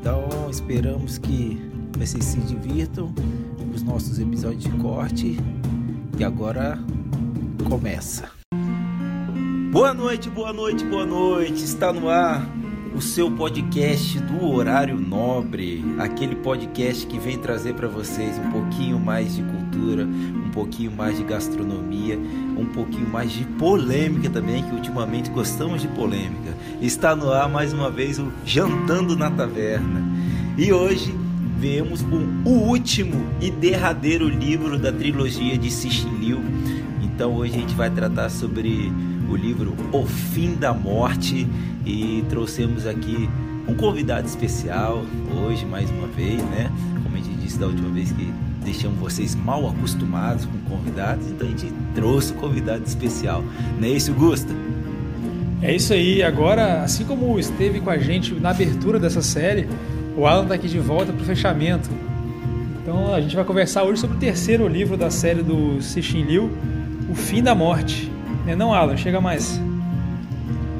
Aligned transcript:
Então 0.00 0.48
esperamos 0.48 1.18
que 1.18 1.60
vocês 1.98 2.24
se 2.24 2.38
divirtam 2.40 3.12
com 3.58 3.70
os 3.74 3.82
nossos 3.82 4.18
episódios 4.18 4.62
de 4.62 4.70
corte 4.70 5.36
e 6.16 6.24
agora 6.24 6.78
começa. 7.68 8.30
Boa 9.72 9.92
noite, 9.92 10.30
boa 10.30 10.52
noite, 10.52 10.84
boa 10.84 11.04
noite. 11.04 11.64
Está 11.64 11.92
no 11.92 12.08
ar 12.08 12.48
o 12.94 13.00
seu 13.02 13.30
podcast 13.30 14.18
do 14.20 14.46
horário 14.52 14.98
nobre, 14.98 15.84
aquele 15.98 16.36
podcast 16.36 17.06
que 17.06 17.18
vem 17.18 17.36
trazer 17.38 17.74
para 17.74 17.88
vocês 17.88 18.38
um 18.38 18.50
pouquinho 18.50 18.98
mais 18.98 19.34
de 19.34 19.42
cultura, 19.42 19.57
um 19.76 20.50
pouquinho 20.50 20.90
mais 20.90 21.16
de 21.16 21.24
gastronomia, 21.24 22.18
um 22.56 22.66
pouquinho 22.66 23.08
mais 23.08 23.30
de 23.30 23.44
polêmica 23.44 24.30
também, 24.30 24.62
que 24.62 24.74
ultimamente 24.74 25.30
gostamos 25.30 25.82
de 25.82 25.88
polêmica. 25.88 26.56
Está 26.80 27.14
no 27.14 27.30
ar 27.30 27.48
mais 27.48 27.72
uma 27.72 27.90
vez 27.90 28.18
o 28.18 28.32
Jantando 28.44 29.16
na 29.16 29.30
Taverna. 29.30 30.02
E 30.56 30.72
hoje 30.72 31.14
viemos 31.58 32.02
com 32.02 32.26
o 32.48 32.68
último 32.68 33.26
e 33.40 33.50
derradeiro 33.50 34.28
livro 34.28 34.78
da 34.78 34.92
trilogia 34.92 35.58
de 35.58 35.70
Cixin 35.70 36.16
Liu. 36.18 36.40
Então 37.02 37.34
hoje 37.34 37.54
a 37.56 37.58
gente 37.58 37.74
vai 37.74 37.90
tratar 37.90 38.28
sobre 38.30 38.92
o 39.28 39.36
livro 39.36 39.74
O 39.92 40.06
Fim 40.06 40.54
da 40.54 40.72
Morte 40.72 41.46
e 41.84 42.24
trouxemos 42.28 42.86
aqui 42.86 43.28
um 43.68 43.74
convidado 43.74 44.26
especial 44.26 45.02
hoje 45.44 45.66
mais 45.66 45.90
uma 45.90 46.06
vez, 46.06 46.42
né? 46.44 46.70
Como 47.02 47.14
a 47.14 47.18
gente 47.18 47.36
disse 47.38 47.58
da 47.58 47.66
última 47.66 47.90
vez 47.90 48.10
que 48.12 48.32
deixamos 48.64 48.98
vocês 48.98 49.34
mal 49.34 49.68
acostumados 49.68 50.46
com 50.46 50.76
convidados, 50.76 51.26
então 51.28 51.46
a 51.46 51.50
gente 51.50 51.72
trouxe 51.94 52.32
um 52.32 52.36
convidado 52.36 52.84
especial. 52.84 53.42
Não 53.78 53.86
é 53.86 53.90
isso, 53.90 54.12
Gusta? 54.12 54.52
É 55.60 55.74
isso 55.74 55.92
aí. 55.92 56.22
Agora, 56.22 56.82
assim 56.82 57.04
como 57.04 57.38
esteve 57.38 57.80
com 57.80 57.90
a 57.90 57.98
gente 57.98 58.34
na 58.34 58.50
abertura 58.50 58.98
dessa 58.98 59.22
série, 59.22 59.68
o 60.16 60.26
Alan 60.26 60.42
está 60.42 60.54
aqui 60.54 60.68
de 60.68 60.78
volta 60.78 61.12
para 61.12 61.22
o 61.22 61.24
fechamento. 61.24 61.90
Então 62.82 63.12
a 63.12 63.20
gente 63.20 63.34
vai 63.34 63.44
conversar 63.44 63.84
hoje 63.84 64.00
sobre 64.00 64.16
o 64.16 64.20
terceiro 64.20 64.66
livro 64.68 64.96
da 64.96 65.10
série 65.10 65.42
do 65.42 65.82
Cixin 65.82 66.22
Liu, 66.22 66.50
O 67.10 67.14
Fim 67.14 67.42
da 67.42 67.54
Morte. 67.54 68.10
Não, 68.44 68.52
é 68.52 68.56
não 68.56 68.74
Alan? 68.74 68.96
Chega 68.96 69.20
mais. 69.20 69.60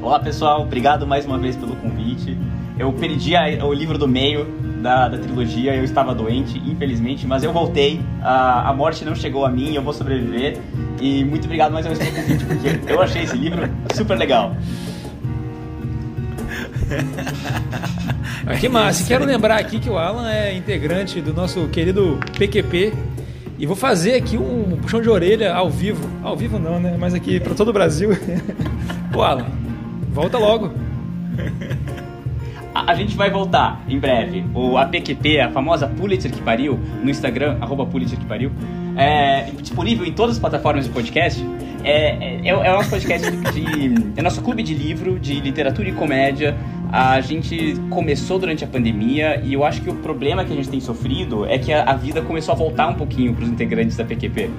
Olá 0.01 0.19
pessoal, 0.19 0.61
obrigado 0.61 1.05
mais 1.05 1.25
uma 1.25 1.37
vez 1.37 1.55
pelo 1.55 1.75
convite. 1.75 2.37
Eu 2.77 2.91
perdi 2.93 3.35
a, 3.35 3.65
o 3.65 3.73
livro 3.73 3.97
do 3.97 4.07
meio 4.07 4.47
da, 4.81 5.07
da, 5.09 5.17
trilogia, 5.17 5.75
eu 5.75 5.83
estava 5.83 6.15
doente, 6.15 6.57
infelizmente, 6.65 7.27
mas 7.27 7.43
eu 7.43 7.51
voltei. 7.51 8.01
A, 8.21 8.69
a 8.69 8.73
morte 8.73 9.03
não 9.05 9.15
chegou 9.15 9.45
a 9.45 9.49
mim, 9.49 9.75
eu 9.75 9.81
vou 9.81 9.93
sobreviver. 9.93 10.57
E 10.99 11.23
muito 11.23 11.45
obrigado 11.45 11.71
mais 11.71 11.85
uma 11.85 11.95
vez 11.95 12.09
pelo 12.09 12.21
convite, 12.21 12.45
porque 12.45 12.91
eu 12.91 13.01
achei 13.01 13.23
esse 13.23 13.37
livro 13.37 13.69
super 13.93 14.17
legal. 14.17 14.55
que 18.59 18.69
massa! 18.69 19.05
Quero 19.05 19.25
lembrar 19.25 19.57
aqui 19.57 19.79
que 19.79 19.89
o 19.89 19.97
Alan 19.97 20.29
é 20.29 20.55
integrante 20.55 21.21
do 21.21 21.33
nosso 21.33 21.67
querido 21.67 22.19
PQP. 22.37 22.93
E 23.57 23.65
vou 23.65 23.75
fazer 23.75 24.13
aqui 24.15 24.37
um 24.37 24.77
puxão 24.81 25.01
de 25.01 25.09
orelha 25.09 25.53
ao 25.53 25.69
vivo. 25.69 26.09
Ao 26.23 26.35
vivo 26.35 26.57
não, 26.57 26.79
né? 26.79 26.95
Mas 26.97 27.13
aqui 27.13 27.41
para 27.41 27.53
todo 27.53 27.67
o 27.69 27.73
Brasil. 27.73 28.11
Pô, 29.11 29.21
Alan, 29.21 29.47
volta 30.13 30.37
logo. 30.37 30.71
A, 32.79 32.91
a, 32.91 32.95
gente 32.95 33.15
vai 33.15 33.29
voltar 33.29 33.83
em 33.89 33.99
breve. 33.99 34.45
O 34.53 34.77
APQP, 34.77 35.41
a 35.41 35.49
famosa 35.49 35.87
Pulitzer 35.87 36.31
que 36.31 36.41
pariu, 36.41 36.79
no 37.03 37.09
Instagram, 37.09 37.57
arroba 37.59 37.85
Pulitzer 37.85 38.17
que 38.17 38.25
pariu, 38.25 38.51
é 38.95 39.51
disponível 39.61 40.05
em 40.05 40.13
todas 40.13 40.35
as 40.35 40.39
plataformas 40.39 40.85
de 40.85 40.91
podcast. 40.91 41.43
É, 41.83 42.39
é, 42.41 42.47
é 42.47 42.55
o 42.55 42.73
nosso 42.73 42.89
podcast 42.89 43.29
de, 43.31 43.37
de, 43.37 44.19
É 44.19 44.21
nosso 44.21 44.41
clube 44.41 44.63
de 44.63 44.73
livro, 44.73 45.19
de 45.19 45.39
literatura 45.39 45.89
e 45.89 45.91
comédia. 45.91 46.57
A 46.91 47.19
gente 47.21 47.75
começou 47.89 48.39
durante 48.39 48.63
a 48.63 48.67
pandemia 48.67 49.41
e 49.43 49.53
eu 49.53 49.63
acho 49.65 49.81
que 49.81 49.89
o 49.89 49.95
problema 49.95 50.43
que 50.45 50.53
a 50.53 50.55
gente 50.55 50.69
tem 50.69 50.79
sofrido 50.79 51.45
é 51.45 51.57
que 51.57 51.73
a, 51.73 51.83
a 51.83 51.95
vida 51.95 52.21
começou 52.21 52.53
a 52.53 52.57
voltar 52.57 52.87
um 52.87 52.95
pouquinho 52.95 53.33
para 53.33 53.43
os 53.43 53.49
integrantes 53.49 53.95
da 53.97 54.05
PQP. 54.05 54.49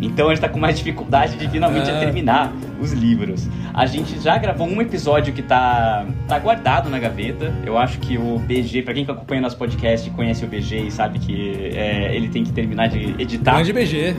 Então 0.00 0.26
a 0.26 0.28
gente 0.30 0.38
está 0.38 0.48
com 0.48 0.58
mais 0.58 0.76
dificuldade 0.76 1.36
de 1.36 1.48
finalmente 1.48 1.90
é. 1.90 1.98
terminar 1.98 2.52
os 2.80 2.92
livros. 2.92 3.48
A 3.74 3.86
gente 3.86 4.18
já 4.20 4.38
gravou 4.38 4.66
um 4.68 4.80
episódio 4.80 5.32
que 5.32 5.40
está 5.40 6.06
tá 6.26 6.38
guardado 6.38 6.88
na 6.88 6.98
gaveta. 6.98 7.52
Eu 7.64 7.76
acho 7.76 7.98
que 7.98 8.16
o 8.16 8.38
BG, 8.38 8.82
para 8.82 8.94
quem 8.94 9.04
acompanha 9.04 9.40
nosso 9.40 9.56
podcast 9.56 10.08
conhece 10.10 10.44
o 10.44 10.48
BG 10.48 10.86
e 10.86 10.90
sabe 10.90 11.18
que 11.18 11.70
é, 11.74 12.14
ele 12.14 12.28
tem 12.28 12.44
que 12.44 12.52
terminar 12.52 12.88
de 12.88 13.14
editar. 13.20 13.54
Grande 13.54 13.72
BG. 13.72 14.16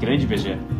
Grande 0.00 0.26
BG. 0.26 0.79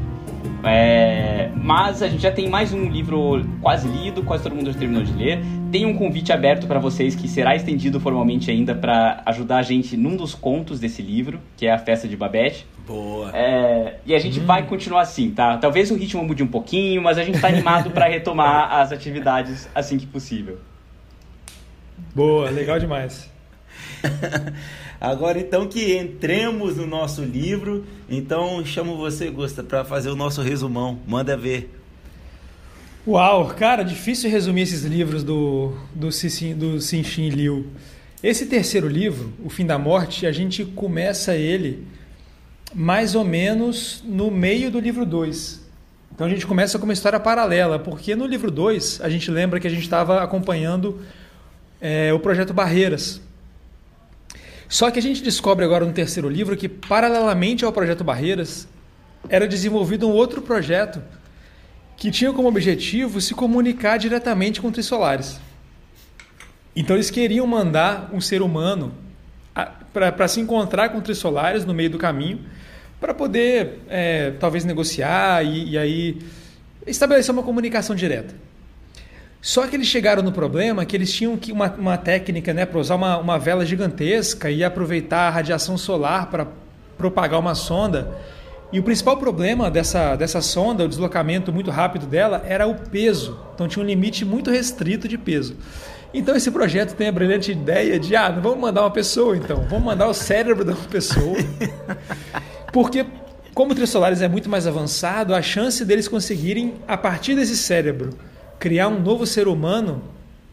É, 0.65 1.51
mas 1.57 2.03
a 2.03 2.09
gente 2.09 2.23
já 2.23 2.31
tem 2.31 2.49
mais 2.49 2.73
um 2.73 2.89
livro 2.89 3.45
quase 3.63 3.89
lido, 3.89 4.23
quase 4.23 4.43
todo 4.43 4.55
mundo 4.55 4.73
já 4.73 4.79
terminou 4.79 5.03
de 5.03 5.13
ler. 5.13 5.41
Tem 5.71 5.87
um 5.87 5.97
convite 5.97 6.33
aberto 6.33 6.67
para 6.67 6.79
vocês 6.79 7.15
que 7.15 7.29
será 7.29 7.55
estendido 7.55 8.01
formalmente 8.01 8.51
ainda 8.51 8.75
para 8.75 9.23
ajudar 9.27 9.59
a 9.59 9.63
gente 9.63 9.97
num 9.97 10.17
dos 10.17 10.35
contos 10.35 10.81
desse 10.81 11.01
livro, 11.01 11.41
que 11.57 11.67
é 11.67 11.73
a 11.73 11.79
Festa 11.79 12.07
de 12.07 12.17
Babette. 12.17 12.67
Boa. 12.87 13.31
É, 13.35 13.99
e 14.05 14.15
a 14.15 14.19
gente 14.19 14.41
hum. 14.41 14.45
vai 14.45 14.67
continuar 14.67 15.03
assim, 15.03 15.31
tá? 15.31 15.57
Talvez 15.59 15.91
o 15.91 15.95
ritmo 15.95 16.25
mude 16.25 16.43
um 16.43 16.49
pouquinho, 16.49 17.01
mas 17.01 17.19
a 17.19 17.23
gente 17.23 17.37
está 17.37 17.49
animado 17.49 17.91
para 17.91 18.07
retomar 18.07 18.73
as 18.81 18.93
atividades 18.93 19.69
assim 19.75 19.97
que 19.97 20.07
possível. 20.07 20.59
Boa, 22.15 22.51
legal 22.51 22.79
demais. 22.79 23.31
Agora 25.01 25.39
então 25.39 25.67
que 25.67 25.97
entremos 25.97 26.77
no 26.77 26.87
nosso 26.87 27.25
livro, 27.25 27.87
então 28.09 28.63
chamo 28.65 28.99
você, 28.99 29.31
Gusta, 29.31 29.63
para 29.63 29.83
fazer 29.83 30.11
o 30.11 30.17
nosso 30.17 30.43
resumão. 30.43 30.99
Manda 31.07 31.37
ver. 31.37 31.75
Uau, 33.07 33.47
cara, 33.55 33.83
difícil 33.83 34.29
resumir 34.29 34.63
esses 34.63 34.85
livros 34.85 35.25
do 35.25 35.73
do 35.95 36.13
Cixin, 36.13 36.55
do 36.55 36.81
Cixin 36.83 37.31
Liu. 37.31 37.67
Esse 38.23 38.45
terceiro 38.45 38.87
livro, 38.87 39.33
O 39.43 39.49
Fim 39.49 39.65
da 39.65 39.79
Morte, 39.79 40.27
a 40.27 40.33
gente 40.33 40.67
começa 40.67 41.35
ele 41.35 41.87
mais 42.75 43.15
ou 43.15 43.25
menos 43.25 44.05
no 44.05 44.31
meio 44.31 44.71
do 44.71 44.79
livro 44.79 45.07
2. 45.07 45.61
Então 46.15 46.27
a 46.27 46.31
gente 46.31 46.47
começa 46.47 46.79
com 46.79 46.85
uma 46.85 46.93
história 46.93 47.19
paralela, 47.19 47.79
porque 47.79 48.15
no 48.15 48.27
livro 48.27 48.51
2 48.51 49.01
a 49.01 49.09
gente 49.09 49.31
lembra 49.31 49.59
que 49.59 49.67
a 49.67 49.71
gente 49.71 49.83
estava 49.83 50.23
acompanhando 50.23 51.01
é, 51.81 52.13
o 52.13 52.19
projeto 52.19 52.53
Barreiras, 52.53 53.23
só 54.71 54.89
que 54.89 55.01
a 55.01 55.03
gente 55.03 55.21
descobre 55.21 55.65
agora 55.65 55.85
no 55.85 55.93
terceiro 55.93 56.29
livro 56.29 56.57
que, 56.57 56.69
paralelamente 56.69 57.65
ao 57.65 57.73
projeto 57.73 58.05
Barreiras, 58.05 58.69
era 59.29 59.49
desenvolvido 59.49 60.09
um 60.09 60.13
outro 60.13 60.41
projeto 60.41 61.03
que 61.97 62.09
tinha 62.09 62.33
como 62.33 62.47
objetivo 62.47 63.21
se 63.21 63.35
comunicar 63.35 63.99
diretamente 63.99 64.61
com 64.61 64.71
Trissolares. 64.71 65.41
Então 66.75 66.95
eles 66.95 67.11
queriam 67.11 67.49
mandar 67.49 68.11
um 68.13 68.21
ser 68.21 68.43
humano 68.43 68.95
para 69.93 70.29
se 70.29 70.41
encontrar 70.41 70.91
com 70.91 71.01
Trissolares 71.01 71.65
no 71.65 71.75
meio 71.75 71.91
do 71.91 71.99
caminho, 71.99 72.39
para 73.01 73.13
poder 73.13 73.81
é, 73.89 74.31
talvez 74.39 74.65
negociar 74.65 75.45
e, 75.45 75.71
e 75.71 75.79
aí 75.79 76.19
estabelecer 76.87 77.35
uma 77.35 77.43
comunicação 77.43 77.97
direta. 77.97 78.37
Só 79.43 79.67
que 79.67 79.75
eles 79.75 79.87
chegaram 79.87 80.23
no 80.23 80.33
problema 80.33 80.85
que 80.85 80.95
eles 80.95 81.13
tinham 81.13 81.37
que 81.37 81.51
uma, 81.51 81.73
uma 81.73 81.97
técnica 81.97 82.53
né, 82.53 82.67
para 82.67 82.79
usar 82.79 82.97
uma, 82.97 83.17
uma 83.19 83.39
vela 83.39 83.65
gigantesca 83.65 84.51
e 84.51 84.63
aproveitar 84.63 85.29
a 85.29 85.31
radiação 85.31 85.79
solar 85.79 86.27
para 86.27 86.47
propagar 86.99 87.41
uma 87.41 87.55
sonda. 87.55 88.11
E 88.73 88.79
o 88.79 88.83
principal 88.83 89.17
problema 89.17 89.71
dessa, 89.71 90.15
dessa 90.15 90.41
sonda, 90.43 90.85
o 90.85 90.89
deslocamento 90.89 91.53
muito 91.53 91.71
rápido 91.71 92.07
dela, 92.07 92.45
era 92.47 92.67
o 92.67 92.75
peso. 92.75 93.39
Então 93.55 93.67
tinha 93.67 93.83
um 93.83 93.87
limite 93.87 94.25
muito 94.25 94.51
restrito 94.51 95.09
de 95.09 95.17
peso. 95.17 95.57
Então 96.13 96.37
esse 96.37 96.51
projeto 96.51 96.95
tem 96.95 97.09
a 97.09 97.13
brilhante 97.13 97.51
ideia 97.51 97.99
de, 97.99 98.15
ah, 98.15 98.31
não 98.31 98.43
vamos 98.43 98.61
mandar 98.61 98.83
uma 98.83 98.91
pessoa 98.91 99.37
então, 99.37 99.65
vamos 99.69 99.85
mandar 99.85 100.09
o 100.09 100.15
cérebro 100.15 100.65
uma 100.65 100.89
pessoa. 100.89 101.37
Porque 102.73 103.07
como 103.55 103.73
o 103.73 103.75
Trissolares 103.75 104.21
é 104.21 104.29
muito 104.29 104.49
mais 104.49 104.67
avançado, 104.67 105.35
a 105.35 105.41
chance 105.43 105.85
deles 105.85 106.07
conseguirem, 106.07 106.75
a 106.87 106.97
partir 106.97 107.35
desse 107.35 107.57
cérebro, 107.57 108.11
criar 108.61 108.89
um 108.89 109.01
novo 109.01 109.27
ser 109.27 109.49
humano 109.49 110.03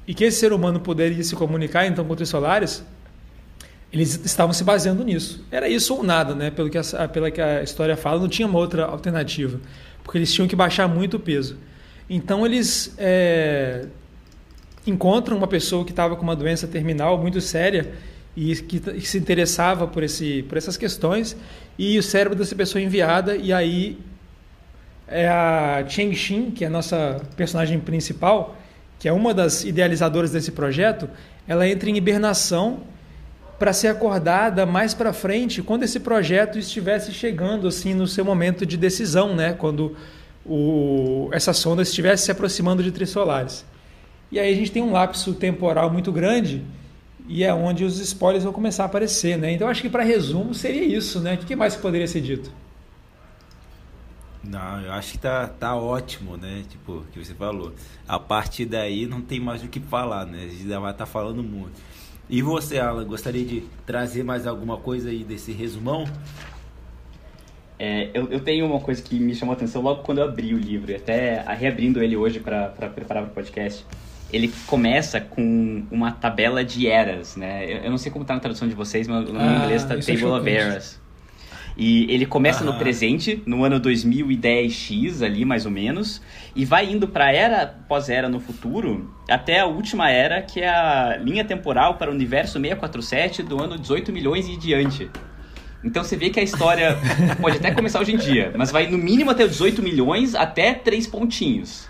e 0.08 0.14
que 0.14 0.24
esse 0.24 0.40
ser 0.40 0.54
humano 0.54 0.80
poderia 0.80 1.22
se 1.24 1.36
comunicar 1.36 1.86
então 1.86 2.06
com 2.06 2.14
os 2.14 2.30
solares, 2.30 2.84
eles 3.92 4.20
estavam 4.26 4.54
se 4.54 4.64
baseando 4.64 5.04
nisso. 5.04 5.46
Era 5.52 5.68
isso 5.68 5.94
ou 5.94 6.04
nada, 6.04 6.34
né? 6.34 6.50
Pelo 6.50 6.70
que 6.70 6.78
a, 6.78 7.08
pela 7.08 7.30
que 7.30 7.42
a 7.42 7.62
história 7.62 7.98
fala, 7.98 8.22
não 8.22 8.30
tinha 8.30 8.48
uma 8.48 8.58
outra 8.58 8.86
alternativa, 8.86 9.60
porque 10.04 10.18
eles 10.18 10.34
tinham 10.34 10.48
que 10.48 10.56
baixar 10.56 10.88
muito 10.88 11.18
o 11.18 11.20
peso. 11.20 11.58
Então 12.10 12.46
eles 12.46 12.96
é, 12.98 13.86
encontram 14.86 15.36
uma 15.36 15.48
pessoa 15.48 15.84
que 15.84 15.92
estava 15.92 16.16
com 16.16 16.24
uma 16.24 16.36
doença 16.36 16.66
terminal 16.66 17.18
muito 17.18 17.42
séria 17.42 17.92
e 18.36 18.56
que, 18.56 18.80
que, 18.80 19.08
se 19.08 19.18
interessava 19.18 19.86
por, 19.86 20.04
esse, 20.04 20.44
por 20.44 20.58
essas 20.58 20.78
questões, 20.78 21.36
e 21.78 21.98
o 21.98 22.04
cérebro 22.04 22.38
dessa 22.38 22.56
pessoa 22.56 22.82
é 22.82 22.86
enviada, 22.86 23.36
e 23.36 23.52
aí 23.52 24.00
é 25.08 25.28
a 25.28 25.86
Cheng 25.88 26.14
Xin, 26.14 26.52
que 26.52 26.64
é 26.64 26.68
a 26.68 26.70
nossa 26.70 27.22
personagem 27.36 27.80
principal, 27.80 28.58
que 29.00 29.08
é 29.08 29.14
uma 29.14 29.34
das 29.34 29.64
idealizadoras 29.64 30.32
desse 30.32 30.52
projeto, 30.52 31.10
ela 31.48 31.68
entra 31.68 31.90
em 31.90 31.96
hibernação 31.96 32.82
para 33.58 33.74
ser 33.74 33.88
acordada 33.88 34.66
mais 34.66 34.94
para 34.94 35.14
frente, 35.14 35.64
quando 35.64 35.84
esse 35.84 36.00
projeto 36.00 36.60
estivesse 36.60 37.12
chegando 37.12 37.68
assim 37.68 37.94
no 37.94 38.06
seu 38.06 38.24
momento 38.24 38.66
de 38.66 38.78
decisão, 38.78 39.36
né? 39.36 39.54
Quando 39.54 39.96
o, 40.46 41.30
essa 41.32 41.54
sonda 41.54 41.82
estivesse 41.82 42.26
se 42.26 42.32
aproximando 42.32 42.84
de 42.84 42.92
trissolares. 42.92 43.66
E 44.32 44.40
aí 44.40 44.52
a 44.52 44.56
gente 44.56 44.72
tem 44.72 44.84
um 44.84 44.92
lapso 44.92 45.34
temporal 45.34 45.90
muito 45.90 46.12
grande 46.12 46.64
e 47.28 47.44
é 47.44 47.54
onde 47.54 47.84
os 47.84 48.00
spoilers 48.00 48.44
vão 48.44 48.54
começar 48.54 48.84
a 48.84 48.86
aparecer, 48.86 49.38
né? 49.38 49.52
Então 49.52 49.68
acho 49.68 49.82
que 49.82 49.90
para 49.90 50.04
resumo 50.04 50.54
seria 50.54 50.84
isso, 50.84 51.20
né? 51.20 51.34
O 51.34 51.38
que 51.38 51.56
mais 51.56 51.76
poderia 51.76 52.08
ser 52.08 52.22
dito? 52.22 52.52
Não, 54.48 54.82
eu 54.82 54.94
acho 54.94 55.14
que 55.14 55.18
tá, 55.18 55.48
tá 55.48 55.76
ótimo, 55.76 56.38
né? 56.38 56.64
Tipo, 56.70 56.94
o 56.94 57.06
que 57.12 57.24
você 57.24 57.34
falou. 57.34 57.74
A 58.08 58.18
partir 58.18 58.66
daí 58.66 59.06
não 59.06 59.22
tem 59.22 59.40
mais 59.40 59.64
o 59.64 59.68
que 59.68 59.80
falar, 59.80 60.26
né? 60.26 60.46
A 60.46 60.48
gente 60.48 60.68
já 60.68 60.80
vai 60.80 60.92
estar 60.92 61.06
tá 61.06 61.12
falando 61.12 61.44
muito. 61.44 61.82
E 62.30 62.42
você, 62.42 62.80
Alan, 62.80 63.06
gostaria 63.06 63.46
de 63.46 63.64
trazer 63.86 64.24
mais 64.24 64.48
alguma 64.48 64.78
coisa 64.78 65.10
aí 65.10 65.24
desse 65.24 65.52
resumão? 65.52 66.06
É, 67.80 68.10
eu, 68.14 68.28
eu, 68.30 68.40
tenho 68.40 68.66
uma 68.66 68.80
coisa 68.80 69.02
que 69.02 69.20
me 69.20 69.36
chamou 69.36 69.54
a 69.54 69.56
atenção 69.56 69.82
logo 69.82 70.02
quando 70.02 70.18
eu 70.18 70.24
abri 70.24 70.54
o 70.54 70.58
livro, 70.58 70.92
e 70.92 70.96
até 70.96 71.42
reabrindo 71.54 72.02
ele 72.02 72.18
hoje 72.18 72.40
para 72.40 72.70
preparar 72.70 73.24
para 73.24 73.32
o 73.32 73.36
podcast 73.36 73.86
ele 74.32 74.52
começa 74.66 75.22
com 75.22 75.86
uma 75.90 76.12
tabela 76.12 76.64
de 76.64 76.88
eras, 76.88 77.36
né? 77.36 77.64
Eu, 77.66 77.78
eu 77.84 77.90
não 77.90 77.98
sei 77.98 78.12
como 78.12 78.24
está 78.24 78.34
na 78.34 78.40
tradução 78.40 78.68
de 78.68 78.74
vocês, 78.74 79.08
mas 79.08 79.30
no 79.30 79.40
ah, 79.40 79.64
inglês 79.64 79.84
está 79.84 79.96
Table 79.98 80.26
of 80.26 80.50
Eras. 80.50 81.00
E 81.78 82.12
ele 82.12 82.26
começa 82.26 82.64
no 82.64 82.74
presente, 82.74 83.44
no 83.46 83.64
ano 83.64 83.80
2010X 83.80 85.24
ali, 85.24 85.46
mais 85.46 85.64
ou 85.64 85.72
menos, 85.72 86.20
e 86.56 86.66
vai 86.66 86.92
indo 86.92 87.08
para 87.08 87.32
era 87.32 87.68
pós-era 87.88 88.28
no 88.28 88.40
futuro, 88.40 89.14
até 89.30 89.60
a 89.60 89.68
última 89.68 90.10
era, 90.10 90.42
que 90.42 90.60
é 90.60 90.68
a 90.68 91.18
linha 91.18 91.46
temporal 91.46 91.96
para 91.96 92.10
o 92.10 92.14
universo 92.14 92.54
647 92.54 93.44
do 93.44 93.62
ano 93.62 93.78
18 93.78 94.12
milhões 94.12 94.48
e 94.48 94.58
diante. 94.58 95.08
Então 95.84 96.04
você 96.04 96.18
vê 96.18 96.32
que 96.32 96.40
a 96.40 96.44
história 96.44 96.98
pode 97.40 97.58
até 97.58 97.70
começar 97.70 98.00
hoje 98.00 98.14
em 98.14 98.18
dia, 98.18 98.52
mas 98.58 98.72
vai 98.72 98.90
no 98.90 98.98
mínimo 98.98 99.30
até 99.30 99.48
18 99.48 99.84
milhões, 99.84 100.34
até 100.34 100.74
três 100.74 101.06
pontinhos. 101.06 101.88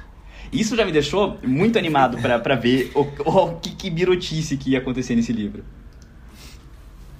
Isso 0.51 0.75
já 0.75 0.83
me 0.83 0.91
deixou 0.91 1.39
muito 1.41 1.79
animado 1.79 2.17
para 2.17 2.55
ver 2.55 2.91
o, 2.93 3.01
o, 3.01 3.55
que, 3.55 3.69
que 3.73 3.89
birotice 3.89 4.57
que 4.57 4.71
ia 4.71 4.79
acontecer 4.79 5.15
nesse 5.15 5.31
livro. 5.31 5.63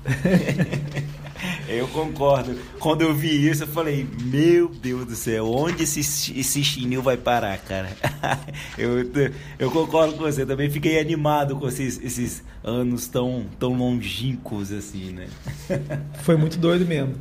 eu 1.67 1.87
concordo. 1.87 2.57
Quando 2.79 3.01
eu 3.01 3.13
vi 3.13 3.47
isso, 3.49 3.63
eu 3.63 3.67
falei: 3.67 4.07
Meu 4.23 4.69
Deus 4.69 5.05
do 5.05 5.15
céu, 5.15 5.49
onde 5.51 5.83
esse, 5.83 5.99
esse 6.39 6.63
chinil 6.63 7.01
vai 7.01 7.17
parar, 7.17 7.57
cara? 7.59 7.89
eu, 8.77 8.91
eu 9.59 9.71
concordo 9.71 10.13
com 10.13 10.23
você. 10.23 10.45
Também 10.45 10.69
fiquei 10.69 10.99
animado 10.99 11.55
com 11.55 11.67
esses, 11.67 12.01
esses 12.01 12.43
anos 12.63 13.07
tão, 13.07 13.45
tão 13.59 13.73
longínquos 13.73 14.71
assim, 14.71 15.11
né? 15.11 15.27
Foi 16.23 16.35
muito 16.35 16.57
doido 16.57 16.85
mesmo. 16.85 17.15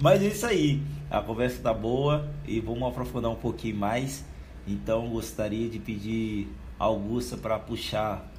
Mas 0.00 0.22
é 0.22 0.26
isso 0.26 0.46
aí. 0.46 0.82
A 1.10 1.20
conversa 1.20 1.62
tá 1.62 1.72
boa 1.72 2.28
e 2.46 2.60
vamos 2.60 2.88
aprofundar 2.88 3.30
um 3.30 3.36
pouquinho 3.36 3.76
mais. 3.76 4.24
Então 4.66 5.08
gostaria 5.08 5.68
de 5.68 5.78
pedir 5.78 6.48
Augusta 6.78 7.36
para 7.36 7.58
puxar 7.58 8.30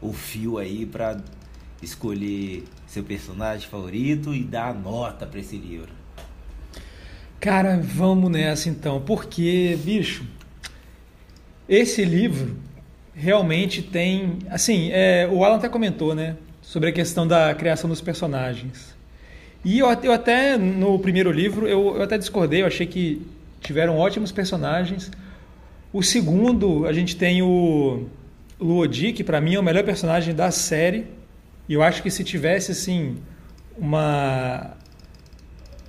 o 0.00 0.12
fio 0.12 0.58
aí 0.58 0.84
para 0.84 1.20
escolher 1.82 2.64
seu 2.86 3.02
personagem 3.02 3.68
favorito 3.68 4.34
e 4.34 4.42
dar 4.42 4.68
a 4.68 4.74
nota 4.74 5.26
para 5.26 5.40
esse 5.40 5.56
livro. 5.56 5.90
Cara, 7.40 7.80
vamos 7.82 8.30
nessa 8.30 8.68
então, 8.68 9.00
porque, 9.00 9.76
bicho, 9.82 10.24
esse 11.68 12.04
livro 12.04 12.56
realmente 13.14 13.82
tem. 13.82 14.38
Assim, 14.48 14.90
é, 14.92 15.28
o 15.30 15.44
Alan 15.44 15.56
até 15.56 15.68
comentou, 15.68 16.14
né? 16.14 16.36
Sobre 16.60 16.90
a 16.90 16.92
questão 16.92 17.26
da 17.26 17.54
criação 17.54 17.90
dos 17.90 18.00
personagens. 18.00 18.94
E 19.64 19.78
eu, 19.78 19.88
eu 20.02 20.12
até, 20.12 20.56
no 20.56 20.98
primeiro 20.98 21.30
livro, 21.30 21.66
eu, 21.66 21.96
eu 21.96 22.02
até 22.02 22.18
discordei, 22.18 22.62
eu 22.62 22.66
achei 22.66 22.86
que 22.86 23.26
tiveram 23.60 23.96
ótimos 23.96 24.32
personagens. 24.32 25.10
O 25.92 26.02
segundo, 26.02 26.86
a 26.86 26.92
gente 26.92 27.16
tem 27.16 27.42
o 27.42 28.06
Luodi, 28.60 29.12
que 29.12 29.22
para 29.22 29.40
mim 29.40 29.54
é 29.54 29.60
o 29.60 29.62
melhor 29.62 29.84
personagem 29.84 30.34
da 30.34 30.50
série. 30.50 31.06
E 31.72 31.74
eu 31.74 31.82
acho 31.82 32.02
que 32.02 32.10
se 32.10 32.22
tivesse 32.22 32.72
assim 32.72 33.16
uma 33.78 34.76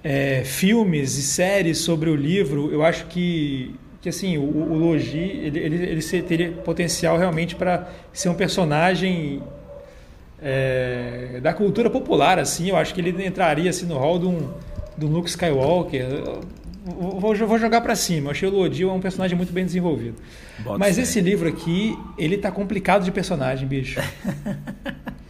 é, 0.02 0.42
filmes 0.46 1.18
e 1.18 1.22
séries 1.22 1.80
sobre 1.80 2.10
o 2.10 2.16
livro, 2.16 2.72
eu 2.72 2.86
acho 2.86 3.06
que 3.08 3.76
que 4.00 4.08
assim 4.08 4.38
o, 4.38 4.44
o 4.44 4.78
Logi 4.78 5.20
ele, 5.20 5.60
ele, 5.60 5.76
ele 5.84 6.22
teria 6.22 6.52
potencial 6.54 7.18
realmente 7.18 7.54
para 7.58 7.90
ser 8.14 8.30
um 8.30 8.34
personagem 8.34 9.44
é, 10.42 11.42
da 11.44 11.54
cultura 11.54 11.90
popular 11.90 12.40
assim 12.40 12.70
eu 12.70 12.78
acho 12.78 12.94
que 12.94 13.02
ele 13.02 13.26
entraria 13.26 13.70
assim 13.70 13.86
no 13.86 13.98
hall 13.98 14.20
de 14.20 14.26
um, 14.26 14.54
do 14.98 15.08
Luke 15.08 15.30
Skywalker 15.30 16.06
vou, 16.86 17.36
vou 17.36 17.60
jogar 17.60 17.82
para 17.82 17.96
cima. 17.96 18.28
Eu 18.28 18.32
achei 18.32 18.48
o 18.48 18.52
Lodil 18.52 18.90
é 18.90 18.94
um 18.94 19.00
personagem 19.00 19.38
muito 19.38 19.54
bem 19.54 19.66
desenvolvido. 19.66 20.16
Bota 20.60 20.78
Mas 20.78 20.98
esse 20.98 21.22
livro 21.22 21.48
aqui, 21.48 21.98
ele 22.18 22.38
tá 22.38 22.52
complicado 22.52 23.06
de 23.06 23.12
personagem, 23.12 23.66
bicho. 23.68 24.02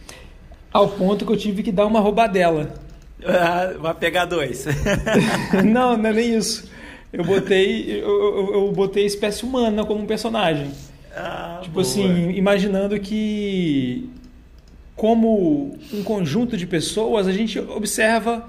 Ao 0.74 0.88
ponto 0.88 1.24
que 1.24 1.30
eu 1.30 1.36
tive 1.36 1.62
que 1.62 1.70
dar 1.70 1.86
uma 1.86 2.00
roubadela. 2.00 2.74
Ah, 3.24 3.74
vai 3.78 3.94
pegar 3.94 4.24
dois. 4.24 4.66
não, 5.64 5.96
não 5.96 6.10
é 6.10 6.12
nem 6.12 6.34
isso. 6.36 6.68
Eu 7.12 7.22
botei, 7.22 8.02
eu, 8.02 8.08
eu, 8.08 8.54
eu 8.54 8.72
botei 8.72 9.06
espécie 9.06 9.44
humana 9.44 9.84
como 9.84 10.02
um 10.02 10.06
personagem. 10.06 10.72
Ah, 11.14 11.60
tipo 11.62 11.74
boa. 11.74 11.82
assim, 11.82 12.30
imaginando 12.30 12.98
que 12.98 14.10
como 14.96 15.78
um 15.92 16.02
conjunto 16.02 16.56
de 16.56 16.66
pessoas, 16.66 17.28
a 17.28 17.32
gente 17.32 17.56
observa 17.60 18.44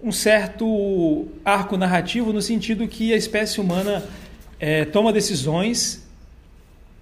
um 0.00 0.12
certo 0.12 1.26
arco 1.44 1.76
narrativo 1.76 2.32
no 2.32 2.40
sentido 2.40 2.86
que 2.86 3.12
a 3.12 3.16
espécie 3.16 3.60
humana 3.60 4.04
é, 4.60 4.84
toma 4.84 5.12
decisões 5.12 6.06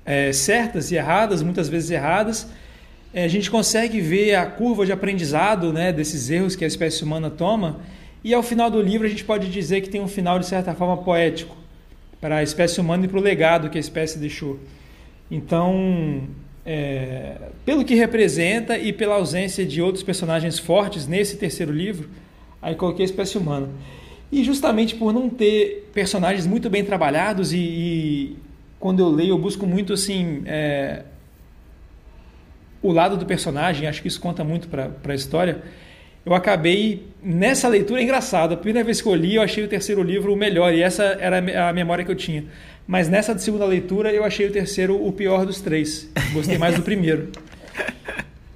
é, 0.03 0.33
certas 0.33 0.91
e 0.91 0.97
erradas, 0.97 1.43
muitas 1.43 1.69
vezes 1.69 1.91
erradas. 1.91 2.49
É, 3.13 3.25
a 3.25 3.29
gente 3.29 3.51
consegue 3.51 4.01
ver 4.01 4.35
a 4.35 4.47
curva 4.47 4.87
de 4.87 4.93
aprendizado 4.93 5.73
né, 5.73 5.93
desses 5.93 6.31
erros 6.31 6.55
que 6.55 6.65
a 6.65 6.69
espécie 6.69 7.03
humana 7.03 7.31
toma, 7.31 7.81
e 8.23 8.33
ao 8.35 8.43
final 8.43 8.71
do 8.71 8.81
livro 8.81 9.07
a 9.07 9.11
gente 9.11 9.25
pode 9.25 9.51
dizer 9.51 9.81
que 9.81 9.89
tem 9.89 10.01
um 10.01 10.09
final 10.09 10.39
de 10.39 10.47
certa 10.47 10.75
forma 10.75 10.99
poético 10.99 11.57
para 12.21 12.37
a 12.37 12.43
espécie 12.43 12.81
humana 12.81 13.07
e 13.07 13.09
para 13.09 13.19
o 13.19 13.23
legado 13.23 13.71
que 13.71 13.79
a 13.79 13.81
espécie 13.81 14.19
deixou. 14.19 14.61
Então, 15.31 16.29
é, 16.65 17.37
pelo 17.65 17.85
que 17.85 17.95
representa 17.95 18.77
e 18.77 18.93
pela 18.93 19.15
ausência 19.15 19.65
de 19.65 19.81
outros 19.81 20.05
personagens 20.05 20.59
fortes 20.59 21.07
nesse 21.07 21.37
terceiro 21.37 21.73
livro, 21.73 22.09
Aí 22.63 22.75
coloquei 22.75 23.05
a 23.05 23.07
espécie 23.07 23.39
humana. 23.39 23.69
E 24.31 24.45
justamente 24.45 24.95
por 24.95 25.13
não 25.13 25.29
ter 25.29 25.91
personagens 25.93 26.47
muito 26.47 26.69
bem 26.69 26.85
trabalhados 26.85 27.53
e, 27.53 27.59
e 27.59 28.37
quando 28.79 29.01
eu 29.01 29.09
leio 29.09 29.31
eu 29.31 29.39
busco 29.39 29.67
muito 29.67 29.93
assim 29.93 30.43
é, 30.47 31.03
o 32.83 32.93
lado 32.93 33.17
do 33.17 33.27
personagem, 33.27 33.87
acho 33.87 34.03
que 34.03 34.09
isso 34.09 34.21
conta 34.21 34.43
muito 34.43 34.69
para 34.69 34.91
a 35.09 35.15
história. 35.15 35.63
Eu 36.25 36.35
acabei 36.35 37.07
nessa 37.23 37.69
leitura 37.69 38.03
engraçada. 38.03 38.55
A 38.55 38.57
primeira 38.57 38.85
vez 38.85 39.01
que 39.01 39.09
eu 39.09 39.15
li, 39.15 39.37
eu 39.37 39.43
achei 39.43 39.65
o 39.65 39.69
terceiro 39.69 40.03
livro 40.03 40.33
o 40.33 40.37
melhor 40.37 40.73
e 40.73 40.83
essa 40.83 41.03
era 41.03 41.69
a 41.69 41.73
memória 41.73 42.05
que 42.05 42.11
eu 42.11 42.17
tinha. 42.17 42.45
Mas 42.87 43.09
nessa 43.09 43.37
segunda 43.39 43.65
leitura, 43.65 44.13
eu 44.13 44.25
achei 44.25 44.47
o 44.47 44.53
terceiro 44.53 45.03
o 45.03 45.13
pior 45.13 45.47
dos 45.47 45.61
três. 45.61 46.11
Gostei 46.33 46.59
mais 46.59 46.75
do 46.75 46.83
primeiro. 46.83 47.29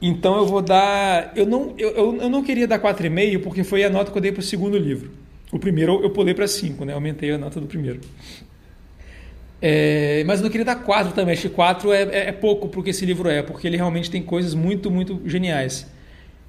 Então 0.07 0.37
eu 0.37 0.47
vou 0.47 0.61
dar. 0.61 1.33
Eu 1.35 1.47
não, 1.47 1.73
eu, 1.79 2.21
eu 2.21 2.29
não 2.29 2.43
queria 2.43 2.69
dar 2.69 2.79
4,5 2.79 3.41
porque 3.41 3.65
foi 3.65 3.83
a 3.85 3.89
nota 3.89 4.13
que 4.13 4.19
eu 4.19 4.21
dei 4.21 4.33
para 4.33 4.41
o 4.41 4.43
segundo 4.43 4.77
livro. 4.77 5.11
O 5.51 5.59
primeiro 5.59 6.03
eu 6.03 6.11
pulei 6.11 6.35
para 6.35 6.47
5, 6.47 6.85
né? 6.85 6.93
Aumentei 6.93 7.31
a 7.31 7.39
nota 7.39 7.59
do 7.59 7.67
primeiro. 7.67 8.01
É, 9.67 10.23
mas 10.27 10.41
eu 10.41 10.45
não 10.45 10.51
queria 10.51 10.67
dar 10.67 10.77
4 10.77 11.13
também. 11.13 11.33
Acho 11.33 11.49
que 11.49 11.55
4 11.55 11.91
é, 11.91 12.03
é, 12.03 12.29
é 12.29 12.33
pouco 12.33 12.69
porque 12.69 12.91
esse 12.91 13.07
livro 13.07 13.31
é, 13.31 13.43
porque 13.43 13.67
ele 13.67 13.79
realmente 13.79 14.11
tem 14.11 14.23
coisas 14.23 14.53
muito, 14.53 14.91
muito 14.91 15.23
geniais. 15.25 15.87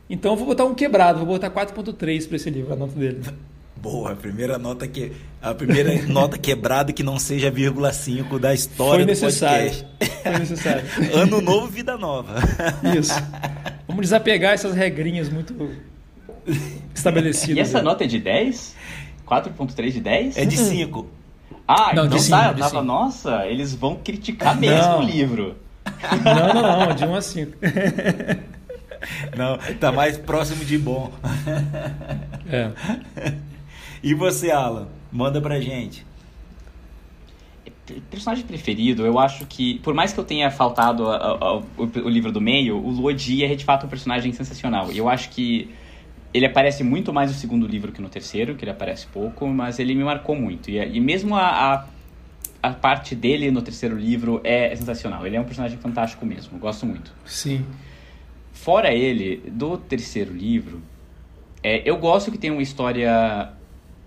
Então 0.10 0.34
eu 0.34 0.36
vou 0.36 0.48
botar 0.48 0.65
um 0.65 0.75
quebrado, 0.75 1.19
vou 1.19 1.27
botar 1.27 1.50
4,3 1.50 2.27
para 2.27 2.36
esse 2.36 2.50
livro, 2.50 2.74
a 2.74 2.75
nota 2.75 3.00
dele. 3.00 3.22
Boa, 3.77 4.12
a 4.12 4.15
primeira 4.17 4.57
nota 4.57 4.86
que 4.86 5.13
a 5.41 5.53
primeira 5.53 5.93
nota 6.12 6.38
quebrada 6.38 6.91
que 6.91 7.03
não 7.03 7.17
seja 7.17 7.50
vírgula 7.50 7.93
5 7.93 8.38
da 8.38 8.53
história 8.53 9.05
Foi 9.05 9.05
necessário. 9.05 9.72
do 9.72 9.77
podcast. 9.77 10.22
Foi 10.22 10.39
necessário. 10.39 10.84
ano 11.15 11.39
novo, 11.39 11.67
vida 11.67 11.98
nova. 11.98 12.36
Isso. 13.00 13.13
Vamos 13.88 14.01
desapegar 14.01 14.55
essas 14.55 14.75
regrinhas 14.75 15.29
muito 15.29 15.55
estabelecidas. 16.93 17.55
E 17.55 17.60
essa 17.62 17.81
nota 17.81 18.03
é 18.03 18.07
de 18.07 18.19
10? 18.19 18.75
4.3 19.25 19.91
de 19.91 20.01
10? 20.01 20.38
É 20.38 20.43
de 20.43 20.57
5. 20.57 21.24
Ah, 21.67 21.91
não, 21.93 22.05
então 22.05 22.19
de 22.19 22.29
tá, 22.29 22.48
cinco, 22.50 22.60
tava, 22.60 22.84
nossa, 22.84 23.45
eles 23.48 23.74
vão 23.74 23.95
criticar 23.95 24.55
mesmo 24.55 24.77
não. 24.77 25.00
o 25.00 25.03
livro. 25.03 25.55
Não, 26.24 26.62
não, 26.62 26.88
não, 26.88 26.95
de 26.95 27.05
1 27.05 27.15
a 27.15 27.22
5. 27.22 27.57
Não, 29.38 29.57
tá 29.79 29.91
mais 29.91 30.17
próximo 30.17 30.65
de 30.65 30.77
bom. 30.77 31.12
É. 32.50 32.72
E 34.01 34.13
você, 34.13 34.50
Alan? 34.50 34.88
Manda 35.12 35.39
pra 35.39 35.60
gente. 35.60 36.05
Personagem 38.10 38.43
preferido, 38.45 39.05
eu 39.05 39.19
acho 39.19 39.45
que, 39.45 39.77
por 39.79 39.93
mais 39.93 40.12
que 40.12 40.19
eu 40.19 40.24
tenha 40.24 40.50
faltado 40.50 41.07
a, 41.07 41.17
a, 41.17 41.31
a, 41.34 41.55
o, 41.57 41.63
o, 41.77 42.10
livro 42.10 42.31
do 42.31 42.41
meio, 42.41 42.77
o 42.77 42.89
Luodi 42.89 43.43
é 43.43 43.53
de 43.53 43.63
fato 43.63 43.86
um 43.86 43.89
personagem 43.89 44.34
sensacional. 44.34 44.91
E 44.91 44.98
eu 44.98 45.07
acho 45.07 45.29
que 45.29 45.69
ele 46.36 46.46
aparece 46.46 46.84
muito 46.84 47.13
mais 47.13 47.32
no 47.32 47.38
segundo 47.38 47.65
livro 47.65 47.94
que 47.94 48.01
no 48.01 48.10
terceiro, 48.10 48.56
que 48.56 48.65
ele 48.65 48.72
aparece 48.72 49.08
pouco, 49.08 49.48
mas 49.48 49.80
ele 49.80 49.96
me 49.96 50.04
marcou 50.04 50.36
muito. 50.36 50.70
E, 50.70 50.77
e 50.77 51.00
mesmo 51.00 51.34
a, 51.34 51.88
a, 52.62 52.72
parte 52.72 53.15
dele 53.15 53.50
no 53.51 53.62
terceiro 53.62 53.98
livro 53.98 54.42
é, 54.44 54.74
é 54.74 54.75
sensacional. 54.75 55.25
Ele 55.25 55.38
é 55.38 55.39
um 55.39 55.46
personagem 55.46 55.77
fantástico 55.77 56.25
mesmo, 56.25 56.60
gosto 56.60 56.86
muito. 56.86 57.13
Sim. 57.24 57.65
Fora 58.51 58.94
ele, 58.94 59.44
do 59.50 59.77
terceiro 59.77 60.34
livro, 60.34 60.82
é, 61.63 61.82
eu 61.89 61.96
gosto 61.96 62.30
que 62.30 62.38
tem 62.38 62.51
uma 62.51 62.62
história 62.62 63.54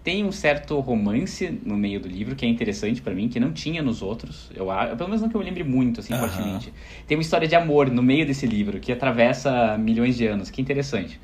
tem 0.05 0.25
um 0.25 0.33
certo 0.33 0.79
romance 0.81 1.61
no 1.65 1.77
meio 1.77 1.99
do 1.99 2.09
livro 2.09 2.37
que 2.37 2.45
é 2.45 2.49
interessante 2.49 3.01
para 3.01 3.15
mim, 3.15 3.29
que 3.29 3.41
não 3.41 3.53
tinha 3.53 3.83
nos 3.83 4.03
outros. 4.03 4.51
Eu 4.55 4.67
pelo 4.97 5.09
menos 5.09 5.23
não 5.23 5.31
que 5.31 5.35
eu 5.35 5.41
me 5.41 5.47
lembre 5.47 5.65
muito 5.65 6.01
assim 6.01 6.15
fortemente. 6.15 6.75
Tem 7.07 7.17
uma 7.17 7.23
história 7.23 7.49
de 7.49 7.55
amor 7.55 7.91
no 7.91 8.03
meio 8.03 8.27
desse 8.27 8.47
livro 8.47 8.81
que 8.81 8.93
atravessa 8.93 9.79
milhões 9.79 10.15
de 10.17 10.27
anos, 10.27 10.51
que 10.51 10.61
é 10.61 10.63
interessante. 10.63 11.19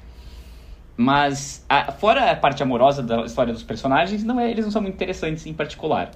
Mas 0.97 1.65
a, 1.69 1.91
fora 1.93 2.31
a 2.31 2.37
parte 2.37 2.63
amorosa 2.63 3.03
da 3.03 3.23
história 3.25 3.53
dos 3.53 3.63
personagens, 3.63 4.23
não 4.23 4.39
é, 4.39 4.51
eles 4.51 4.65
não 4.65 4.73
são 4.73 4.83
muito 4.83 4.95
interessantes 4.95 5.45
em 5.47 5.53
particular. 5.53 6.11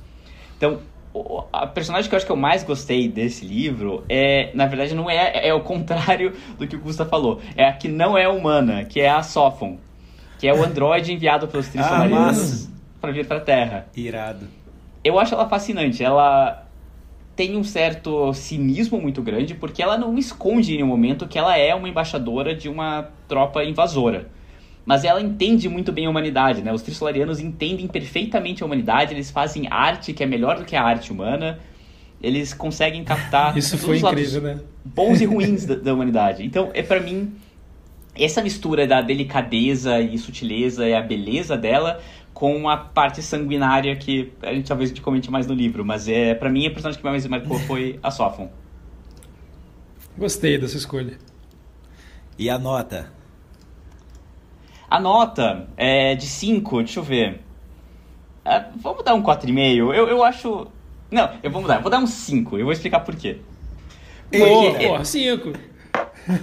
Então, 0.56 0.80
o, 1.12 1.42
a 1.52 1.66
personagem 1.66 2.08
que 2.08 2.14
eu 2.14 2.16
acho 2.16 2.26
que 2.26 2.32
eu 2.32 2.36
mais 2.36 2.62
gostei 2.62 3.08
desse 3.08 3.44
livro 3.44 4.04
é, 4.08 4.50
na 4.54 4.66
verdade, 4.66 4.94
não 4.94 5.10
é, 5.10 5.32
é, 5.34 5.48
é 5.48 5.54
o 5.54 5.60
contrário 5.64 6.32
do 6.58 6.66
que 6.66 6.76
o 6.76 6.80
Gusta 6.80 7.04
falou. 7.04 7.40
É 7.56 7.64
a 7.64 7.72
que 7.72 7.88
não 7.88 8.16
é 8.16 8.28
humana, 8.28 8.84
que 8.84 9.00
é 9.00 9.10
a 9.10 9.22
Sophon 9.22 9.78
que 10.38 10.46
é 10.46 10.54
o 10.54 10.62
androide 10.62 11.12
enviado 11.12 11.48
pelos 11.48 11.68
Trissolarianos 11.68 12.66
ah, 12.66 12.70
para 13.00 13.12
vir 13.12 13.26
para 13.26 13.38
a 13.38 13.40
Terra. 13.40 13.86
Irado. 13.94 14.46
Eu 15.02 15.18
acho 15.18 15.34
ela 15.34 15.48
fascinante. 15.48 16.02
Ela 16.02 16.64
tem 17.34 17.56
um 17.56 17.64
certo 17.64 18.32
cinismo 18.32 19.00
muito 19.00 19.22
grande, 19.22 19.54
porque 19.54 19.82
ela 19.82 19.98
não 19.98 20.16
esconde 20.16 20.72
em 20.72 20.76
nenhum 20.76 20.88
momento 20.88 21.26
que 21.26 21.38
ela 21.38 21.56
é 21.56 21.74
uma 21.74 21.88
embaixadora 21.88 22.54
de 22.54 22.68
uma 22.68 23.08
tropa 23.26 23.62
invasora. 23.64 24.28
Mas 24.88 25.04
ela 25.04 25.20
entende 25.20 25.68
muito 25.68 25.92
bem 25.92 26.06
a 26.06 26.10
humanidade, 26.10 26.62
né? 26.62 26.72
Os 26.72 26.80
Trissolarianos 26.80 27.40
entendem 27.40 27.86
perfeitamente 27.86 28.62
a 28.62 28.66
humanidade, 28.66 29.12
eles 29.12 29.30
fazem 29.30 29.68
arte 29.70 30.14
que 30.14 30.22
é 30.24 30.26
melhor 30.26 30.56
do 30.56 30.64
que 30.64 30.74
a 30.74 30.82
arte 30.82 31.12
humana. 31.12 31.58
Eles 32.22 32.54
conseguem 32.54 33.04
captar 33.04 33.52
Isso 33.58 33.76
foi 33.76 33.98
incrível, 33.98 34.40
né? 34.40 34.60
bons 34.82 35.20
e 35.20 35.26
ruins 35.28 35.66
da, 35.66 35.74
da 35.74 35.92
humanidade. 35.92 36.42
Então, 36.42 36.70
é 36.72 36.82
para 36.82 37.00
mim 37.00 37.34
essa 38.16 38.42
mistura 38.42 38.86
da 38.86 39.02
delicadeza 39.02 40.00
e 40.00 40.16
sutileza 40.16 40.88
e 40.88 40.94
a 40.94 41.02
beleza 41.02 41.54
dela 41.54 42.00
com 42.32 42.66
a 42.66 42.78
parte 42.78 43.20
sanguinária 43.20 43.94
que 43.94 44.32
a 44.40 44.54
gente 44.54 44.68
talvez 44.68 44.90
te 44.90 45.02
comente 45.02 45.30
mais 45.30 45.46
no 45.46 45.52
livro, 45.52 45.84
mas 45.84 46.08
é 46.08 46.34
para 46.34 46.48
mim 46.48 46.66
a 46.66 46.70
personagem 46.70 46.98
que 46.98 47.06
mais 47.06 47.24
me 47.24 47.30
marcou 47.30 47.58
foi 47.58 48.00
a 48.02 48.10
Sophon. 48.10 48.50
Gostei 50.16 50.56
dessa 50.56 50.78
escolha. 50.78 51.18
E 52.38 52.48
a 52.48 52.58
nota? 52.58 53.17
A 54.90 54.98
nota 54.98 55.68
é 55.76 56.14
de 56.14 56.26
5, 56.26 56.78
deixa 56.78 57.00
eu 57.00 57.04
ver. 57.04 57.40
É, 58.44 58.64
vamos 58.76 59.04
dar 59.04 59.14
um 59.14 59.22
4,5. 59.22 59.94
Eu, 59.94 60.08
eu 60.08 60.24
acho. 60.24 60.66
Não, 61.10 61.30
eu 61.42 61.50
vou 61.50 61.62
mudar, 61.62 61.76
eu 61.76 61.82
vou 61.82 61.90
dar 61.90 61.98
um 61.98 62.06
5. 62.06 62.58
Eu 62.58 62.64
vou 62.64 62.72
explicar 62.72 63.00
por 63.00 63.14
quê. 63.14 63.38
Porque, 64.30 65.04
5. 65.04 65.52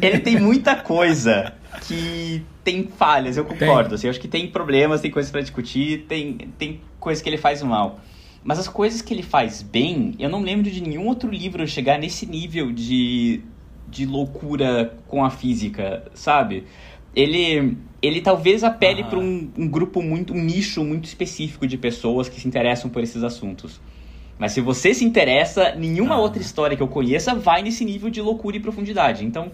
Ele 0.01 0.19
tem 0.19 0.39
muita 0.39 0.75
coisa 0.75 1.53
que 1.81 2.43
tem 2.63 2.87
falhas, 2.87 3.37
eu 3.37 3.45
concordo. 3.45 3.95
Assim, 3.95 4.07
eu 4.07 4.11
acho 4.11 4.19
que 4.19 4.27
tem 4.27 4.47
problemas, 4.47 5.01
tem 5.01 5.11
coisas 5.11 5.31
para 5.31 5.41
discutir, 5.41 6.05
tem, 6.07 6.49
tem 6.57 6.81
coisas 6.99 7.21
que 7.21 7.29
ele 7.29 7.37
faz 7.37 7.61
mal. 7.61 7.99
Mas 8.43 8.59
as 8.59 8.67
coisas 8.67 9.01
que 9.01 9.13
ele 9.13 9.23
faz 9.23 9.61
bem, 9.61 10.13
eu 10.19 10.29
não 10.29 10.41
lembro 10.41 10.69
de 10.69 10.81
nenhum 10.81 11.07
outro 11.07 11.29
livro 11.29 11.67
chegar 11.67 11.97
nesse 11.97 12.25
nível 12.25 12.71
de, 12.71 13.41
de 13.87 14.05
loucura 14.05 14.95
com 15.07 15.23
a 15.23 15.29
física, 15.29 16.03
sabe? 16.13 16.65
Ele, 17.15 17.77
ele 18.05 18.21
talvez 18.21 18.63
apele 18.63 19.03
para 19.03 19.17
um, 19.17 19.51
um 19.57 19.67
grupo 19.67 20.01
muito, 20.01 20.33
um 20.33 20.43
nicho 20.43 20.83
muito 20.83 21.05
específico 21.05 21.65
de 21.65 21.77
pessoas 21.77 22.29
que 22.29 22.39
se 22.39 22.47
interessam 22.47 22.89
por 22.89 23.03
esses 23.03 23.23
assuntos. 23.23 23.79
Mas 24.37 24.51
se 24.51 24.61
você 24.61 24.93
se 24.93 25.05
interessa, 25.05 25.75
nenhuma 25.75 26.17
outra 26.17 26.41
história 26.41 26.75
que 26.75 26.83
eu 26.83 26.87
conheça 26.87 27.33
vai 27.33 27.61
nesse 27.61 27.85
nível 27.85 28.09
de 28.09 28.21
loucura 28.21 28.57
e 28.57 28.59
profundidade. 28.59 29.23
Então, 29.23 29.51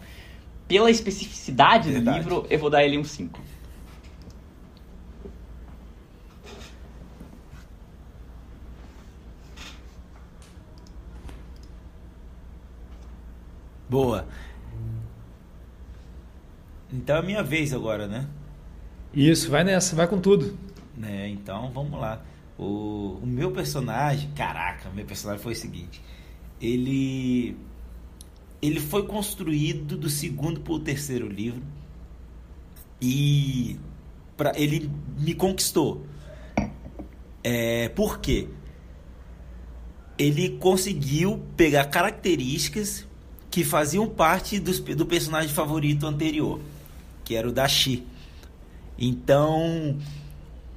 pela 0.68 0.90
especificidade 0.90 1.92
Verdade. 1.92 2.20
do 2.20 2.24
livro, 2.24 2.48
eu 2.50 2.58
vou 2.58 2.70
dar 2.70 2.84
ele 2.84 2.98
um 2.98 3.04
5. 3.04 3.40
Boa. 13.88 14.26
Então 16.94 17.18
é 17.18 17.22
minha 17.22 17.44
vez 17.44 17.74
agora, 17.74 18.08
né? 18.08 18.26
Isso, 19.14 19.50
vai 19.50 19.64
nessa, 19.64 19.96
vai 19.96 20.08
com 20.08 20.20
tudo. 20.20 20.58
Né, 20.96 21.30
então 21.30 21.72
vamos 21.72 22.00
lá. 22.00 22.22
O, 22.58 23.20
o 23.22 23.26
meu 23.26 23.52
personagem, 23.52 24.30
caraca, 24.36 24.90
meu 24.92 25.06
personagem 25.06 25.42
foi 25.42 25.54
o 25.54 25.56
seguinte: 25.56 26.02
ele 26.62 27.58
ele 28.62 28.80
foi 28.80 29.04
construído 29.08 29.98
do 29.98 30.10
segundo 30.10 30.62
para 30.62 30.74
o 30.74 30.80
terceiro 30.80 31.28
livro 31.28 31.64
e 33.02 33.80
pra, 34.38 34.52
ele 34.56 34.90
me 35.18 35.34
conquistou. 35.34 36.06
É, 37.44 37.90
por 37.90 38.20
quê? 38.20 38.48
Ele 40.18 40.58
conseguiu 40.58 41.44
pegar 41.58 41.86
características 41.86 43.08
que 43.50 43.64
faziam 43.64 44.08
parte 44.08 44.60
do, 44.60 44.72
do 44.96 45.06
personagem 45.06 45.50
favorito 45.50 46.06
anterior, 46.06 46.62
que 47.26 47.36
era 47.36 47.50
o 47.50 47.52
Dashi. 47.52 48.06
Então, 48.98 49.98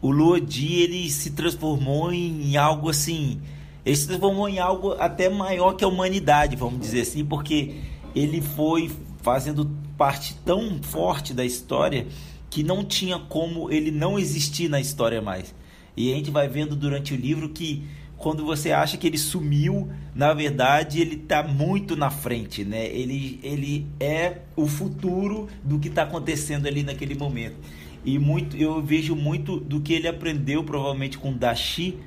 o 0.01 0.11
Luodi 0.11 0.75
ele 0.77 1.11
se 1.11 1.31
transformou 1.31 2.13
em 2.13 2.57
algo 2.57 2.89
assim 2.89 3.41
ele 3.85 3.97
se 3.97 4.07
transformou 4.07 4.49
em 4.49 4.59
algo 4.59 4.93
até 4.99 5.29
maior 5.29 5.75
que 5.75 5.85
a 5.85 5.89
humanidade, 5.89 6.57
vamos 6.57 6.81
dizer 6.81 7.03
assim, 7.03 7.25
porque 7.25 7.75
ele 8.15 8.41
foi 8.41 8.91
fazendo 9.23 9.71
parte 9.97 10.35
tão 10.45 10.83
forte 10.83 11.35
da 11.35 11.45
história 11.45 12.07
que 12.49 12.63
não 12.63 12.85
tinha 12.85 13.19
como 13.19 13.71
ele 13.71 13.91
não 13.91 14.19
existir 14.19 14.69
na 14.69 14.81
história 14.81 15.21
mais. 15.21 15.55
E 15.97 16.13
a 16.13 16.17
gente 16.17 16.31
vai 16.31 16.49
vendo 16.49 16.75
durante 16.75 17.13
o 17.13 17.17
livro 17.17 17.51
que 17.51 17.83
quando 18.17 18.45
você 18.45 18.73
acha 18.73 18.97
que 18.97 19.07
ele 19.07 19.19
sumiu, 19.19 19.91
na 20.15 20.33
verdade 20.33 21.01
ele 21.01 21.17
está 21.17 21.43
muito 21.43 21.95
na 21.95 22.11
frente, 22.11 22.65
né? 22.65 22.87
Ele, 22.87 23.39
ele 23.43 23.87
é 24.01 24.39
o 24.57 24.67
futuro 24.67 25.47
do 25.63 25.79
que 25.79 25.89
está 25.89 26.05
acontecendo 26.05 26.67
ali 26.67 26.83
naquele 26.83 27.15
momento. 27.15 27.57
E 28.05 28.19
muito, 28.19 28.57
eu 28.57 28.83
vejo 28.83 29.17
muito 29.17 29.59
do 29.59 29.81
que 29.81 29.95
ele 29.95 30.07
aprendeu 30.07 30.63
provavelmente 30.63 31.17
com 31.17 31.33
Dashi 31.33 31.99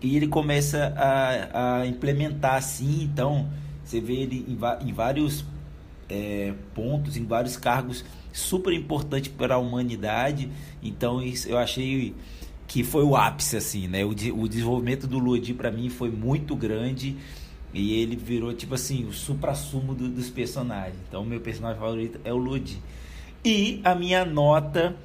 e 0.00 0.16
ele 0.16 0.28
começa 0.28 0.94
a, 0.96 1.80
a 1.80 1.86
implementar 1.86 2.54
assim. 2.54 3.02
Então, 3.02 3.48
você 3.84 4.00
vê 4.00 4.14
ele 4.14 4.46
em, 4.48 4.88
em 4.88 4.92
vários 4.92 5.44
é, 6.08 6.54
pontos, 6.74 7.16
em 7.16 7.24
vários 7.24 7.56
cargos 7.56 8.04
super 8.32 8.72
importantes 8.72 9.30
para 9.30 9.56
a 9.56 9.58
humanidade. 9.58 10.48
Então, 10.82 11.20
isso 11.20 11.48
eu 11.48 11.58
achei 11.58 12.14
que 12.68 12.84
foi 12.84 13.02
o 13.02 13.16
ápice, 13.16 13.56
assim, 13.56 13.88
né? 13.88 14.04
O, 14.04 14.10
o 14.10 14.48
desenvolvimento 14.48 15.08
do 15.08 15.18
Lodi 15.18 15.52
para 15.52 15.72
mim 15.72 15.88
foi 15.88 16.10
muito 16.10 16.54
grande. 16.54 17.16
E 17.74 17.94
ele 17.94 18.16
virou, 18.16 18.52
tipo 18.52 18.74
assim, 18.74 19.04
o 19.04 19.12
supra-sumo 19.12 19.94
do, 19.94 20.08
dos 20.08 20.30
personagens. 20.30 20.96
Então, 21.08 21.24
meu 21.24 21.40
personagem 21.40 21.80
favorito 21.80 22.20
é 22.24 22.32
o 22.32 22.36
Lodi. 22.36 22.78
E 23.44 23.80
a 23.84 23.94
minha 23.94 24.24
nota 24.24 24.96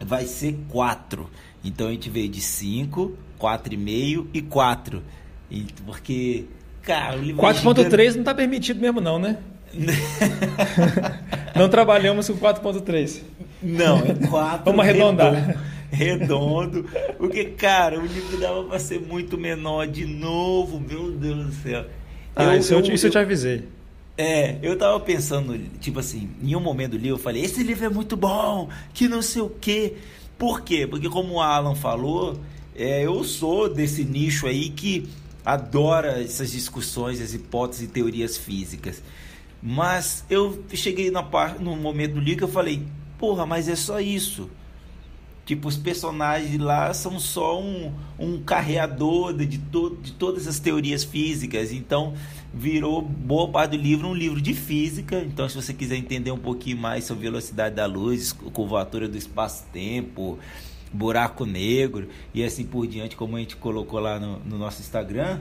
vai 0.00 0.26
ser 0.26 0.56
4. 0.68 1.28
Então, 1.64 1.88
a 1.88 1.90
gente 1.90 2.08
veio 2.08 2.28
de 2.28 2.40
5 2.40 3.16
4,5 3.40 4.26
e 4.34 4.42
4. 4.42 5.02
E, 5.50 5.66
porque, 5.86 6.44
cara, 6.82 7.16
o 7.16 7.22
livro 7.22 7.42
4.3 7.42 8.00
é 8.00 8.12
não 8.12 8.18
está 8.20 8.34
permitido 8.34 8.80
mesmo 8.80 9.00
não, 9.00 9.18
né? 9.18 9.38
não 11.56 11.68
trabalhamos 11.68 12.28
com 12.28 12.36
4.3. 12.36 13.22
Não, 13.62 13.98
é 13.98 14.14
4. 14.28 14.64
Vamos 14.64 14.80
arredondar. 14.80 15.56
Redondo, 15.90 16.88
Porque, 17.18 17.46
cara, 17.46 17.98
o 17.98 18.06
livro 18.06 18.38
dava 18.38 18.62
para 18.62 18.78
ser 18.78 19.00
muito 19.00 19.36
menor 19.36 19.88
de 19.88 20.04
novo, 20.04 20.78
meu 20.78 21.10
Deus 21.10 21.46
do 21.46 21.52
céu. 21.52 21.84
Ah, 22.36 22.44
eu, 22.44 22.60
isso, 22.60 22.72
eu, 22.72 22.80
isso 22.80 23.06
eu 23.08 23.10
te 23.10 23.18
avisei. 23.18 23.64
É, 24.22 24.58
eu 24.60 24.76
tava 24.76 25.00
pensando, 25.00 25.58
tipo 25.80 25.98
assim, 25.98 26.28
em 26.42 26.54
um 26.54 26.60
momento 26.60 26.90
do 26.90 26.98
livro 26.98 27.16
eu 27.16 27.18
falei, 27.18 27.42
esse 27.42 27.62
livro 27.62 27.86
é 27.86 27.88
muito 27.88 28.18
bom, 28.18 28.68
que 28.92 29.08
não 29.08 29.22
sei 29.22 29.40
o 29.40 29.48
quê. 29.48 29.94
Por 30.36 30.60
quê? 30.60 30.86
Porque 30.86 31.08
como 31.08 31.36
o 31.36 31.40
Alan 31.40 31.74
falou, 31.74 32.38
é, 32.76 33.06
eu 33.06 33.24
sou 33.24 33.72
desse 33.72 34.04
nicho 34.04 34.46
aí 34.46 34.68
que 34.68 35.08
adora 35.42 36.22
essas 36.22 36.52
discussões, 36.52 37.18
as 37.18 37.32
hipóteses 37.32 37.84
e 37.84 37.88
teorias 37.88 38.36
físicas. 38.36 39.02
Mas 39.62 40.22
eu 40.28 40.64
cheguei 40.74 41.10
na 41.10 41.22
parte, 41.22 41.62
no 41.62 41.74
momento 41.74 42.12
do 42.12 42.20
livro 42.20 42.40
que 42.40 42.44
eu 42.44 42.48
falei, 42.48 42.82
porra, 43.18 43.46
mas 43.46 43.68
é 43.70 43.74
só 43.74 44.00
isso. 44.00 44.50
Tipo, 45.50 45.66
os 45.66 45.76
personagens 45.76 46.56
lá 46.60 46.94
são 46.94 47.18
só 47.18 47.60
um, 47.60 47.92
um 48.16 48.40
carreador 48.40 49.36
de, 49.36 49.58
to, 49.58 49.98
de 50.00 50.12
todas 50.12 50.46
as 50.46 50.60
teorias 50.60 51.02
físicas. 51.02 51.72
Então, 51.72 52.14
virou 52.54 53.02
boa 53.02 53.48
parte 53.48 53.76
do 53.76 53.82
livro 53.82 54.06
um 54.06 54.14
livro 54.14 54.40
de 54.40 54.54
física. 54.54 55.18
Então, 55.18 55.48
se 55.48 55.56
você 55.56 55.74
quiser 55.74 55.96
entender 55.96 56.30
um 56.30 56.38
pouquinho 56.38 56.76
mais 56.76 57.02
sobre 57.02 57.24
velocidade 57.24 57.74
da 57.74 57.84
luz, 57.84 58.30
curvatura 58.30 59.08
do 59.08 59.18
espaço-tempo, 59.18 60.38
buraco 60.92 61.44
negro 61.44 62.06
e 62.32 62.44
assim 62.44 62.64
por 62.64 62.86
diante, 62.86 63.16
como 63.16 63.34
a 63.34 63.40
gente 63.40 63.56
colocou 63.56 63.98
lá 63.98 64.20
no, 64.20 64.38
no 64.44 64.56
nosso 64.56 64.80
Instagram, 64.80 65.40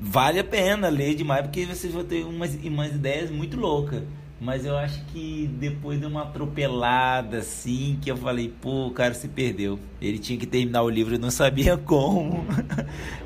vale 0.00 0.40
a 0.40 0.44
pena 0.44 0.88
ler 0.88 1.14
demais 1.14 1.42
porque 1.42 1.64
vocês 1.64 1.94
vão 1.94 2.02
ter 2.02 2.24
umas, 2.24 2.56
umas 2.56 2.90
ideias 2.90 3.30
muito 3.30 3.56
loucas. 3.56 4.02
Mas 4.42 4.66
eu 4.66 4.76
acho 4.76 5.04
que 5.04 5.48
depois 5.60 6.00
de 6.00 6.06
uma 6.06 6.22
atropelada 6.22 7.38
assim, 7.38 7.96
que 8.02 8.10
eu 8.10 8.16
falei, 8.16 8.52
pô, 8.60 8.88
o 8.88 8.90
cara 8.90 9.14
se 9.14 9.28
perdeu. 9.28 9.78
Ele 10.00 10.18
tinha 10.18 10.36
que 10.36 10.46
terminar 10.46 10.82
o 10.82 10.90
livro, 10.90 11.14
eu 11.14 11.18
não 11.20 11.30
sabia 11.30 11.76
como. 11.86 12.44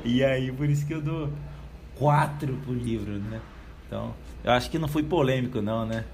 e 0.05 0.23
aí, 0.23 0.51
por 0.51 0.69
isso 0.69 0.85
que 0.85 0.93
eu 0.93 1.01
dou 1.01 1.33
quatro 1.95 2.53
pro 2.63 2.71
livro, 2.71 3.13
né? 3.13 3.41
Então, 3.87 4.13
eu 4.43 4.51
acho 4.51 4.69
que 4.69 4.77
não 4.77 4.87
foi 4.87 5.01
polêmico, 5.01 5.59
não, 5.59 5.87
né? 5.87 6.05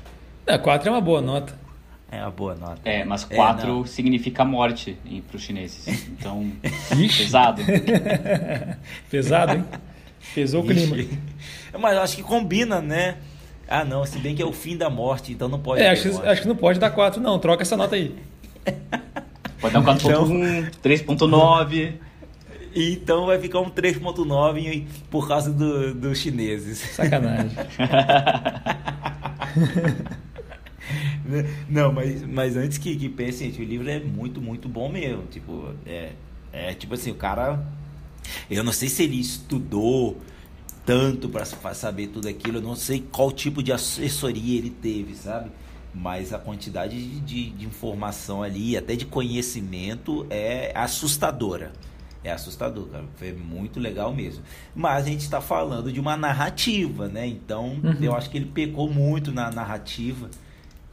É, 0.47 0.57
quatro 0.57 0.87
é 0.87 0.91
uma 0.93 1.01
boa 1.01 1.21
nota. 1.21 1.53
É 2.09 2.21
uma 2.21 2.31
boa 2.31 2.55
nota. 2.55 2.79
É, 2.85 3.03
mas 3.03 3.25
quatro 3.25 3.81
é, 3.81 3.87
significa 3.87 4.45
morte 4.45 4.97
para 5.27 5.35
os 5.35 5.43
chineses. 5.43 6.07
Então, 6.07 6.49
pesado. 6.95 7.61
pesado, 9.11 9.51
hein? 9.51 9.65
Pesou 10.33 10.63
o 10.63 10.65
clima. 10.65 10.95
Mas 11.77 11.93
eu 11.93 12.01
acho 12.01 12.15
que 12.15 12.23
combina, 12.23 12.81
né? 12.81 13.17
Ah, 13.67 13.83
não, 13.83 14.05
se 14.05 14.19
bem 14.19 14.35
que 14.35 14.41
é 14.41 14.45
o 14.45 14.53
fim 14.53 14.77
da 14.77 14.89
morte, 14.89 15.31
então 15.31 15.47
não 15.47 15.59
pode. 15.59 15.81
É, 15.81 15.89
acho, 15.89 16.21
acho, 16.21 16.41
que 16.41 16.47
não 16.47 16.55
pode 16.55 16.79
dar 16.79 16.91
4, 16.91 17.21
não. 17.21 17.39
Troca 17.39 17.63
essa 17.63 17.77
nota 17.77 17.95
aí. 17.95 18.15
Pode 19.59 19.73
dar 19.73 19.79
um 19.79 19.85
4.1, 19.85 20.01
então... 20.01 20.27
3.9. 20.83 21.93
Então 22.75 23.27
vai 23.27 23.39
ficar 23.39 23.61
um 23.61 23.69
3.9 23.69 24.85
por 25.09 25.27
causa 25.27 25.53
dos 25.53 25.95
do 25.95 26.13
chineses. 26.13 26.79
Sacanagem. 26.79 27.55
não, 31.69 31.93
mas, 31.93 32.23
mas 32.23 32.57
antes 32.57 32.77
que, 32.77 32.95
que 32.95 33.07
pensem, 33.07 33.51
gente, 33.51 33.61
o 33.61 33.65
livro 33.65 33.89
é 33.89 33.99
muito, 33.99 34.41
muito 34.41 34.67
bom 34.67 34.89
mesmo. 34.89 35.23
Tipo, 35.27 35.69
é, 35.85 36.09
é 36.51 36.73
tipo 36.73 36.95
assim, 36.95 37.11
o 37.11 37.15
cara. 37.15 37.63
Eu 38.49 38.63
não 38.63 38.73
sei 38.73 38.89
se 38.89 39.03
ele 39.03 39.19
estudou 39.19 40.19
tanto 40.85 41.29
para 41.29 41.45
saber 41.73 42.07
tudo 42.07 42.27
aquilo. 42.27 42.57
Eu 42.57 42.61
não 42.61 42.75
sei 42.75 43.05
qual 43.11 43.31
tipo 43.31 43.63
de 43.63 43.71
assessoria 43.71 44.57
ele 44.57 44.69
teve, 44.69 45.15
sabe? 45.15 45.49
Mas 45.93 46.33
a 46.33 46.39
quantidade 46.39 46.97
de, 46.97 47.19
de, 47.19 47.49
de 47.51 47.65
informação 47.65 48.41
ali, 48.41 48.75
até 48.75 48.95
de 48.95 49.05
conhecimento, 49.05 50.25
é 50.29 50.71
assustadora. 50.75 51.71
É 52.23 52.31
assustador, 52.31 52.87
cara. 52.87 53.05
Foi 53.15 53.33
muito 53.33 53.79
legal 53.79 54.13
mesmo. 54.13 54.43
Mas 54.73 55.05
a 55.05 55.09
gente 55.09 55.21
está 55.21 55.41
falando 55.41 55.91
de 55.91 55.99
uma 55.99 56.15
narrativa, 56.15 57.07
né? 57.07 57.27
Então, 57.27 57.79
uhum. 57.83 57.97
eu 58.01 58.15
acho 58.15 58.29
que 58.29 58.37
ele 58.37 58.45
pecou 58.45 58.91
muito 58.91 59.31
na 59.31 59.51
narrativa 59.51 60.29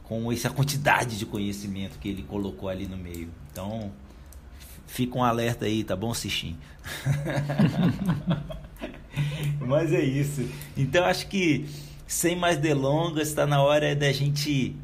com 0.03 0.31
essa 0.31 0.49
quantidade 0.49 1.17
de 1.17 1.25
conhecimento 1.25 1.97
que 1.99 2.09
ele 2.09 2.23
colocou 2.23 2.67
ali 2.67 2.85
no 2.85 2.97
meio. 2.97 3.29
Então, 3.51 3.91
fica 4.85 5.17
um 5.17 5.23
alerta 5.23 5.65
aí, 5.65 5.85
tá 5.85 5.95
bom, 5.95 6.13
Sixim? 6.13 6.57
Mas 9.59 9.93
é 9.93 10.01
isso. 10.01 10.47
Então 10.77 11.03
acho 11.05 11.27
que 11.27 11.65
sem 12.11 12.35
mais 12.35 12.57
delongas, 12.57 13.29
está 13.29 13.47
na 13.47 13.63
hora 13.63 13.95
da 13.95 14.11
gente 14.11 14.75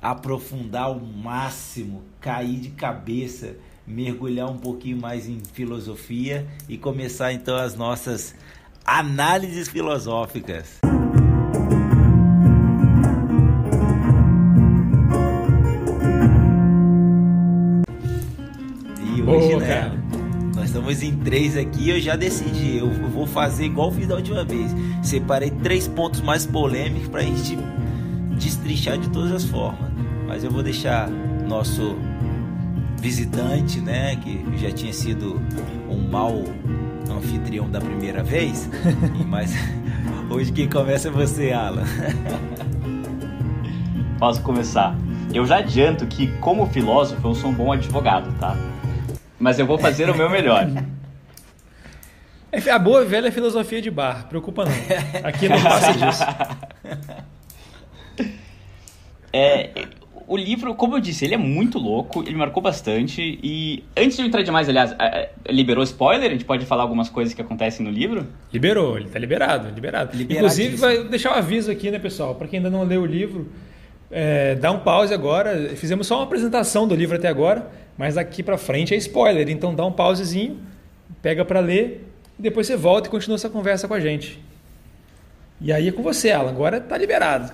aprofundar 0.00 0.84
ao 0.84 1.00
máximo, 1.00 2.04
cair 2.20 2.60
de 2.60 2.70
cabeça, 2.70 3.56
mergulhar 3.84 4.48
um 4.48 4.58
pouquinho 4.58 5.00
mais 5.00 5.28
em 5.28 5.40
filosofia 5.52 6.46
e 6.68 6.78
começar 6.78 7.32
então 7.32 7.56
as 7.56 7.74
nossas 7.74 8.34
análises 8.84 9.68
filosóficas. 9.68 10.78
Estamos 20.92 21.02
em 21.02 21.16
três 21.16 21.56
aqui, 21.56 21.88
eu 21.90 22.00
já 22.00 22.16
decidi. 22.16 22.76
Eu 22.78 22.90
vou 22.90 23.26
fazer 23.26 23.64
igual 23.64 23.90
fiz 23.90 24.06
da 24.06 24.16
última 24.16 24.44
vez. 24.44 24.74
Separei 25.02 25.50
três 25.50 25.88
pontos 25.88 26.20
mais 26.20 26.46
polêmicos 26.46 27.08
para 27.08 27.20
a 27.20 27.24
gente 27.24 27.58
destrinchar 28.38 28.98
de 28.98 29.08
todas 29.08 29.32
as 29.32 29.44
formas. 29.44 29.90
Mas 30.26 30.44
eu 30.44 30.50
vou 30.50 30.62
deixar 30.62 31.08
nosso 31.48 31.96
visitante, 32.98 33.80
né, 33.80 34.14
que 34.16 34.44
já 34.58 34.70
tinha 34.70 34.92
sido 34.92 35.40
um 35.88 36.08
mau 36.08 36.44
anfitrião 37.10 37.68
da 37.68 37.80
primeira 37.80 38.22
vez, 38.22 38.70
mas 39.26 39.52
hoje 40.30 40.52
quem 40.52 40.68
começa 40.68 41.08
é 41.08 41.10
você, 41.10 41.50
Alan. 41.50 41.82
Posso 44.20 44.40
começar? 44.42 44.96
Eu 45.34 45.44
já 45.44 45.56
adianto 45.56 46.06
que, 46.06 46.28
como 46.38 46.64
filósofo, 46.66 47.26
eu 47.26 47.34
sou 47.34 47.50
um 47.50 47.54
bom 47.54 47.72
advogado, 47.72 48.32
tá? 48.38 48.56
Mas 49.42 49.58
eu 49.58 49.66
vou 49.66 49.76
fazer 49.76 50.08
o 50.08 50.16
meu 50.16 50.30
melhor. 50.30 50.68
É 52.52 52.70
a 52.70 52.78
boa 52.78 53.02
e 53.02 53.06
velha 53.06 53.32
filosofia 53.32 53.82
de 53.82 53.90
bar, 53.90 54.28
preocupa 54.28 54.64
não. 54.64 54.72
Aqui 55.24 55.48
não 55.48 55.60
passa 55.60 55.92
disso. 55.98 56.22
É, 59.32 59.70
o 60.28 60.36
livro, 60.36 60.74
como 60.76 60.94
eu 60.94 61.00
disse, 61.00 61.24
ele 61.24 61.34
é 61.34 61.38
muito 61.38 61.76
louco, 61.76 62.22
ele 62.24 62.36
marcou 62.36 62.62
bastante. 62.62 63.40
E 63.42 63.82
antes 63.96 64.16
de 64.16 64.22
eu 64.22 64.26
entrar 64.26 64.42
demais, 64.42 64.68
aliás, 64.68 64.94
liberou 65.48 65.82
spoiler? 65.82 66.28
A 66.28 66.32
gente 66.32 66.44
pode 66.44 66.64
falar 66.64 66.82
algumas 66.82 67.08
coisas 67.08 67.34
que 67.34 67.42
acontecem 67.42 67.84
no 67.84 67.90
livro? 67.90 68.28
Liberou, 68.52 68.96
ele 68.96 69.08
tá 69.08 69.18
liberado, 69.18 69.70
liberado. 69.74 70.22
Inclusive, 70.22 70.76
vai 70.76 71.02
deixar 71.02 71.32
um 71.32 71.34
aviso 71.34 71.68
aqui, 71.68 71.90
né, 71.90 71.98
pessoal? 71.98 72.36
Para 72.36 72.46
quem 72.46 72.58
ainda 72.58 72.70
não 72.70 72.84
leu 72.84 73.02
o 73.02 73.06
livro, 73.06 73.50
é, 74.08 74.54
dá 74.54 74.70
um 74.70 74.78
pause 74.78 75.12
agora. 75.12 75.70
Fizemos 75.74 76.06
só 76.06 76.18
uma 76.18 76.24
apresentação 76.24 76.86
do 76.86 76.94
livro 76.94 77.16
até 77.16 77.26
agora. 77.26 77.81
Mas 77.96 78.14
daqui 78.14 78.42
para 78.42 78.56
frente 78.58 78.94
é 78.94 78.96
spoiler, 78.96 79.48
então 79.48 79.74
dá 79.74 79.84
um 79.84 79.92
pausezinho, 79.92 80.58
pega 81.20 81.44
para 81.44 81.60
ler 81.60 82.08
e 82.38 82.42
depois 82.42 82.66
você 82.66 82.76
volta 82.76 83.08
e 83.08 83.10
continua 83.10 83.36
essa 83.36 83.50
conversa 83.50 83.86
com 83.86 83.94
a 83.94 84.00
gente. 84.00 84.42
E 85.60 85.72
aí 85.72 85.88
é 85.88 85.92
com 85.92 86.02
você, 86.02 86.30
Alan, 86.30 86.50
agora 86.50 86.80
tá 86.80 86.96
liberado. 86.96 87.52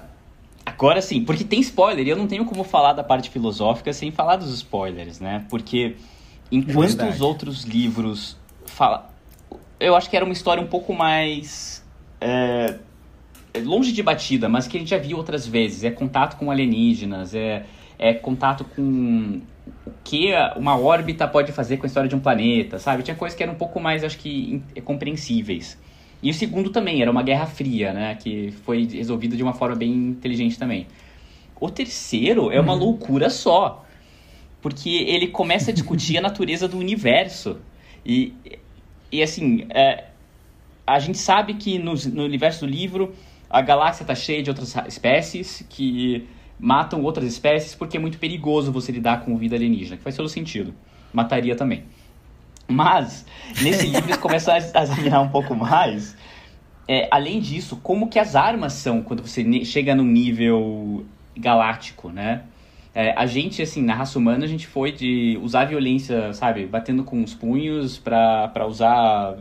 Agora 0.64 1.02
sim, 1.02 1.24
porque 1.24 1.44
tem 1.44 1.60
spoiler 1.60 2.06
e 2.06 2.10
eu 2.10 2.16
não 2.16 2.26
tenho 2.26 2.44
como 2.44 2.62
falar 2.62 2.92
da 2.92 3.02
parte 3.02 3.30
filosófica 3.30 3.92
sem 3.92 4.10
falar 4.10 4.36
dos 4.36 4.52
spoilers, 4.54 5.18
né? 5.18 5.44
Porque 5.48 5.96
enquanto 6.52 7.02
os 7.06 7.20
outros 7.20 7.64
livros 7.64 8.36
fala, 8.66 9.10
eu 9.80 9.94
acho 9.94 10.08
que 10.08 10.16
era 10.16 10.24
uma 10.24 10.32
história 10.32 10.62
um 10.62 10.66
pouco 10.66 10.94
mais 10.94 11.84
é, 12.20 12.76
longe 13.64 13.92
de 13.92 14.02
batida, 14.02 14.48
mas 14.48 14.66
que 14.66 14.76
a 14.76 14.80
gente 14.80 14.90
já 14.90 14.98
viu 14.98 15.16
outras 15.16 15.46
vezes. 15.46 15.84
É 15.84 15.90
contato 15.90 16.36
com 16.36 16.50
alienígenas, 16.50 17.34
é, 17.34 17.64
é 17.98 18.14
contato 18.14 18.64
com 18.64 19.40
o 19.86 19.90
que 20.04 20.32
uma 20.56 20.78
órbita 20.78 21.26
pode 21.26 21.52
fazer 21.52 21.76
com 21.76 21.84
a 21.84 21.88
história 21.88 22.08
de 22.08 22.14
um 22.14 22.20
planeta, 22.20 22.78
sabe? 22.78 23.02
Tinha 23.02 23.16
coisas 23.16 23.36
que 23.36 23.42
eram 23.42 23.54
um 23.54 23.56
pouco 23.56 23.80
mais, 23.80 24.04
acho 24.04 24.18
que, 24.18 24.62
compreensíveis. 24.84 25.78
E 26.22 26.30
o 26.30 26.34
segundo 26.34 26.70
também, 26.70 27.02
era 27.02 27.10
uma 27.10 27.22
guerra 27.22 27.46
fria, 27.46 27.92
né? 27.92 28.14
Que 28.14 28.52
foi 28.64 28.84
resolvida 28.86 29.36
de 29.36 29.42
uma 29.42 29.52
forma 29.52 29.76
bem 29.76 29.92
inteligente 29.92 30.58
também. 30.58 30.86
O 31.60 31.70
terceiro 31.70 32.50
é 32.50 32.60
uma 32.60 32.72
uhum. 32.72 32.78
loucura 32.78 33.30
só. 33.30 33.84
Porque 34.60 34.90
ele 34.90 35.28
começa 35.28 35.70
a 35.70 35.74
discutir 35.74 36.18
a 36.18 36.20
natureza 36.20 36.66
do 36.66 36.78
universo. 36.78 37.58
E, 38.04 38.34
e 39.12 39.22
assim, 39.22 39.66
é, 39.70 40.06
a 40.86 40.98
gente 40.98 41.18
sabe 41.18 41.54
que 41.54 41.78
no, 41.78 41.94
no 41.94 42.24
universo 42.24 42.66
do 42.66 42.70
livro 42.70 43.14
a 43.48 43.60
galáxia 43.60 44.02
está 44.02 44.14
cheia 44.14 44.42
de 44.42 44.50
outras 44.50 44.74
espécies 44.86 45.64
que 45.68 46.26
matam 46.58 47.02
outras 47.02 47.26
espécies 47.26 47.74
porque 47.74 47.96
é 47.96 48.00
muito 48.00 48.18
perigoso 48.18 48.72
você 48.72 48.90
lidar 48.92 49.24
com 49.24 49.36
vida 49.36 49.56
alienígena, 49.56 49.96
que 49.96 50.02
faz 50.02 50.16
todo 50.16 50.28
sentido. 50.28 50.74
Mataria 51.12 51.54
também. 51.54 51.84
Mas, 52.66 53.24
nesse 53.62 53.86
livro 53.88 54.06
eles 54.06 54.16
começam 54.18 54.54
a 54.54 54.58
examinar 54.58 55.20
um 55.20 55.28
pouco 55.28 55.54
mais. 55.54 56.16
É, 56.86 57.08
além 57.10 57.40
disso, 57.40 57.76
como 57.82 58.08
que 58.08 58.18
as 58.18 58.34
armas 58.34 58.72
são 58.72 59.02
quando 59.02 59.22
você 59.22 59.64
chega 59.64 59.94
num 59.94 60.04
nível 60.04 61.06
galáctico, 61.36 62.10
né? 62.10 62.42
É, 62.94 63.12
a 63.16 63.26
gente, 63.26 63.62
assim, 63.62 63.82
na 63.82 63.94
raça 63.94 64.18
humana, 64.18 64.44
a 64.44 64.48
gente 64.48 64.66
foi 64.66 64.90
de 64.90 65.38
usar 65.42 65.66
violência, 65.66 66.32
sabe? 66.32 66.66
Batendo 66.66 67.04
com 67.04 67.22
os 67.22 67.34
punhos 67.34 67.98
pra, 67.98 68.48
pra 68.48 68.66
usar, 68.66 69.36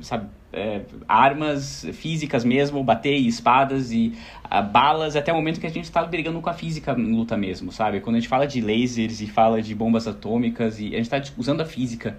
sabe? 0.00 0.28
É, 0.52 0.82
armas 1.06 1.86
físicas 1.92 2.44
mesmo, 2.44 2.82
bater 2.82 3.14
espadas 3.14 3.92
e 3.92 4.14
uh, 4.44 4.62
balas, 4.62 5.14
até 5.14 5.32
o 5.32 5.36
momento 5.36 5.60
que 5.60 5.66
a 5.66 5.70
gente 5.70 5.84
está 5.84 6.02
brigando 6.02 6.40
com 6.40 6.48
a 6.48 6.54
física 6.54 6.92
em 6.98 7.14
luta 7.14 7.36
mesmo, 7.36 7.70
sabe? 7.70 8.00
Quando 8.00 8.16
a 8.16 8.18
gente 8.20 8.28
fala 8.28 8.46
de 8.46 8.60
lasers 8.60 9.20
e 9.20 9.26
fala 9.26 9.60
de 9.60 9.74
bombas 9.74 10.08
atômicas, 10.08 10.80
e 10.80 10.94
a 10.94 11.02
gente 11.02 11.12
está 11.12 11.22
usando 11.36 11.60
a 11.60 11.66
física 11.66 12.18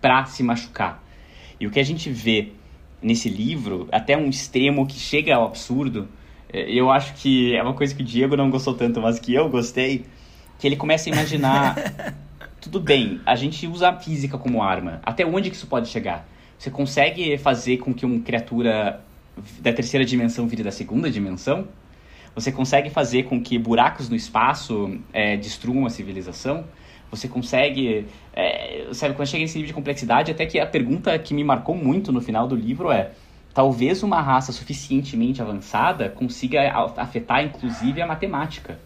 para 0.00 0.24
se 0.24 0.42
machucar. 0.42 1.02
E 1.60 1.66
o 1.66 1.70
que 1.70 1.78
a 1.78 1.84
gente 1.84 2.10
vê 2.10 2.52
nesse 3.02 3.28
livro, 3.28 3.88
até 3.92 4.16
um 4.16 4.28
extremo 4.28 4.86
que 4.86 4.98
chega 4.98 5.34
ao 5.34 5.46
absurdo, 5.46 6.08
É, 6.52 6.68
eu 6.68 6.90
acho 6.90 7.14
que 7.14 7.54
é 7.54 7.62
uma 7.62 7.74
coisa 7.74 7.94
que 7.94 8.02
o 8.02 8.04
Diego 8.04 8.36
não 8.36 8.50
gostou 8.50 8.74
tanto, 8.74 9.00
mas 9.00 9.20
que 9.20 9.32
eu 9.32 9.48
gostei, 9.48 10.04
que 10.58 10.66
ele 10.66 10.74
começa 10.74 11.08
a 11.08 11.12
imaginar. 11.12 11.76
tudo 12.60 12.80
bem, 12.80 13.20
a 13.24 13.36
gente 13.36 13.68
usa 13.68 13.90
a 13.90 13.96
física 13.96 14.36
como 14.36 14.60
arma. 14.60 15.00
Até 15.04 15.24
onde 15.24 15.48
que 15.48 15.54
isso 15.54 15.68
pode 15.68 15.88
chegar? 15.88 16.26
Você 16.60 16.70
consegue 16.70 17.38
fazer 17.38 17.78
com 17.78 17.94
que 17.94 18.04
uma 18.04 18.20
criatura 18.20 19.00
da 19.62 19.72
terceira 19.72 20.04
dimensão 20.04 20.46
vire 20.46 20.62
da 20.62 20.70
segunda 20.70 21.10
dimensão? 21.10 21.66
Você 22.34 22.52
consegue 22.52 22.90
fazer 22.90 23.22
com 23.22 23.40
que 23.40 23.58
buracos 23.58 24.10
no 24.10 24.14
espaço 24.14 24.98
é, 25.10 25.38
destruam 25.38 25.86
a 25.86 25.90
civilização? 25.90 26.66
Você 27.10 27.26
consegue. 27.26 28.06
É, 28.34 28.88
sabe, 28.92 29.14
quando 29.14 29.26
chega 29.26 29.40
nesse 29.40 29.56
nível 29.56 29.68
de 29.68 29.72
complexidade, 29.72 30.32
até 30.32 30.44
que 30.44 30.60
a 30.60 30.66
pergunta 30.66 31.18
que 31.18 31.32
me 31.32 31.42
marcou 31.42 31.74
muito 31.74 32.12
no 32.12 32.20
final 32.20 32.46
do 32.46 32.54
livro 32.54 32.92
é: 32.92 33.12
talvez 33.54 34.02
uma 34.02 34.20
raça 34.20 34.52
suficientemente 34.52 35.40
avançada 35.40 36.10
consiga 36.10 36.70
afetar 36.98 37.42
inclusive 37.42 38.02
a 38.02 38.06
matemática. 38.06 38.78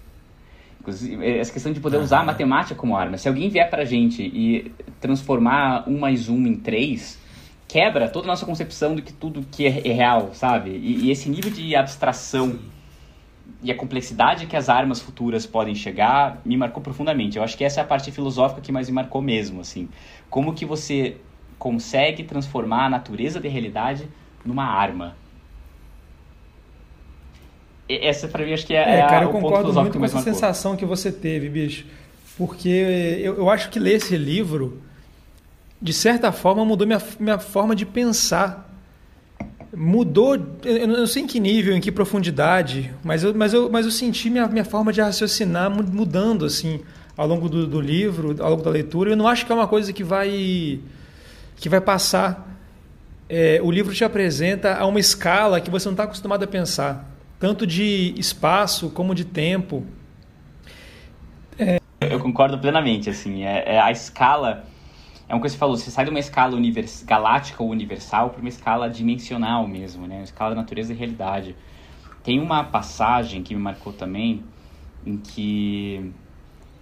Inclusive, 0.78 1.38
essa 1.38 1.52
questão 1.52 1.72
de 1.72 1.80
poder 1.80 1.96
usar 1.96 2.20
a 2.20 2.24
matemática 2.24 2.76
como 2.76 2.96
arma. 2.96 3.18
Se 3.18 3.26
alguém 3.26 3.48
vier 3.48 3.68
pra 3.68 3.84
gente 3.84 4.22
e 4.22 4.70
transformar 5.00 5.88
um 5.88 5.98
mais 5.98 6.28
um 6.28 6.46
em 6.46 6.54
três, 6.54 7.23
quebra 7.68 8.08
toda 8.08 8.26
a 8.26 8.28
nossa 8.28 8.46
concepção 8.46 8.94
do 8.94 9.02
que 9.02 9.12
tudo 9.12 9.44
que 9.50 9.66
é, 9.66 9.70
real, 9.70 10.30
sabe? 10.34 10.70
E, 10.70 11.06
e 11.06 11.10
esse 11.10 11.28
nível 11.28 11.50
de 11.50 11.74
abstração 11.74 12.52
Sim. 12.52 12.60
e 13.62 13.70
a 13.70 13.76
complexidade 13.76 14.46
que 14.46 14.56
as 14.56 14.68
armas 14.68 15.00
futuras 15.00 15.46
podem 15.46 15.74
chegar 15.74 16.40
me 16.44 16.56
marcou 16.56 16.82
profundamente. 16.82 17.36
Eu 17.36 17.42
acho 17.42 17.56
que 17.56 17.64
essa 17.64 17.80
é 17.80 17.82
a 17.82 17.86
parte 17.86 18.10
filosófica 18.10 18.60
que 18.60 18.72
mais 18.72 18.88
me 18.88 18.94
marcou 18.94 19.20
mesmo, 19.20 19.60
assim. 19.60 19.88
Como 20.30 20.54
que 20.54 20.64
você 20.64 21.16
consegue 21.58 22.24
transformar 22.24 22.86
a 22.86 22.90
natureza 22.90 23.40
da 23.40 23.48
realidade 23.48 24.08
numa 24.44 24.64
arma. 24.64 25.16
Essa 27.88 28.28
pra 28.28 28.44
mim 28.44 28.52
acho 28.52 28.66
que 28.66 28.74
é, 28.74 28.78
é, 28.78 28.98
é 28.98 29.06
cara, 29.06 29.24
eu 29.24 29.30
concordo 29.30 29.72
muito 29.72 29.98
com 29.98 30.04
essa 30.04 30.20
sensação 30.20 30.76
que 30.76 30.84
você 30.84 31.12
teve, 31.12 31.48
bicho. 31.48 31.86
Porque 32.36 32.68
eu, 32.68 33.36
eu 33.36 33.50
acho 33.50 33.70
que 33.70 33.78
ler 33.78 33.94
esse 33.94 34.16
livro, 34.16 34.82
de 35.84 35.92
certa 35.92 36.32
forma, 36.32 36.64
mudou 36.64 36.86
minha, 36.86 37.00
minha 37.20 37.38
forma 37.38 37.76
de 37.76 37.84
pensar. 37.84 38.74
Mudou, 39.76 40.34
eu 40.64 40.88
não 40.88 41.06
sei 41.06 41.24
em 41.24 41.26
que 41.26 41.38
nível, 41.38 41.76
em 41.76 41.80
que 41.80 41.92
profundidade, 41.92 42.90
mas 43.04 43.22
eu, 43.22 43.34
mas 43.34 43.52
eu, 43.52 43.70
mas 43.70 43.84
eu 43.84 43.92
senti 43.92 44.30
minha, 44.30 44.48
minha 44.48 44.64
forma 44.64 44.92
de 44.92 45.02
raciocinar 45.02 45.70
mudando, 45.70 46.46
assim, 46.46 46.80
ao 47.16 47.26
longo 47.26 47.48
do, 47.48 47.66
do 47.66 47.80
livro, 47.80 48.34
ao 48.42 48.50
longo 48.50 48.62
da 48.62 48.70
leitura. 48.70 49.10
Eu 49.10 49.16
não 49.16 49.28
acho 49.28 49.44
que 49.44 49.52
é 49.52 49.54
uma 49.54 49.68
coisa 49.68 49.92
que 49.92 50.02
vai, 50.02 50.80
que 51.56 51.68
vai 51.68 51.82
passar 51.82 52.54
é, 53.28 53.58
o 53.62 53.70
livro 53.70 53.94
te 53.94 54.04
apresenta 54.04 54.76
a 54.76 54.86
uma 54.86 55.00
escala 55.00 55.60
que 55.60 55.70
você 55.70 55.86
não 55.86 55.94
está 55.94 56.04
acostumado 56.04 56.42
a 56.42 56.46
pensar, 56.46 57.08
tanto 57.38 57.66
de 57.66 58.14
espaço 58.18 58.90
como 58.90 59.14
de 59.14 59.24
tempo. 59.24 59.84
É... 61.58 61.80
Eu 62.00 62.20
concordo 62.20 62.58
plenamente, 62.58 63.08
assim, 63.08 63.44
é, 63.44 63.74
é, 63.74 63.80
a 63.80 63.90
escala 63.90 64.64
é 65.28 65.34
uma 65.34 65.40
coisa 65.40 65.54
que 65.54 65.58
você 65.58 65.58
falou, 65.58 65.76
você 65.76 65.90
sai 65.90 66.04
de 66.04 66.10
uma 66.10 66.18
escala 66.18 66.54
univers, 66.54 67.02
galáctica 67.02 67.62
ou 67.62 67.70
universal 67.70 68.30
para 68.30 68.40
uma 68.40 68.48
escala 68.48 68.90
dimensional 68.90 69.66
mesmo, 69.66 70.06
né? 70.06 70.16
Uma 70.16 70.24
escala 70.24 70.50
da 70.50 70.56
natureza 70.56 70.92
e 70.92 70.96
realidade. 70.96 71.56
Tem 72.22 72.38
uma 72.38 72.64
passagem 72.64 73.42
que 73.42 73.54
me 73.54 73.60
marcou 73.60 73.92
também, 73.92 74.42
em 75.06 75.16
que 75.16 76.12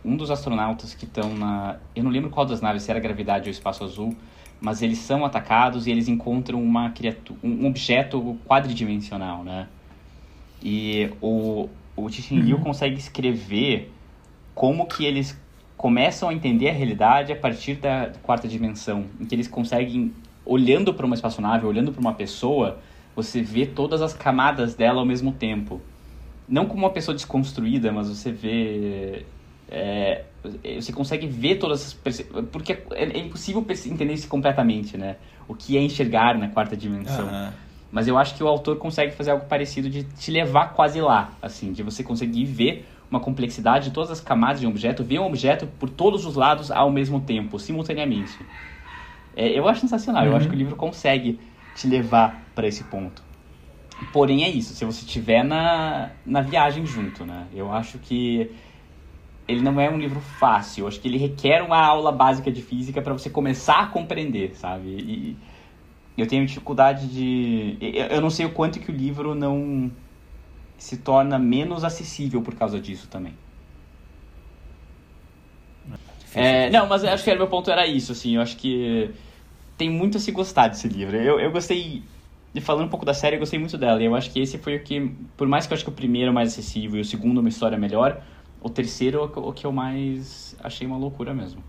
um 0.04 0.16
dos 0.16 0.30
astronautas 0.30 0.94
que 0.94 1.04
estão 1.04 1.34
na. 1.34 1.76
Eu 1.94 2.02
não 2.02 2.10
lembro 2.10 2.30
qual 2.30 2.44
das 2.44 2.60
naves, 2.60 2.82
se 2.82 2.90
era 2.90 2.98
gravidade 2.98 3.48
ou 3.48 3.50
espaço 3.50 3.84
azul, 3.84 4.16
mas 4.60 4.82
eles 4.82 4.98
são 4.98 5.24
atacados 5.24 5.86
e 5.86 5.90
eles 5.90 6.08
encontram 6.08 6.62
uma 6.62 6.90
criatura, 6.90 7.38
um 7.42 7.66
objeto 7.66 8.38
quadridimensional, 8.46 9.44
né? 9.44 9.68
E 10.62 11.10
o, 11.20 11.68
o 11.96 12.08
Cixin 12.08 12.40
Liu 12.40 12.56
uhum. 12.56 12.62
consegue 12.62 12.96
escrever 12.96 13.92
como 14.54 14.86
que 14.86 15.04
eles 15.04 15.40
começam 15.82 16.28
a 16.28 16.32
entender 16.32 16.68
a 16.68 16.72
realidade 16.72 17.32
a 17.32 17.36
partir 17.36 17.74
da 17.74 18.12
quarta 18.22 18.46
dimensão, 18.46 19.06
em 19.20 19.24
que 19.24 19.34
eles 19.34 19.48
conseguem, 19.48 20.14
olhando 20.46 20.94
para 20.94 21.04
uma 21.04 21.16
espaçonave, 21.16 21.66
olhando 21.66 21.90
para 21.90 22.00
uma 22.00 22.14
pessoa, 22.14 22.78
você 23.16 23.42
vê 23.42 23.66
todas 23.66 24.00
as 24.00 24.14
camadas 24.14 24.76
dela 24.76 25.00
ao 25.00 25.04
mesmo 25.04 25.32
tempo. 25.32 25.80
Não 26.48 26.66
como 26.66 26.84
uma 26.84 26.90
pessoa 26.90 27.16
desconstruída, 27.16 27.90
mas 27.90 28.08
você 28.08 28.30
vê 28.30 29.26
é, 29.68 30.22
você 30.80 30.92
consegue 30.92 31.26
ver 31.26 31.56
todas 31.56 31.98
as. 32.04 32.22
Porque 32.52 32.74
é, 32.92 33.02
é, 33.02 33.18
impossível 33.18 33.66
entender 33.68 34.12
isso 34.12 34.28
completamente, 34.28 34.96
né? 34.96 35.16
O 35.48 35.54
que 35.54 35.76
é 35.76 35.80
enxergar 35.80 36.38
na 36.38 36.48
quarta 36.48 36.76
dimensão. 36.76 37.26
Uhum. 37.26 37.50
Mas 37.90 38.06
eu 38.06 38.16
acho 38.16 38.36
que 38.36 38.44
o 38.44 38.46
autor 38.46 38.76
consegue 38.76 39.12
fazer 39.12 39.32
algo 39.32 39.46
parecido 39.46 39.90
de 39.90 40.04
te 40.04 40.30
levar 40.30 40.74
quase 40.74 41.00
lá, 41.00 41.32
assim, 41.42 41.72
de 41.72 41.82
você 41.82 42.04
conseguir 42.04 42.44
ver 42.44 42.86
uma 43.12 43.20
complexidade 43.20 43.90
de 43.90 43.90
todas 43.90 44.10
as 44.10 44.20
camadas 44.22 44.60
de 44.60 44.66
um 44.66 44.70
objeto, 44.70 45.04
ver 45.04 45.18
um 45.18 45.26
objeto 45.26 45.66
por 45.78 45.90
todos 45.90 46.24
os 46.24 46.34
lados 46.34 46.70
ao 46.70 46.90
mesmo 46.90 47.20
tempo, 47.20 47.58
simultaneamente. 47.58 48.34
É, 49.36 49.46
eu 49.46 49.68
acho 49.68 49.82
sensacional, 49.82 50.24
uhum. 50.24 50.30
eu 50.30 50.36
acho 50.36 50.48
que 50.48 50.54
o 50.54 50.58
livro 50.58 50.74
consegue 50.74 51.38
te 51.74 51.86
levar 51.86 52.42
para 52.54 52.66
esse 52.66 52.84
ponto. 52.84 53.22
Porém, 54.14 54.44
é 54.44 54.48
isso, 54.48 54.72
se 54.72 54.84
você 54.86 55.04
estiver 55.04 55.44
na, 55.44 56.10
na 56.24 56.40
viagem 56.40 56.86
junto, 56.86 57.26
né? 57.26 57.46
Eu 57.54 57.70
acho 57.70 57.98
que 57.98 58.50
ele 59.46 59.60
não 59.60 59.78
é 59.78 59.90
um 59.90 59.98
livro 59.98 60.20
fácil. 60.20 60.82
Eu 60.82 60.88
acho 60.88 60.98
que 60.98 61.06
ele 61.06 61.18
requer 61.18 61.62
uma 61.62 61.78
aula 61.78 62.10
básica 62.10 62.50
de 62.50 62.62
física 62.62 63.02
para 63.02 63.12
você 63.12 63.28
começar 63.28 63.80
a 63.80 63.86
compreender, 63.88 64.56
sabe? 64.56 64.88
E 64.88 65.36
eu 66.16 66.26
tenho 66.26 66.46
dificuldade 66.46 67.06
de. 67.08 67.76
Eu 68.10 68.22
não 68.22 68.30
sei 68.30 68.46
o 68.46 68.50
quanto 68.50 68.80
que 68.80 68.90
o 68.90 68.94
livro 68.94 69.34
não 69.34 69.90
se 70.82 70.96
torna 70.96 71.38
menos 71.38 71.84
acessível 71.84 72.42
por 72.42 72.56
causa 72.56 72.80
disso 72.80 73.06
também. 73.06 73.34
É, 76.34 76.68
não, 76.70 76.88
mas 76.88 77.04
acho 77.04 77.22
que 77.22 77.30
o 77.30 77.36
meu 77.36 77.46
ponto 77.46 77.70
era 77.70 77.86
isso, 77.86 78.10
assim. 78.10 78.34
Eu 78.34 78.42
acho 78.42 78.56
que 78.56 79.08
tem 79.78 79.88
muito 79.88 80.16
a 80.16 80.20
se 80.20 80.32
gostar 80.32 80.66
desse 80.66 80.88
livro. 80.88 81.16
Eu, 81.16 81.38
eu 81.38 81.52
gostei. 81.52 82.02
De 82.52 82.60
falando 82.60 82.86
um 82.86 82.88
pouco 82.88 83.06
da 83.06 83.14
série, 83.14 83.36
eu 83.36 83.40
gostei 83.40 83.60
muito 83.60 83.78
dela. 83.78 84.02
E 84.02 84.06
eu 84.06 84.14
acho 84.16 84.28
que 84.32 84.40
esse 84.40 84.58
foi 84.58 84.74
o 84.74 84.82
que. 84.82 85.14
Por 85.36 85.46
mais 85.46 85.68
que 85.68 85.72
eu 85.72 85.76
acho 85.76 85.84
que 85.84 85.90
o 85.90 85.94
primeiro 85.94 86.30
é 86.30 86.32
mais 86.32 86.48
acessível 86.50 86.98
e 86.98 87.02
o 87.02 87.04
segundo 87.04 87.38
uma 87.38 87.48
história 87.48 87.78
melhor, 87.78 88.20
o 88.60 88.68
terceiro 88.68 89.20
é 89.20 89.38
o 89.38 89.52
que 89.52 89.64
eu 89.64 89.70
mais 89.70 90.56
achei 90.64 90.84
uma 90.84 90.96
loucura 90.96 91.32
mesmo. 91.32 91.62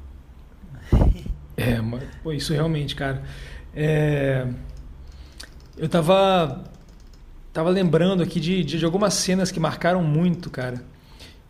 É, 1.56 1.78
pô, 2.24 2.32
isso 2.32 2.52
realmente, 2.52 2.96
cara. 2.96 3.22
É... 3.76 4.48
Eu 5.78 5.88
tava, 5.88 6.64
tava 7.54 7.70
lembrando 7.70 8.24
aqui 8.24 8.40
de, 8.40 8.64
de, 8.64 8.84
algumas 8.84 9.14
cenas 9.14 9.52
que 9.52 9.60
marcaram 9.60 10.04
muito, 10.04 10.50
cara. 10.50 10.84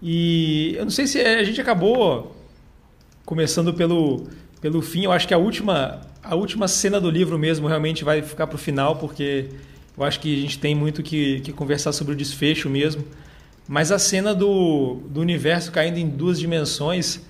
E 0.02 0.76
eu 0.78 0.84
não 0.84 0.92
sei 0.92 1.08
se 1.08 1.22
a 1.22 1.44
gente 1.44 1.62
acabou 1.62 2.36
começando 3.26 3.74
pelo, 3.74 4.28
pelo 4.60 4.82
fim. 4.82 5.06
Eu 5.06 5.14
acho 5.14 5.26
que 5.26 5.34
a 5.34 5.38
última, 5.38 6.02
a 6.22 6.36
última 6.36 6.68
cena 6.68 7.00
do 7.00 7.10
livro 7.10 7.40
mesmo 7.40 7.68
realmente 7.68 8.04
vai 8.04 8.22
ficar 8.22 8.48
pro 8.48 8.58
final, 8.58 8.98
porque 8.98 9.50
eu 9.98 10.04
acho 10.04 10.20
que 10.20 10.38
a 10.38 10.42
gente 10.42 10.60
tem 10.60 10.76
muito 10.76 11.02
que, 11.02 11.40
que 11.40 11.54
conversar 11.54 11.94
sobre 11.94 12.14
o 12.14 12.18
desfecho 12.18 12.70
mesmo. 12.70 13.06
Mas 13.66 13.90
a 13.90 13.98
cena 13.98 14.36
do, 14.36 14.96
do 15.10 15.22
universo 15.22 15.72
caindo 15.72 15.98
em 15.98 16.10
duas 16.10 16.38
dimensões, 16.38 17.22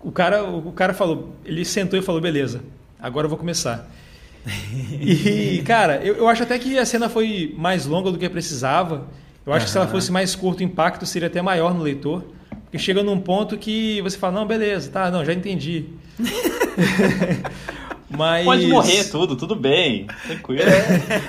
o 0.00 0.10
cara, 0.10 0.42
o 0.44 0.72
cara 0.72 0.94
falou, 0.94 1.36
ele 1.44 1.62
sentou 1.62 1.98
e 1.98 2.02
falou, 2.02 2.22
beleza, 2.22 2.62
agora 2.98 3.26
eu 3.26 3.28
vou 3.28 3.38
começar. 3.38 3.86
E, 5.00 5.62
cara, 5.64 6.00
eu, 6.02 6.16
eu 6.16 6.28
acho 6.28 6.42
até 6.42 6.58
que 6.58 6.78
a 6.78 6.84
cena 6.86 7.08
foi 7.08 7.54
mais 7.56 7.86
longa 7.86 8.10
do 8.10 8.18
que 8.18 8.28
precisava. 8.28 9.06
Eu 9.46 9.52
acho 9.52 9.62
uhum. 9.62 9.66
que 9.66 9.70
se 9.70 9.76
ela 9.78 9.86
fosse 9.86 10.12
mais 10.12 10.34
curta, 10.34 10.62
o 10.62 10.64
impacto 10.64 11.06
seria 11.06 11.28
até 11.28 11.40
maior 11.40 11.74
no 11.74 11.82
leitor. 11.82 12.24
Porque 12.64 12.78
chega 12.78 13.02
num 13.02 13.18
ponto 13.18 13.56
que 13.56 14.00
você 14.02 14.18
fala, 14.18 14.40
não, 14.40 14.46
beleza, 14.46 14.90
tá, 14.90 15.10
não, 15.10 15.24
já 15.24 15.32
entendi. 15.32 15.86
Mas... 18.10 18.44
Pode 18.44 18.66
morrer 18.66 19.04
tudo, 19.04 19.36
tudo 19.36 19.54
bem, 19.54 20.06
tranquilo. 20.26 20.62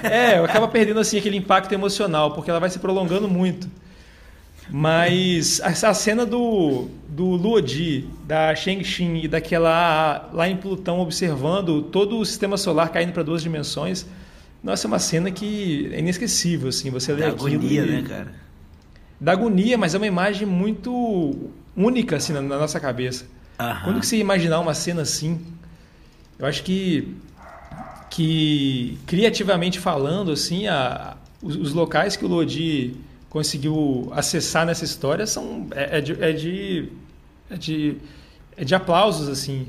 É, 0.04 0.34
é, 0.34 0.40
acaba 0.40 0.68
perdendo 0.68 1.00
assim 1.00 1.18
aquele 1.18 1.38
impacto 1.38 1.72
emocional, 1.74 2.32
porque 2.34 2.50
ela 2.50 2.60
vai 2.60 2.70
se 2.70 2.80
prolongando 2.80 3.28
muito. 3.28 3.70
Mas 4.72 5.60
a, 5.62 5.94
cena 5.94 6.26
do, 6.26 6.88
do 7.08 7.26
Luodi, 7.26 8.08
da 8.26 8.54
Shang-Chi 8.54 9.24
e 9.24 9.28
daquela 9.28 10.30
lá 10.32 10.48
em 10.48 10.56
Plutão 10.56 11.00
observando 11.00 11.82
todo 11.82 12.20
o 12.20 12.26
sistema 12.26 12.56
solar 12.56 12.90
caindo 12.90 13.12
para 13.12 13.24
duas 13.24 13.42
dimensões, 13.42 14.06
nossa, 14.64 14.86
é 14.86 14.88
uma 14.88 15.00
cena 15.00 15.32
que 15.32 15.90
é 15.92 16.00
inesquecível, 16.00 16.70
assim, 16.70 16.90
você 16.90 17.14
lê 17.14 17.22
da 17.22 17.30
agonia, 17.30 17.82
e... 17.82 17.86
né, 17.86 18.04
cara? 18.08 18.34
Da 19.20 19.32
agonia, 19.32 19.78
mas 19.78 19.96
é 19.96 19.98
uma 19.98 20.08
imagem 20.08 20.48
muito 20.48 21.52
única, 21.76 22.18
assim, 22.18 22.34
na, 22.34 22.42
na 22.42 22.58
nossa 22.60 22.80
cabeça. 22.80 23.26
Aham. 23.58 23.84
Quando 23.84 24.00
que 24.00 24.06
você 24.06 24.18
imaginar 24.18 24.60
uma 24.60 24.74
cena 24.74 25.02
assim, 25.02 25.42
eu 26.38 26.46
acho 26.46 26.64
que, 26.64 27.16
que 28.10 28.98
criativamente 29.08 29.80
falando, 29.80 30.32
assim, 30.32 30.68
a, 30.68 31.18
os, 31.42 31.56
os 31.56 31.74
locais 31.74 32.16
que 32.16 32.24
o 32.24 32.28
Lodi 32.28 32.96
conseguiu 33.30 34.12
acessar 34.14 34.66
nessa 34.66 34.84
história 34.84 35.26
são 35.28 35.68
é, 35.72 35.98
é, 35.98 36.02
de, 36.02 36.24
é, 36.24 36.32
de, 36.32 36.90
é, 37.50 37.56
de, 37.56 37.98
é 38.58 38.64
de 38.64 38.76
aplausos 38.76 39.28
assim 39.28 39.68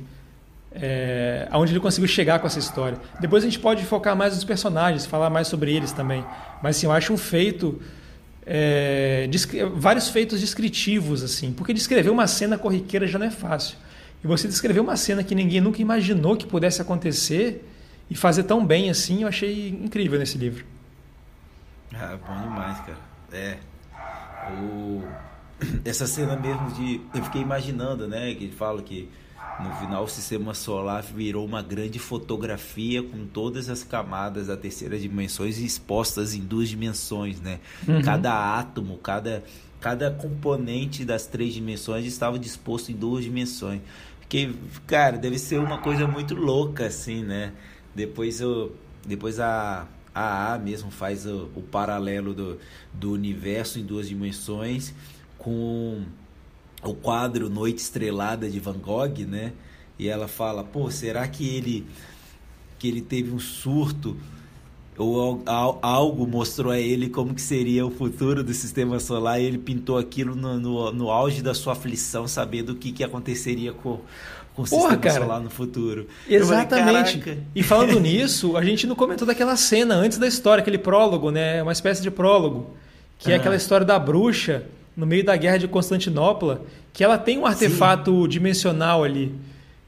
é, 0.72 1.48
aonde 1.50 1.72
ele 1.72 1.80
conseguiu 1.80 2.08
chegar 2.08 2.38
com 2.38 2.46
essa 2.46 2.58
história 2.58 2.98
depois 3.20 3.42
a 3.42 3.46
gente 3.46 3.58
pode 3.58 3.84
focar 3.84 4.16
mais 4.16 4.34
nos 4.34 4.44
personagens 4.44 5.04
falar 5.06 5.30
mais 5.30 5.48
sobre 5.48 5.74
eles 5.74 5.92
também 5.92 6.24
mas 6.62 6.76
assim, 6.76 6.86
eu 6.86 6.92
acho 6.92 7.12
um 7.12 7.16
feito 7.18 7.80
é, 8.46 9.28
vários 9.74 10.08
feitos 10.08 10.40
descritivos, 10.40 11.22
assim, 11.22 11.52
porque 11.52 11.72
descrever 11.72 12.10
uma 12.10 12.26
cena 12.26 12.58
corriqueira 12.58 13.06
já 13.06 13.18
não 13.18 13.26
é 13.26 13.30
fácil. 13.30 13.76
E 14.22 14.26
você 14.26 14.48
descrever 14.48 14.80
uma 14.80 14.96
cena 14.96 15.22
que 15.22 15.34
ninguém 15.34 15.60
nunca 15.60 15.80
imaginou 15.80 16.36
que 16.36 16.46
pudesse 16.46 16.82
acontecer 16.82 17.66
e 18.10 18.14
fazer 18.14 18.42
tão 18.42 18.64
bem 18.64 18.90
assim, 18.90 19.22
eu 19.22 19.28
achei 19.28 19.68
incrível 19.68 20.18
nesse 20.18 20.36
livro. 20.36 20.64
Ah, 21.94 22.18
bom 22.26 22.42
demais, 22.42 22.78
cara. 22.80 23.09
É. 23.32 23.58
O... 24.62 25.02
Essa 25.84 26.06
cena 26.06 26.36
mesmo 26.36 26.70
de. 26.72 27.00
Eu 27.14 27.24
fiquei 27.24 27.42
imaginando, 27.42 28.06
né? 28.08 28.34
Que 28.34 28.44
ele 28.44 28.52
fala 28.52 28.82
que 28.82 29.08
no 29.60 29.74
final, 29.76 30.04
o 30.04 30.08
sistema 30.08 30.54
solar 30.54 31.02
virou 31.02 31.44
uma 31.44 31.62
grande 31.62 31.98
fotografia 31.98 33.02
com 33.02 33.26
todas 33.26 33.68
as 33.68 33.82
camadas 33.82 34.46
da 34.46 34.56
terceira 34.56 34.98
dimensão 34.98 35.46
expostas 35.46 36.34
em 36.34 36.40
duas 36.40 36.68
dimensões, 36.68 37.40
né? 37.40 37.60
Uhum. 37.86 38.00
Cada 38.00 38.58
átomo, 38.58 38.96
cada, 38.98 39.44
cada 39.80 40.10
componente 40.10 41.04
das 41.04 41.26
três 41.26 41.52
dimensões 41.52 42.06
estava 42.06 42.38
disposto 42.38 42.90
em 42.90 42.94
duas 42.94 43.24
dimensões. 43.24 43.82
Porque, 44.18 44.50
cara, 44.86 45.18
deve 45.18 45.38
ser 45.38 45.58
uma 45.58 45.78
coisa 45.78 46.06
muito 46.06 46.34
louca, 46.34 46.86
assim, 46.86 47.22
né? 47.22 47.52
Depois, 47.94 48.40
eu, 48.40 48.74
depois 49.06 49.38
a, 49.38 49.86
a 50.14 50.54
A 50.54 50.58
mesmo 50.58 50.90
faz 50.90 51.26
o, 51.26 51.48
o 51.54 51.62
paralelo 51.62 52.34
do, 52.34 52.58
do 52.92 53.12
universo 53.12 53.78
em 53.78 53.84
duas 53.84 54.08
dimensões 54.08 54.94
com 55.38 56.04
o 56.82 56.94
quadro 56.94 57.48
Noite 57.48 57.78
Estrelada 57.78 58.48
de 58.48 58.58
Van 58.58 58.78
Gogh, 58.78 59.26
né? 59.26 59.52
E 59.98 60.08
ela 60.08 60.26
fala, 60.28 60.64
pô, 60.64 60.90
será 60.90 61.26
que 61.28 61.46
ele 61.46 61.86
que 62.78 62.88
ele 62.88 63.02
teve 63.02 63.30
um 63.30 63.38
surto 63.38 64.16
ou 64.96 65.42
algo 65.82 66.26
mostrou 66.26 66.72
a 66.72 66.78
ele 66.78 67.08
como 67.08 67.34
que 67.34 67.40
seria 67.40 67.86
o 67.86 67.90
futuro 67.90 68.42
do 68.42 68.52
sistema 68.52 68.98
solar 68.98 69.40
e 69.40 69.44
ele 69.44 69.58
pintou 69.58 69.96
aquilo 69.96 70.34
no, 70.34 70.58
no, 70.58 70.92
no 70.92 71.10
auge 71.10 71.42
da 71.42 71.54
sua 71.54 71.72
aflição, 71.72 72.26
sabendo 72.26 72.72
o 72.72 72.74
que, 72.74 72.92
que 72.92 73.04
aconteceria 73.04 73.72
com, 73.72 74.00
com 74.68 74.76
o 74.76 74.80
Porra, 74.80 74.96
cara. 74.96 75.20
solar 75.20 75.40
no 75.40 75.50
futuro. 75.50 76.06
Exatamente. 76.28 77.20
Falei, 77.20 77.38
e 77.54 77.62
falando 77.62 77.98
nisso, 78.00 78.56
a 78.56 78.64
gente 78.64 78.86
não 78.86 78.94
comentou 78.94 79.26
daquela 79.26 79.56
cena 79.56 79.94
antes 79.94 80.18
da 80.18 80.26
história, 80.26 80.62
aquele 80.62 80.78
prólogo, 80.78 81.30
né? 81.30 81.62
Uma 81.62 81.72
espécie 81.72 82.02
de 82.02 82.10
prólogo, 82.10 82.74
que 83.18 83.32
é 83.32 83.36
aquela 83.36 83.56
história 83.56 83.86
da 83.86 83.98
bruxa 83.98 84.64
no 84.96 85.06
meio 85.06 85.24
da 85.24 85.36
guerra 85.36 85.58
de 85.58 85.68
Constantinopla, 85.68 86.62
que 86.92 87.02
ela 87.02 87.16
tem 87.16 87.38
um 87.38 87.46
artefato 87.46 88.22
Sim. 88.22 88.28
dimensional 88.28 89.04
ali. 89.04 89.34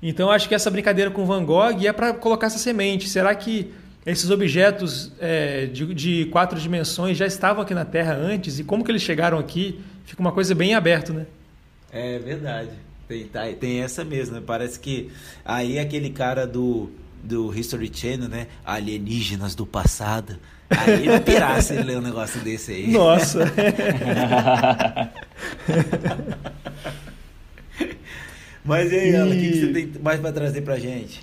Então 0.02 0.30
acho 0.30 0.48
que 0.48 0.54
essa 0.54 0.70
brincadeira 0.70 1.10
com 1.10 1.24
Van 1.24 1.44
Gogh 1.44 1.86
é 1.86 1.92
para 1.92 2.12
colocar 2.12 2.48
essa 2.48 2.58
semente. 2.58 3.08
Será 3.08 3.34
que 3.34 3.72
esses 4.04 4.30
objetos 4.30 5.12
é, 5.20 5.66
de, 5.66 5.94
de, 5.94 6.24
quatro 6.26 6.58
dimensões 6.58 7.16
já 7.16 7.26
estavam 7.26 7.62
aqui 7.62 7.72
na 7.72 7.84
Terra 7.84 8.14
antes 8.14 8.58
e 8.58 8.64
como 8.64 8.84
que 8.84 8.90
eles 8.90 9.02
chegaram 9.02 9.38
aqui? 9.38 9.80
Fica 10.04 10.20
uma 10.20 10.32
coisa 10.32 10.54
bem 10.54 10.74
aberta, 10.74 11.12
né? 11.12 11.26
É 11.92 12.18
verdade. 12.18 12.70
Tem, 13.12 13.26
tá, 13.26 13.42
tem 13.58 13.80
essa 13.82 14.04
mesmo. 14.04 14.36
Né? 14.36 14.42
Parece 14.44 14.78
que 14.78 15.10
aí 15.44 15.78
aquele 15.78 16.10
cara 16.10 16.46
do, 16.46 16.90
do 17.22 17.54
History 17.54 17.90
Channel, 17.92 18.28
né? 18.28 18.46
Alienígenas 18.64 19.54
do 19.54 19.66
passado 19.66 20.38
Aí 20.78 21.06
ele 21.06 21.20
pirasse 21.20 21.74
ele 21.74 21.82
ler 21.82 21.98
um 21.98 22.02
negócio 22.02 22.40
desse 22.40 22.72
aí. 22.72 22.90
Nossa. 22.90 23.40
Mas 28.64 28.90
e 28.92 28.96
aí, 28.96 29.14
Ana, 29.14 29.34
o 29.34 29.38
que, 29.38 29.50
que 29.50 29.60
você 29.60 29.72
tem 29.72 29.92
mais 30.02 30.20
para 30.20 30.32
trazer 30.32 30.62
pra 30.62 30.78
gente? 30.78 31.20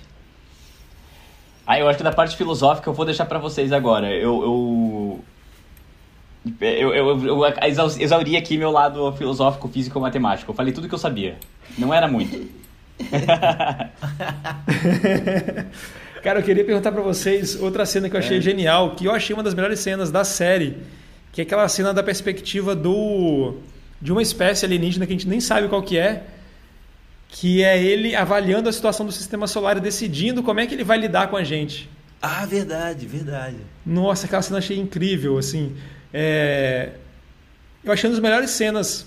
Ah, 1.66 1.78
eu 1.78 1.88
acho 1.88 1.96
que 1.98 2.04
da 2.04 2.12
parte 2.12 2.36
filosófica 2.36 2.90
eu 2.90 2.94
vou 2.94 3.06
deixar 3.06 3.24
para 3.26 3.38
vocês 3.38 3.72
agora. 3.72 4.10
Eu, 4.10 4.42
eu, 4.42 4.79
eu, 6.60 6.94
eu, 6.94 7.26
eu, 7.26 7.42
exauri 7.98 8.36
aqui 8.36 8.56
meu 8.56 8.70
lado 8.70 9.12
filosófico, 9.12 9.68
físico 9.68 10.00
matemático. 10.00 10.50
Eu 10.50 10.54
falei 10.54 10.72
tudo 10.72 10.88
que 10.88 10.94
eu 10.94 10.98
sabia. 10.98 11.36
Não 11.76 11.92
era 11.92 12.08
muito. 12.08 12.48
Cara, 16.22 16.40
eu 16.40 16.42
queria 16.42 16.64
perguntar 16.64 16.92
para 16.92 17.00
vocês 17.00 17.60
outra 17.60 17.86
cena 17.86 18.08
que 18.10 18.16
eu 18.16 18.20
achei 18.20 18.38
é. 18.38 18.40
genial, 18.40 18.94
que 18.94 19.06
eu 19.06 19.12
achei 19.12 19.34
uma 19.34 19.42
das 19.42 19.54
melhores 19.54 19.80
cenas 19.80 20.10
da 20.10 20.22
série, 20.22 20.76
que 21.32 21.40
é 21.40 21.44
aquela 21.44 21.66
cena 21.68 21.94
da 21.94 22.02
perspectiva 22.02 22.76
do 22.76 23.54
de 24.00 24.12
uma 24.12 24.22
espécie 24.22 24.64
alienígena 24.64 25.06
que 25.06 25.12
a 25.12 25.16
gente 25.16 25.28
nem 25.28 25.40
sabe 25.40 25.68
qual 25.68 25.82
que 25.82 25.98
é, 25.98 26.24
que 27.28 27.62
é 27.62 27.82
ele 27.82 28.16
avaliando 28.16 28.68
a 28.68 28.72
situação 28.72 29.04
do 29.04 29.12
sistema 29.12 29.46
solar 29.46 29.76
e 29.76 29.80
decidindo 29.80 30.42
como 30.42 30.60
é 30.60 30.66
que 30.66 30.74
ele 30.74 30.84
vai 30.84 30.98
lidar 30.98 31.28
com 31.28 31.36
a 31.36 31.44
gente. 31.44 31.88
Ah, 32.20 32.44
verdade, 32.44 33.06
verdade. 33.06 33.56
Nossa, 33.84 34.26
aquela 34.26 34.42
cena 34.42 34.56
eu 34.56 34.58
achei 34.58 34.78
incrível, 34.78 35.38
assim. 35.38 35.74
É... 36.12 36.90
Eu 37.82 37.92
achei 37.92 38.08
uma 38.08 38.14
das 38.14 38.22
melhores 38.22 38.50
cenas, 38.50 39.06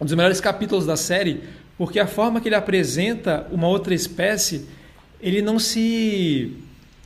um 0.00 0.04
dos 0.04 0.14
melhores 0.14 0.40
capítulos 0.40 0.86
da 0.86 0.96
série, 0.96 1.42
porque 1.78 1.98
a 1.98 2.06
forma 2.06 2.40
que 2.40 2.48
ele 2.48 2.54
apresenta 2.54 3.46
uma 3.50 3.66
outra 3.66 3.94
espécie 3.94 4.66
ele 5.24 5.40
não 5.40 5.58
se 5.58 6.52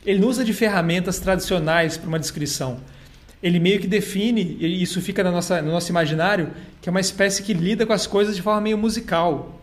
ele 0.05 0.19
não 0.19 0.27
usa 0.27 0.43
de 0.43 0.53
ferramentas 0.53 1.19
tradicionais 1.19 1.97
para 1.97 2.07
uma 2.07 2.19
descrição. 2.19 2.81
Ele 3.41 3.59
meio 3.59 3.79
que 3.79 3.87
define, 3.87 4.57
e 4.59 4.81
isso 4.81 5.01
fica 5.01 5.23
na 5.23 5.31
nossa, 5.31 5.61
no 5.61 5.71
nosso 5.71 5.89
imaginário, 5.89 6.51
que 6.81 6.89
é 6.89 6.91
uma 6.91 6.99
espécie 6.99 7.41
que 7.41 7.53
lida 7.53 7.85
com 7.85 7.93
as 7.93 8.05
coisas 8.05 8.35
de 8.35 8.41
forma 8.41 8.59
meio 8.59 8.77
musical. 8.77 9.61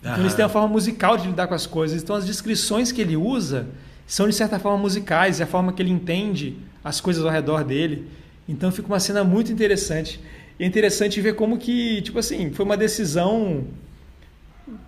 Então 0.00 0.20
eles 0.20 0.32
têm 0.32 0.42
uma 0.42 0.50
forma 0.50 0.68
musical 0.68 1.18
de 1.18 1.26
lidar 1.26 1.46
com 1.46 1.54
as 1.54 1.66
coisas. 1.66 2.02
Então 2.02 2.16
as 2.16 2.24
descrições 2.24 2.90
que 2.90 3.02
ele 3.02 3.16
usa 3.18 3.66
são 4.06 4.26
de 4.26 4.34
certa 4.34 4.58
forma 4.58 4.78
musicais, 4.78 5.38
é 5.40 5.44
a 5.44 5.46
forma 5.46 5.70
que 5.72 5.82
ele 5.82 5.90
entende 5.90 6.56
as 6.82 7.02
coisas 7.02 7.22
ao 7.22 7.30
redor 7.30 7.62
dele. 7.64 8.08
Então 8.50 8.70
fica 8.72 8.88
uma 8.88 9.00
cena 9.00 9.22
muito 9.22 9.52
interessante. 9.52 10.20
É 10.58 10.66
interessante 10.66 11.20
ver 11.20 11.34
como 11.34 11.56
que, 11.56 12.02
tipo 12.02 12.18
assim, 12.18 12.50
foi 12.52 12.64
uma 12.64 12.76
decisão 12.76 13.64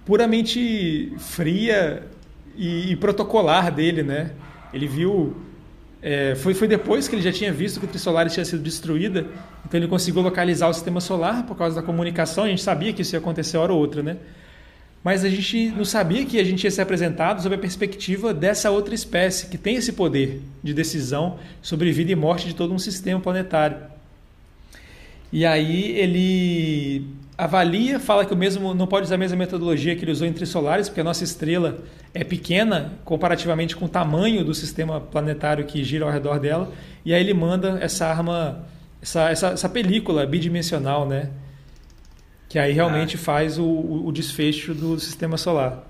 puramente 0.04 1.12
fria 1.18 2.02
e, 2.56 2.92
e 2.92 2.96
protocolar 2.96 3.72
dele, 3.72 4.02
né? 4.02 4.32
Ele 4.74 4.86
viu 4.86 5.36
é, 6.02 6.34
foi, 6.34 6.52
foi 6.52 6.66
depois 6.66 7.06
que 7.06 7.14
ele 7.14 7.22
já 7.22 7.30
tinha 7.30 7.52
visto 7.52 7.78
que 7.78 7.86
o 7.86 7.88
Trisolaris 7.88 8.32
tinha 8.32 8.44
sido 8.44 8.60
destruída, 8.60 9.24
então 9.64 9.78
ele 9.78 9.86
conseguiu 9.86 10.20
localizar 10.20 10.68
o 10.68 10.74
sistema 10.74 11.00
solar 11.00 11.46
por 11.46 11.56
causa 11.56 11.76
da 11.76 11.82
comunicação. 11.82 12.42
A 12.42 12.48
gente 12.48 12.62
sabia 12.62 12.92
que 12.92 13.02
isso 13.02 13.14
ia 13.14 13.20
acontecer 13.20 13.56
hora 13.56 13.72
ou 13.72 13.78
outra, 13.78 14.02
né? 14.02 14.16
Mas 15.04 15.24
a 15.24 15.28
gente 15.28 15.68
não 15.70 15.84
sabia 15.84 16.24
que 16.24 16.38
a 16.38 16.44
gente 16.44 16.62
ia 16.62 16.70
ser 16.70 16.82
apresentado 16.82 17.42
sob 17.42 17.54
a 17.54 17.58
perspectiva 17.58 18.32
dessa 18.32 18.70
outra 18.70 18.94
espécie 18.94 19.48
que 19.48 19.58
tem 19.58 19.76
esse 19.76 19.92
poder 19.92 20.40
de 20.62 20.72
decisão 20.72 21.38
sobre 21.60 21.90
vida 21.90 22.12
e 22.12 22.16
morte 22.16 22.46
de 22.46 22.54
todo 22.54 22.72
um 22.72 22.78
sistema 22.78 23.20
planetário. 23.20 23.78
E 25.32 25.44
aí 25.44 25.92
ele 25.98 27.06
avalia, 27.36 27.98
fala 27.98 28.24
que 28.24 28.32
o 28.32 28.36
mesmo 28.36 28.74
não 28.74 28.86
pode 28.86 29.06
usar 29.06 29.16
a 29.16 29.18
mesma 29.18 29.36
metodologia 29.36 29.96
que 29.96 30.04
ele 30.04 30.12
usou 30.12 30.26
em 30.26 30.32
Trisolares, 30.32 30.88
porque 30.88 31.00
a 31.00 31.04
nossa 31.04 31.24
estrela 31.24 31.78
é 32.14 32.22
pequena 32.22 32.92
comparativamente 33.04 33.74
com 33.74 33.86
o 33.86 33.88
tamanho 33.88 34.44
do 34.44 34.54
sistema 34.54 35.00
planetário 35.00 35.64
que 35.64 35.82
gira 35.82 36.04
ao 36.04 36.12
redor 36.12 36.38
dela, 36.38 36.70
e 37.04 37.12
aí 37.12 37.20
ele 37.20 37.34
manda 37.34 37.78
essa 37.80 38.06
arma, 38.06 38.64
essa, 39.00 39.30
essa, 39.30 39.48
essa 39.48 39.68
película 39.68 40.26
bidimensional, 40.26 41.08
né? 41.08 41.30
Que 42.52 42.58
aí 42.58 42.74
realmente 42.74 43.16
ah. 43.16 43.18
faz 43.18 43.58
o, 43.58 43.64
o 43.64 44.12
desfecho 44.12 44.74
do 44.74 45.00
sistema 45.00 45.38
solar. 45.38 45.86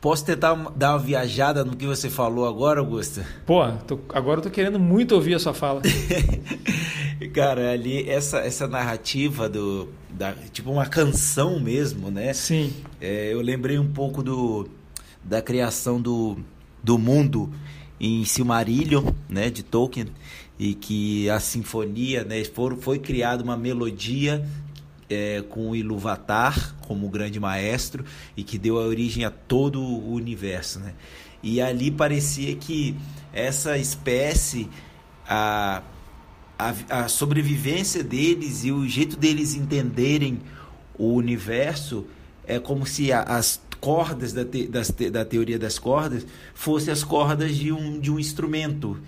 Posso 0.00 0.24
tentar 0.24 0.52
dar 0.74 0.94
uma 0.94 0.98
viajada 0.98 1.64
no 1.64 1.76
que 1.76 1.86
você 1.86 2.10
falou 2.10 2.48
agora, 2.48 2.80
Augusta? 2.80 3.24
Pô, 3.46 3.64
tô, 3.86 4.00
agora 4.08 4.40
eu 4.40 4.42
tô 4.42 4.50
querendo 4.50 4.80
muito 4.80 5.14
ouvir 5.14 5.34
a 5.34 5.38
sua 5.38 5.54
fala. 5.54 5.82
Cara, 7.32 7.70
ali 7.70 8.10
essa, 8.10 8.38
essa 8.38 8.66
narrativa 8.66 9.48
do 9.48 9.88
da, 10.10 10.32
tipo 10.52 10.72
uma 10.72 10.86
canção 10.86 11.60
mesmo, 11.60 12.10
né? 12.10 12.32
Sim. 12.32 12.72
É, 13.00 13.32
eu 13.32 13.40
lembrei 13.40 13.78
um 13.78 13.92
pouco 13.92 14.20
do 14.20 14.68
da 15.22 15.40
criação 15.40 16.00
do, 16.00 16.38
do 16.82 16.98
mundo 16.98 17.52
em 18.00 18.24
Silmarillion, 18.24 19.12
né, 19.28 19.48
de 19.48 19.62
Tolkien, 19.62 20.08
e 20.58 20.74
que 20.74 21.30
a 21.30 21.38
sinfonia, 21.38 22.24
né, 22.24 22.42
for, 22.44 22.76
foi 22.76 22.98
criada 22.98 23.44
uma 23.44 23.56
melodia 23.56 24.44
é, 25.08 25.42
com 25.48 25.70
o 25.70 25.76
Iluvatar 25.76 26.74
como 26.82 27.08
grande 27.08 27.38
maestro 27.38 28.04
e 28.36 28.42
que 28.42 28.58
deu 28.58 28.78
a 28.78 28.84
origem 28.84 29.24
a 29.24 29.30
todo 29.30 29.80
o 29.80 30.12
universo, 30.12 30.80
né? 30.80 30.94
E 31.42 31.60
ali 31.60 31.90
parecia 31.90 32.54
que 32.56 32.96
essa 33.32 33.76
espécie 33.76 34.68
a, 35.28 35.82
a, 36.58 36.74
a 37.02 37.08
sobrevivência 37.08 38.02
deles 38.02 38.64
e 38.64 38.72
o 38.72 38.88
jeito 38.88 39.16
deles 39.16 39.54
entenderem 39.54 40.40
o 40.96 41.12
universo 41.12 42.06
é 42.46 42.58
como 42.58 42.86
se 42.86 43.12
a, 43.12 43.22
as 43.22 43.60
cordas 43.80 44.32
da, 44.32 44.44
te, 44.44 44.66
das, 44.66 44.90
da 44.90 45.24
teoria 45.24 45.58
das 45.58 45.78
cordas 45.78 46.26
fossem 46.54 46.92
as 46.92 47.04
cordas 47.04 47.54
de 47.54 47.70
um, 47.72 48.00
de 48.00 48.10
um 48.10 48.18
instrumento. 48.18 48.98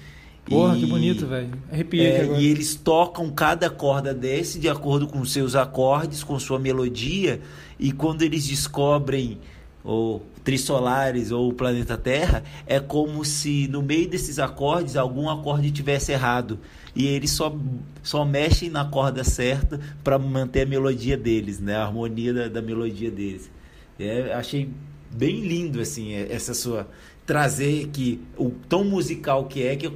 Porra, 0.49 0.77
e, 0.77 0.81
que 0.81 0.87
bonito, 0.87 1.27
velho. 1.27 1.51
Arrepia 1.71 2.09
é, 2.09 2.23
agora. 2.23 2.41
E 2.41 2.47
eles 2.47 2.75
tocam 2.75 3.31
cada 3.31 3.69
corda 3.69 4.15
desse 4.15 4.59
de 4.59 4.69
acordo 4.69 5.07
com 5.07 5.25
seus 5.25 5.55
acordes, 5.55 6.23
com 6.23 6.39
sua 6.39 6.59
melodia, 6.59 7.41
e 7.79 7.93
quando 7.93 8.23
eles 8.23 8.47
descobrem 8.47 9.39
o 9.85 10.21
Trissolares 10.45 11.31
ou 11.33 11.49
o 11.49 11.53
planeta 11.53 11.97
Terra, 11.97 12.43
é 12.67 12.79
como 12.79 13.25
se 13.25 13.69
no 13.69 13.83
meio 13.83 14.09
desses 14.09 14.39
acordes 14.39 14.97
algum 14.97 15.29
acorde 15.29 15.71
tivesse 15.71 16.13
errado. 16.13 16.59
e 16.95 17.07
eles 17.07 17.31
só, 17.31 17.55
só 18.03 18.25
mexem 18.25 18.71
na 18.71 18.85
corda 18.85 19.23
certa 19.23 19.81
para 20.03 20.19
manter 20.19 20.63
a 20.63 20.67
melodia 20.67 21.17
deles, 21.17 21.61
né? 21.61 21.77
A 21.77 21.85
harmonia 21.85 22.33
da, 22.33 22.49
da 22.49 22.63
melodia 22.63 23.11
deles. 23.11 23.51
É, 23.99 24.33
achei 24.33 24.71
bem 25.11 25.41
lindo 25.41 25.81
assim 25.81 26.13
essa 26.13 26.53
sua 26.55 26.89
trazer 27.27 27.89
que 27.89 28.21
o 28.39 28.51
tão 28.69 28.85
musical 28.85 29.47
que 29.47 29.63
é 29.65 29.75
que, 29.75 29.91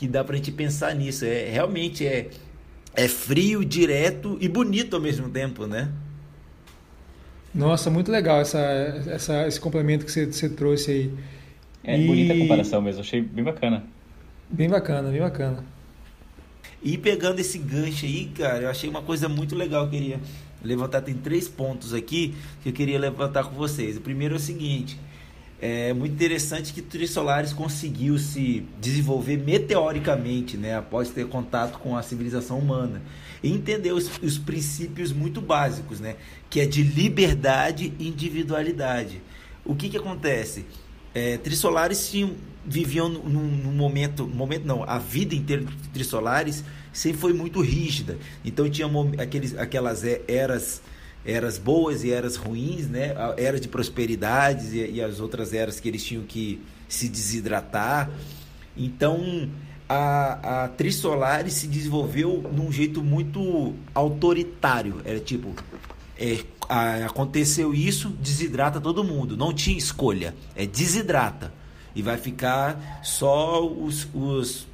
que 0.00 0.08
dá 0.08 0.24
pra 0.24 0.34
gente 0.34 0.50
pensar 0.50 0.94
nisso. 0.94 1.26
É 1.26 1.50
realmente 1.50 2.06
é 2.06 2.30
é 2.96 3.06
frio, 3.06 3.62
direto 3.62 4.38
e 4.40 4.48
bonito 4.48 4.96
ao 4.96 5.02
mesmo 5.02 5.28
tempo, 5.28 5.66
né? 5.66 5.92
Nossa, 7.54 7.90
muito 7.90 8.10
legal 8.10 8.40
essa, 8.40 8.58
essa, 9.06 9.46
esse 9.46 9.60
complemento 9.60 10.06
que 10.06 10.10
você, 10.10 10.24
você 10.24 10.48
trouxe 10.48 10.90
aí. 10.90 11.14
É 11.84 12.00
e... 12.00 12.06
bonita 12.06 12.32
a 12.32 12.38
comparação 12.38 12.80
mesmo, 12.80 13.02
achei 13.02 13.20
bem 13.20 13.44
bacana. 13.44 13.84
Bem 14.48 14.70
bacana, 14.70 15.10
bem 15.10 15.20
bacana. 15.20 15.62
E 16.82 16.96
pegando 16.96 17.38
esse 17.38 17.58
gancho 17.58 18.06
aí, 18.06 18.32
cara, 18.34 18.62
eu 18.62 18.70
achei 18.70 18.88
uma 18.88 19.02
coisa 19.02 19.28
muito 19.28 19.54
legal. 19.54 19.84
Eu 19.84 19.90
queria 19.90 20.18
levantar, 20.64 21.02
tem 21.02 21.14
três 21.14 21.46
pontos 21.46 21.92
aqui 21.92 22.34
que 22.62 22.70
eu 22.70 22.72
queria 22.72 22.98
levantar 22.98 23.44
com 23.44 23.54
vocês. 23.54 23.98
O 23.98 24.00
primeiro 24.00 24.34
é 24.34 24.38
o 24.38 24.40
seguinte: 24.40 24.98
é 25.60 25.92
muito 25.92 26.14
interessante 26.14 26.72
que 26.72 26.80
Trissolares 26.80 27.52
conseguiu 27.52 28.18
se 28.18 28.64
desenvolver 28.80 29.36
meteoricamente, 29.36 30.56
né, 30.56 30.76
após 30.76 31.10
ter 31.10 31.26
contato 31.26 31.78
com 31.78 31.96
a 31.96 32.02
civilização 32.02 32.58
humana. 32.58 33.02
E 33.42 33.52
entender 33.52 33.92
os, 33.92 34.10
os 34.22 34.38
princípios 34.38 35.12
muito 35.12 35.40
básicos, 35.40 36.00
né, 36.00 36.16
que 36.48 36.60
é 36.60 36.66
de 36.66 36.82
liberdade 36.82 37.92
e 37.98 38.08
individualidade. 38.08 39.20
O 39.64 39.74
que, 39.74 39.90
que 39.90 39.96
acontece? 39.98 40.64
É, 41.14 41.36
Trissolares 41.36 42.10
viviam 42.64 43.08
num, 43.08 43.42
num, 43.42 43.72
momento, 43.72 44.26
momento 44.26 44.64
não, 44.64 44.82
a 44.84 44.98
vida 44.98 45.34
inteira 45.34 45.62
de 45.64 45.88
Trissolares 45.88 46.64
sempre 46.92 47.20
foi 47.20 47.32
muito 47.34 47.60
rígida. 47.60 48.18
Então 48.44 48.68
tinha 48.68 48.88
aqueles, 49.18 49.56
aquelas 49.58 50.04
eras 50.26 50.80
eras 51.24 51.58
boas 51.58 52.04
e 52.04 52.10
eras 52.10 52.36
ruins, 52.36 52.88
né? 52.88 53.14
Eras 53.36 53.60
de 53.60 53.68
prosperidades 53.68 54.72
e, 54.72 54.92
e, 54.92 55.02
as 55.02 55.20
outras 55.20 55.52
eras 55.52 55.78
que 55.78 55.88
eles 55.88 56.04
tinham 56.04 56.24
que 56.24 56.60
se 56.88 57.08
desidratar. 57.08 58.10
Então, 58.76 59.48
a, 59.88 60.64
a 60.64 60.68
Trisolares 60.68 61.54
se 61.54 61.66
desenvolveu 61.66 62.48
num 62.52 62.72
jeito 62.72 63.02
muito 63.02 63.74
autoritário. 63.94 65.00
Era 65.04 65.20
tipo, 65.20 65.54
é, 66.18 66.38
a, 66.68 67.06
aconteceu 67.06 67.74
isso, 67.74 68.08
desidrata 68.08 68.80
todo 68.80 69.04
mundo. 69.04 69.36
Não 69.36 69.52
tinha 69.52 69.76
escolha, 69.76 70.34
é 70.54 70.66
desidrata. 70.66 71.52
E 71.94 72.02
vai 72.02 72.16
ficar 72.16 73.00
só 73.02 73.66
os, 73.66 74.08
os 74.14 74.69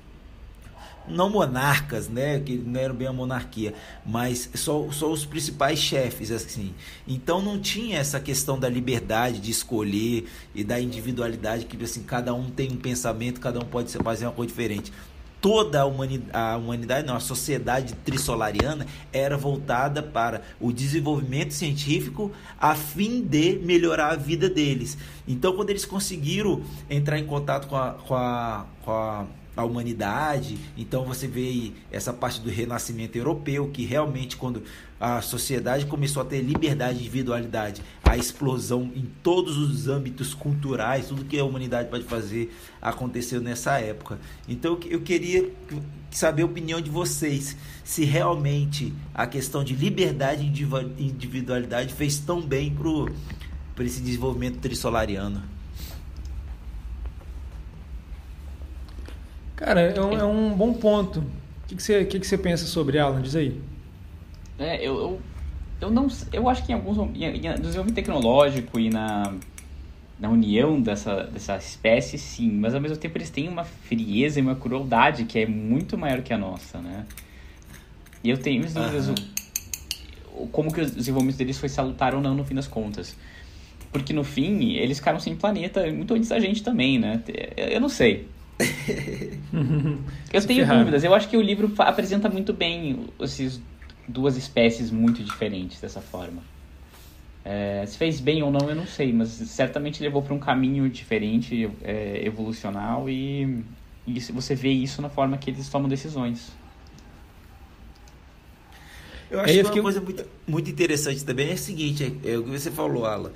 não 1.09 1.31
monarcas, 1.31 2.09
né, 2.09 2.41
que 2.41 2.57
não 2.57 2.81
eram 2.81 2.95
bem 2.95 3.09
a 3.09 3.13
monarquia, 3.13 3.75
mas 4.05 4.49
só, 4.55 4.91
só 4.91 5.11
os 5.11 5.25
principais 5.25 5.79
chefes, 5.79 6.31
assim. 6.31 6.75
Então 7.07 7.41
não 7.41 7.59
tinha 7.59 7.99
essa 7.99 8.21
questão 8.21 8.59
da 8.59 8.69
liberdade 8.69 9.41
de 9.41 9.51
escolher 9.51 10.29
e 10.55 10.65
da 10.65 10.81
individualidade, 10.81 11.65
que 11.65 11.83
assim, 11.83 12.03
cada 12.03 12.35
um 12.35 12.51
tem 12.51 12.73
um 12.73 12.77
pensamento, 12.77 13.41
cada 13.41 13.59
um 13.59 13.65
pode 13.65 13.93
fazer 13.93 14.27
uma 14.27 14.33
coisa 14.33 14.49
diferente. 14.49 14.93
Toda 15.41 15.83
a 15.83 15.85
humanidade, 15.85 16.31
a 16.33 16.57
humanidade, 16.57 17.07
não, 17.07 17.15
a 17.15 17.21
sociedade 17.21 17.95
trissolariana 18.05 18.87
era 19.13 19.37
voltada 19.37 20.03
para 20.03 20.43
o 20.59 20.73
desenvolvimento 20.73 21.53
científico 21.53 22.33
a 22.59 22.75
fim 22.75 23.21
de 23.21 23.59
melhorar 23.63 24.13
a 24.13 24.17
vida 24.17 24.49
deles. 24.49 24.97
Então, 25.29 25.55
quando 25.55 25.71
eles 25.71 25.85
conseguiram 25.85 26.63
entrar 26.89 27.19
em 27.19 27.27
contato 27.27 27.69
com 27.69 27.77
a, 27.77 27.91
com 27.93 28.15
a, 28.15 28.67
com 28.83 28.91
a 28.91 29.27
a 29.57 29.65
humanidade. 29.65 30.59
Então 30.77 31.05
você 31.05 31.27
vê 31.27 31.73
essa 31.91 32.13
parte 32.13 32.41
do 32.41 32.51
renascimento 32.51 33.17
europeu, 33.17 33.71
que 33.71 33.85
realmente 33.85 34.37
quando 34.37 34.63
a 35.01 35.21
sociedade 35.21 35.87
começou 35.87 36.23
a 36.23 36.25
ter 36.25 36.41
liberdade 36.41 36.99
individualidade, 36.99 37.83
a 38.05 38.17
explosão 38.17 38.91
em 38.95 39.11
todos 39.23 39.57
os 39.57 39.89
âmbitos 39.89 40.35
culturais, 40.35 41.09
tudo 41.09 41.25
que 41.25 41.39
a 41.39 41.45
humanidade 41.45 41.89
pode 41.89 42.05
fazer 42.05 42.55
aconteceu 42.81 43.41
nessa 43.41 43.79
época. 43.79 44.19
Então 44.49 44.79
eu 44.89 45.01
queria 45.01 45.51
saber 46.11 46.43
a 46.43 46.47
opinião 46.47 46.81
de 46.81 46.91
vocês, 46.91 47.57
se 47.85 48.05
realmente 48.05 48.93
a 49.15 49.27
questão 49.27 49.63
de 49.63 49.75
liberdade 49.75 50.43
e 50.45 51.03
individualidade 51.03 51.93
fez 51.93 52.19
tão 52.19 52.41
bem 52.41 52.75
para 53.75 53.85
esse 53.85 54.01
desenvolvimento 54.01 54.59
trissolariano. 54.59 55.56
Cara, 59.57 59.81
é 59.81 60.01
um, 60.01 60.13
é 60.13 60.25
um 60.25 60.55
bom 60.55 60.75
ponto. 60.75 61.21
O 61.21 61.67
que, 61.67 61.77
que, 61.77 61.83
você, 61.83 62.05
que, 62.05 62.21
que 62.21 62.27
você 62.27 62.37
pensa 62.37 62.67
sobre 62.67 62.99
Alan? 62.99 63.23
Diz 63.23 63.35
aí. 63.35 63.59
É, 64.59 64.77
eu, 64.77 64.97
eu, 64.97 65.21
eu 65.81 65.91
não 65.91 66.09
eu 66.33 66.49
acho 66.49 66.65
que 66.65 66.73
em 66.73 66.75
alguns 66.75 66.97
no 66.97 67.13
desenvolvimento 67.13 67.95
tecnológico 67.95 68.79
e 68.79 68.91
na, 68.91 69.35
na 70.19 70.29
união 70.29 70.81
dessa, 70.81 71.25
dessa 71.25 71.57
espécie, 71.57 72.19
sim, 72.19 72.51
mas 72.53 72.75
ao 72.75 72.81
mesmo 72.81 72.97
tempo 72.97 73.17
eles 73.19 73.31
têm 73.31 73.49
uma 73.49 73.65
frieza 73.65 74.39
e 74.39 74.43
uma 74.43 74.55
crueldade 74.55 75.25
que 75.25 75.39
é 75.39 75.47
muito 75.47 75.99
maior 75.99 76.23
que 76.23 76.33
a 76.33 76.39
nossa, 76.39 76.79
né? 76.79 77.07
E 78.23 78.31
eu 78.31 78.39
tenho 78.39 78.63
dúvidas 78.63 79.09
uhum. 79.09 80.47
como 80.51 80.73
que 80.73 80.81
o 80.81 80.87
desenvolvimento 80.87 81.37
deles 81.37 81.59
foi 81.59 81.69
salutar 81.69 82.15
ou 82.15 82.21
não 82.21 82.35
no 82.35 82.45
fim 82.45 82.55
das 82.55 82.67
contas. 82.67 83.17
Porque 83.93 84.13
no 84.13 84.25
fim, 84.25 84.73
eles 84.73 84.99
ficaram 84.99 85.21
sem 85.21 85.37
planeta 85.37 85.91
muito 85.93 86.13
antes 86.13 86.29
da 86.29 86.41
gente 86.41 86.63
também, 86.63 86.99
né? 86.99 87.23
Eu 87.57 87.81
não 87.81 87.89
sei. 87.89 88.29
eu 90.33 90.47
tenho 90.47 90.67
dúvidas. 90.67 91.05
Eu 91.05 91.15
acho 91.15 91.29
que 91.29 91.37
o 91.37 91.43
livro 91.43 91.73
apresenta 91.79 92.29
muito 92.29 92.53
bem 92.53 93.07
essas 93.21 93.61
duas 94.09 94.37
espécies 94.37 94.91
muito 94.91 95.23
diferentes 95.23 95.81
dessa 95.81 96.01
forma. 96.01 96.43
É, 97.45 97.85
se 97.87 97.97
fez 97.97 98.21
bem 98.21 98.43
ou 98.43 98.51
não, 98.51 98.69
eu 98.69 98.75
não 98.75 98.87
sei, 98.87 99.13
mas 99.13 99.29
certamente 99.29 100.03
levou 100.03 100.21
para 100.21 100.35
um 100.35 100.39
caminho 100.39 100.89
diferente, 100.89 101.71
é, 101.83 102.23
evolucional, 102.25 103.09
e, 103.09 103.63
e 104.07 104.21
você 104.33 104.55
vê 104.55 104.71
isso 104.71 105.01
na 105.01 105.09
forma 105.09 105.39
que 105.39 105.51
eles 105.51 105.69
tomam 105.69 105.89
decisões. 105.89 106.51
Eu 109.31 109.41
acho 109.41 109.61
é, 109.61 109.63
que 109.63 109.79
uma 109.79 109.83
coisa 109.83 110.01
muito, 110.01 110.25
muito 110.47 110.71
interessante 110.71 111.25
também 111.25 111.51
é 111.51 111.55
o 111.55 111.59
seguinte, 111.59 112.19
é, 112.25 112.33
é 112.33 112.39
o 112.39 112.43
que 112.43 112.51
você 112.51 112.71
falou, 112.71 113.07
Alan. 113.07 113.31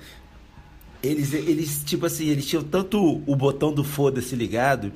Eles, 1.01 1.33
eles, 1.33 1.83
tipo 1.83 2.05
assim, 2.05 2.27
eles 2.27 2.45
tinham 2.45 2.63
tanto 2.63 3.23
o 3.25 3.35
botão 3.35 3.73
do 3.73 3.83
foda-se 3.83 4.35
ligado 4.35 4.91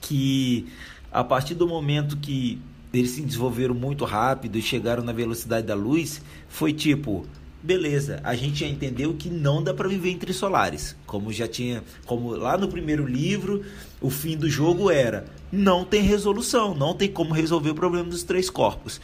que 0.00 0.66
a 1.10 1.24
partir 1.24 1.54
do 1.54 1.66
momento 1.66 2.16
que 2.16 2.60
eles 2.92 3.10
se 3.10 3.22
desenvolveram 3.22 3.74
muito 3.74 4.04
rápido 4.04 4.56
e 4.56 4.62
chegaram 4.62 5.02
na 5.02 5.12
velocidade 5.12 5.66
da 5.66 5.74
luz, 5.74 6.20
foi 6.48 6.72
tipo, 6.72 7.26
beleza, 7.62 8.20
a 8.24 8.34
gente 8.34 8.60
já 8.60 8.66
entendeu 8.66 9.14
que 9.14 9.28
não 9.28 9.62
dá 9.62 9.72
para 9.72 9.88
viver 9.88 10.10
entre 10.10 10.32
solares, 10.32 10.96
como 11.06 11.32
já 11.32 11.46
tinha, 11.46 11.84
como 12.06 12.30
lá 12.30 12.56
no 12.56 12.68
primeiro 12.68 13.06
livro, 13.06 13.62
o 14.00 14.10
fim 14.10 14.36
do 14.36 14.48
jogo 14.48 14.90
era, 14.90 15.26
não 15.52 15.84
tem 15.84 16.02
resolução, 16.02 16.74
não 16.74 16.94
tem 16.94 17.08
como 17.08 17.32
resolver 17.32 17.70
o 17.70 17.74
problema 17.74 18.08
dos 18.08 18.22
três 18.22 18.48
corpos. 18.48 19.00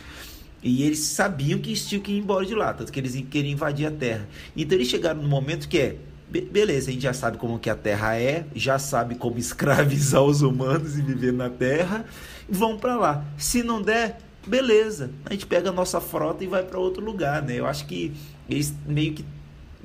E 0.62 0.82
eles 0.82 0.98
sabiam 0.98 1.60
que 1.60 1.70
eles 1.70 1.86
tinham 1.86 2.02
que 2.02 2.12
ir 2.12 2.18
embora 2.18 2.44
de 2.44 2.54
lá, 2.54 2.72
tanto 2.72 2.90
que 2.90 2.98
eles 2.98 3.14
queriam 3.30 3.52
invadir 3.52 3.86
a 3.86 3.90
Terra. 3.90 4.28
Então 4.56 4.76
eles 4.76 4.88
chegaram 4.88 5.22
no 5.22 5.28
momento 5.28 5.68
que 5.68 5.78
é, 5.78 5.96
Be 6.28 6.40
beleza, 6.40 6.90
a 6.90 6.92
gente 6.92 7.02
já 7.02 7.12
sabe 7.12 7.38
como 7.38 7.58
que 7.58 7.70
a 7.70 7.76
Terra 7.76 8.18
é, 8.18 8.44
já 8.54 8.78
sabe 8.78 9.14
como 9.14 9.38
escravizar 9.38 10.22
os 10.22 10.42
humanos 10.42 10.98
e 10.98 11.02
viver 11.02 11.32
na 11.32 11.48
Terra, 11.48 12.04
vão 12.48 12.76
para 12.76 12.96
lá. 12.96 13.24
Se 13.38 13.62
não 13.62 13.80
der, 13.80 14.18
beleza, 14.46 15.10
a 15.24 15.32
gente 15.32 15.46
pega 15.46 15.70
a 15.70 15.72
nossa 15.72 16.00
frota 16.00 16.42
e 16.44 16.46
vai 16.46 16.62
para 16.62 16.78
outro 16.78 17.04
lugar, 17.04 17.42
né? 17.42 17.54
Eu 17.54 17.66
acho 17.66 17.86
que 17.86 18.12
eles 18.48 18.74
meio 18.86 19.14
que 19.14 19.24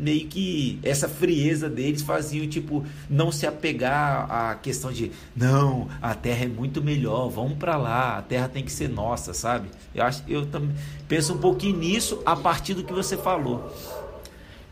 meio 0.02 0.28
que 0.28 0.80
essa 0.82 1.08
frieza 1.08 1.70
deles 1.70 2.02
faziam 2.02 2.48
tipo 2.48 2.84
não 3.08 3.32
se 3.32 3.46
apegar 3.46 4.30
à 4.32 4.56
questão 4.56 4.92
de 4.92 5.12
não, 5.36 5.88
a 6.02 6.16
Terra 6.16 6.46
é 6.46 6.48
muito 6.48 6.82
melhor, 6.82 7.30
vamos 7.30 7.58
para 7.58 7.78
lá, 7.78 8.18
a 8.18 8.22
Terra 8.24 8.50
tem 8.50 8.64
que 8.64 8.72
ser 8.72 8.90
nossa, 8.90 9.32
sabe? 9.32 9.70
Eu 9.94 10.04
acho 10.04 10.24
eu 10.28 10.46
também 10.48 10.76
penso 11.08 11.34
um 11.34 11.38
pouquinho 11.38 11.78
nisso 11.78 12.20
a 12.26 12.36
partir 12.36 12.74
do 12.74 12.84
que 12.84 12.92
você 12.92 13.16
falou. 13.16 13.72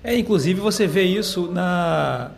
É, 0.03 0.17
inclusive 0.17 0.59
você 0.61 0.87
vê 0.87 1.03
isso 1.03 1.51
na, 1.51 2.31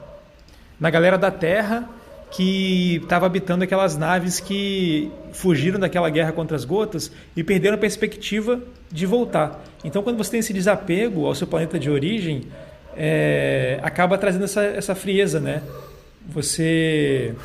na 0.79 0.89
galera 0.89 1.17
da 1.17 1.29
Terra 1.29 1.87
que 2.31 2.95
estava 3.03 3.25
habitando 3.25 3.63
aquelas 3.63 3.97
naves 3.97 4.39
que 4.39 5.11
fugiram 5.33 5.79
daquela 5.79 6.09
guerra 6.09 6.31
contra 6.31 6.55
as 6.55 6.63
gotas 6.63 7.11
e 7.35 7.43
perderam 7.43 7.75
a 7.75 7.77
perspectiva 7.77 8.59
de 8.89 9.05
voltar. 9.05 9.61
Então, 9.83 10.01
quando 10.01 10.17
você 10.17 10.31
tem 10.31 10.39
esse 10.39 10.53
desapego 10.53 11.25
ao 11.25 11.35
seu 11.35 11.45
planeta 11.45 11.77
de 11.77 11.89
origem, 11.89 12.43
é, 12.95 13.79
acaba 13.83 14.17
trazendo 14.17 14.45
essa, 14.45 14.63
essa 14.63 14.95
frieza, 14.95 15.41
né? 15.41 15.61
Você, 16.29 17.35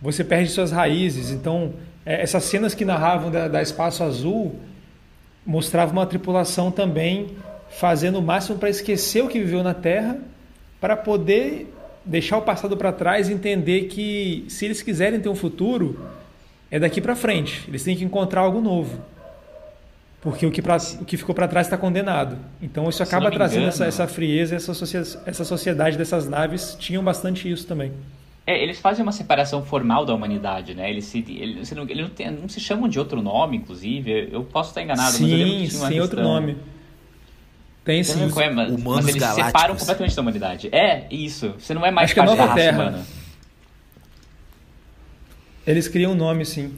você 0.00 0.22
perde 0.22 0.50
suas 0.50 0.70
raízes. 0.70 1.30
Então, 1.30 1.74
é, 2.06 2.22
essas 2.22 2.44
cenas 2.44 2.72
que 2.72 2.84
narravam 2.84 3.32
da, 3.32 3.48
da 3.48 3.60
Espaço 3.60 4.04
Azul 4.04 4.54
mostravam 5.44 5.94
uma 5.94 6.06
tripulação 6.06 6.70
também 6.70 7.36
fazendo 7.70 8.18
o 8.18 8.22
máximo 8.22 8.58
para 8.58 8.68
esquecer 8.68 9.22
o 9.22 9.28
que 9.28 9.38
viveu 9.38 9.62
na 9.62 9.74
Terra, 9.74 10.18
para 10.80 10.96
poder 10.96 11.72
deixar 12.04 12.38
o 12.38 12.42
passado 12.42 12.76
para 12.76 12.92
trás 12.92 13.28
e 13.28 13.32
entender 13.32 13.82
que 13.82 14.44
se 14.48 14.64
eles 14.64 14.82
quiserem 14.82 15.20
ter 15.20 15.28
um 15.28 15.34
futuro, 15.34 15.98
é 16.70 16.78
daqui 16.78 17.00
para 17.00 17.14
frente. 17.14 17.64
Eles 17.68 17.84
têm 17.84 17.96
que 17.96 18.04
encontrar 18.04 18.42
algo 18.42 18.60
novo. 18.60 19.00
Porque 20.20 20.44
o 20.44 20.50
que, 20.50 20.60
pra, 20.60 20.76
o 21.00 21.04
que 21.04 21.16
ficou 21.16 21.34
para 21.34 21.48
trás 21.48 21.66
está 21.66 21.78
condenado. 21.78 22.36
Então 22.60 22.88
isso 22.88 23.02
acaba 23.02 23.30
trazendo 23.30 23.60
engano, 23.60 23.68
essa, 23.68 23.86
essa 23.86 24.06
frieza, 24.06 24.54
essa, 24.54 24.72
essa 25.24 25.44
sociedade 25.44 25.96
dessas 25.96 26.28
naves 26.28 26.76
tinham 26.78 27.02
bastante 27.02 27.50
isso 27.50 27.66
também. 27.66 27.92
É, 28.46 28.62
eles 28.62 28.78
fazem 28.78 29.02
uma 29.02 29.12
separação 29.12 29.64
formal 29.64 30.04
da 30.04 30.14
humanidade, 30.14 30.74
né? 30.74 30.90
Eles, 30.90 31.06
se, 31.06 31.24
eles, 31.26 31.70
não, 31.72 31.84
eles 31.84 32.02
não, 32.02 32.10
tem, 32.10 32.30
não, 32.30 32.48
se 32.48 32.60
chamam 32.60 32.88
de 32.88 32.98
outro 32.98 33.22
nome, 33.22 33.56
inclusive. 33.56 34.28
Eu 34.30 34.44
posso 34.44 34.70
estar 34.70 34.82
enganado, 34.82 35.12
sim, 35.12 35.22
mas 35.22 35.32
eu 35.32 35.38
lembro 35.38 35.58
que 35.62 35.68
tinha 35.68 35.88
sim, 35.88 36.00
outro 36.00 36.22
nome. 36.22 36.56
Tem 37.84 38.04
sim. 38.04 38.30
É, 38.40 38.50
mas, 38.50 38.82
mas 38.82 39.08
eles 39.08 39.20
galácticos. 39.20 39.46
separam 39.46 39.76
completamente 39.76 40.16
da 40.16 40.22
humanidade. 40.22 40.68
É, 40.70 41.06
isso. 41.10 41.54
Você 41.58 41.72
não 41.72 41.84
é 41.84 41.90
mais 41.90 42.10
Acho 42.10 42.16
parte 42.16 42.28
que 42.28 42.34
é 42.34 42.36
da 42.36 42.44
raça 42.44 42.54
Terra. 42.54 42.82
humana. 42.82 43.06
Eles 45.66 45.88
criam 45.88 46.12
um 46.12 46.14
nome, 46.14 46.44
sim. 46.44 46.74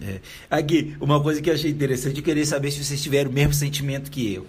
É. 0.00 0.20
Aqui, 0.50 0.96
uma 1.00 1.20
coisa 1.20 1.40
que 1.40 1.48
eu 1.48 1.54
achei 1.54 1.70
interessante, 1.70 2.18
eu 2.18 2.22
queria 2.22 2.44
saber 2.44 2.70
se 2.70 2.84
vocês 2.84 3.02
tiveram 3.02 3.30
o 3.30 3.32
mesmo 3.32 3.54
sentimento 3.54 4.10
que 4.10 4.34
eu. 4.34 4.46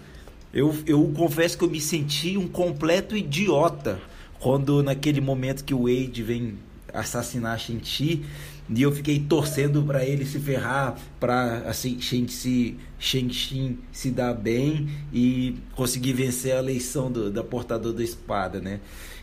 Eu, 0.54 0.76
eu 0.86 1.14
confesso 1.16 1.58
que 1.58 1.64
eu 1.64 1.70
me 1.70 1.82
senti 1.82 2.38
um 2.38 2.48
completo 2.48 3.16
idiota 3.16 4.00
quando 4.40 4.82
naquele 4.82 5.22
momento 5.22 5.64
que 5.64 5.74
o 5.74 5.84
Wade 5.84 6.24
vem 6.24 6.58
assassinar 6.94 7.60
Shen-Chi 7.60 8.26
e 8.68 8.82
eu 8.82 8.92
fiquei 8.92 9.20
torcendo 9.20 9.84
para 9.84 10.04
ele 10.04 10.26
se 10.26 10.40
ferrar, 10.40 10.98
para 11.20 11.60
assim 11.68 12.00
Shen-Chi 12.02 12.78
Shen 12.98 13.78
se 13.92 14.10
dar 14.10 14.34
bem 14.34 14.90
e 15.14 15.56
conseguir 15.76 16.14
vencer 16.14 16.56
a 16.56 16.60
eleição 16.60 17.12
do, 17.12 17.30
da 17.30 17.44
portador 17.44 17.94
da 17.94 18.04
espada, 18.04 18.60
né? 18.60 18.80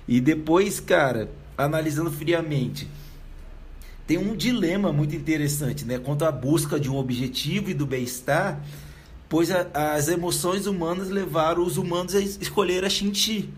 E 0.07 0.21
depois, 0.21 0.79
cara, 0.79 1.29
analisando 1.59 2.11
friamente, 2.11 2.87
tem 4.07 4.19
um 4.19 4.37
dilema 4.37 4.93
muito 4.93 5.17
interessante, 5.17 5.85
né? 5.85 5.99
Quanto 5.99 6.25
à 6.25 6.31
busca 6.31 6.79
de 6.79 6.89
um 6.89 6.97
objetivo 6.97 7.71
e 7.71 7.75
do 7.75 7.87
bem-estar, 7.87 8.65
pois 9.29 9.51
a, 9.51 9.67
as 9.95 10.09
emoções 10.09 10.67
humanas 10.67 11.09
levaram 11.09 11.65
os 11.65 11.77
humanos 11.77 12.15
a 12.15 12.21
escolher 12.21 12.85
a 12.85 12.89
Shinchi. 12.89 13.51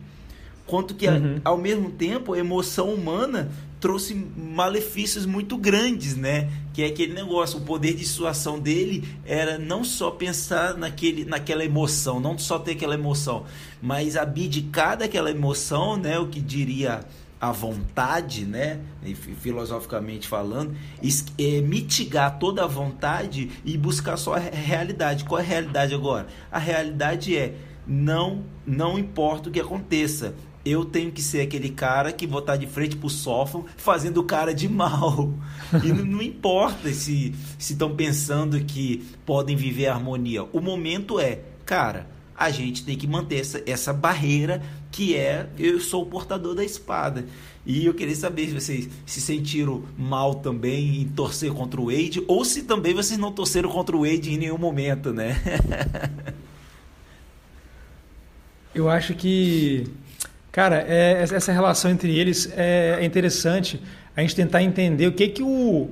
Quanto 0.67 0.95
que, 0.95 1.07
uhum. 1.07 1.41
a, 1.45 1.51
ao 1.51 1.59
mesmo 1.59 1.91
tempo, 1.91 2.33
a 2.33 2.39
emoção 2.39 2.95
humana 2.95 3.51
trouxe 3.85 4.15
malefícios 4.15 5.27
muito 5.27 5.59
grandes, 5.59 6.17
né? 6.17 6.51
Que 6.73 6.85
é 6.85 6.87
aquele 6.87 7.13
negócio, 7.13 7.59
o 7.59 7.61
poder 7.61 7.93
de 7.93 7.99
dissuasão 7.99 8.59
dele 8.59 9.07
era 9.27 9.59
não 9.59 9.85
só 9.85 10.11
pensar 10.11 10.75
naquele, 10.79 11.27
naquela 11.27 11.63
emoção, 11.63 12.19
não 12.19 12.39
só 12.39 12.59
ter 12.59 12.71
aquela 12.73 12.95
emoção, 12.95 13.45
mas 13.83 14.17
abdicar 14.17 14.97
daquela 14.97 15.31
emoção, 15.31 15.99
né? 15.99 16.19
O 16.19 16.29
que 16.29 16.41
diria 16.41 17.05
a 17.39 17.53
vontade, 17.53 18.47
né, 18.47 18.81
filosoficamente 19.43 20.27
falando, 20.27 20.75
é 21.37 21.61
mitigar 21.61 22.39
toda 22.39 22.65
a 22.65 22.67
vontade 22.67 23.51
e 23.67 23.77
buscar 23.77 24.17
só 24.17 24.37
a 24.37 24.39
realidade. 24.39 25.25
Qual 25.25 25.39
é 25.39 25.45
a 25.45 25.47
realidade 25.47 25.95
agora? 25.95 26.27
A 26.51 26.59
realidade 26.59 27.37
é 27.37 27.55
não 27.87 28.47
não 28.67 28.99
importa 28.99 29.51
o 29.51 29.53
que 29.53 29.61
aconteça. 29.61 30.35
Eu 30.65 30.85
tenho 30.85 31.13
que 31.13 31.21
ser 31.21 31.43
aquele 31.43 31.69
cara 31.69 32.13
que 32.13 32.27
vou 32.27 32.41
estar 32.41 32.57
de 32.57 32.67
frente 32.67 32.97
pro 32.97 33.11
sofá 33.11 33.61
fazendo 33.77 34.19
o 34.19 34.25
cara 34.25 34.55
de 34.55 34.69
mal. 34.69 35.33
E 35.85 35.89
não, 35.93 36.05
não 36.05 36.23
importa 36.23 36.91
se 36.93 37.35
estão 37.59 37.95
pensando 37.95 38.59
que 38.65 39.05
podem 39.27 39.57
viver 39.57 39.87
a 39.87 39.95
harmonia. 39.95 40.45
O 40.45 40.61
momento 40.61 41.21
é, 41.21 41.41
cara, 41.67 42.09
a 42.37 42.51
gente 42.51 42.85
tem 42.85 42.97
que 42.97 43.07
manter 43.07 43.41
essa, 43.41 43.63
essa 43.67 43.93
barreira 43.93 44.63
que 44.91 45.17
é 45.17 45.49
eu 45.59 45.81
sou 45.81 46.03
o 46.03 46.07
portador 46.07 46.55
da 46.55 46.65
espada. 46.65 47.27
E 47.67 47.87
eu 47.87 47.95
queria 47.95 48.15
saber 48.15 48.49
se 48.49 48.55
vocês 48.55 48.89
se 49.07 49.21
sentiram 49.21 49.85
mal 49.97 50.35
também 50.37 51.01
em 51.01 51.09
torcer 51.09 51.53
contra 51.53 51.81
o 51.81 51.87
Wade 51.87 52.23
ou 52.29 52.45
se 52.45 52.63
também 52.63 52.93
vocês 52.93 53.19
não 53.19 53.33
torceram 53.33 53.71
contra 53.71 53.97
o 53.97 54.01
Wade 54.01 54.33
em 54.33 54.37
nenhum 54.37 54.59
momento, 54.59 55.13
né? 55.13 55.41
eu 58.75 58.91
acho 58.91 59.15
que, 59.15 59.87
cara, 60.55 60.87
é, 60.89 61.21
essa 61.21 61.51
relação 61.51 61.91
entre 61.91 62.17
eles 62.17 62.49
é, 62.57 62.99
é 63.01 63.05
interessante 63.05 63.83
a 64.15 64.21
gente 64.21 64.37
tentar 64.37 64.63
entender 64.63 65.09
o 65.09 65.13
que 65.13 65.27
que 65.27 65.43
o, 65.43 65.91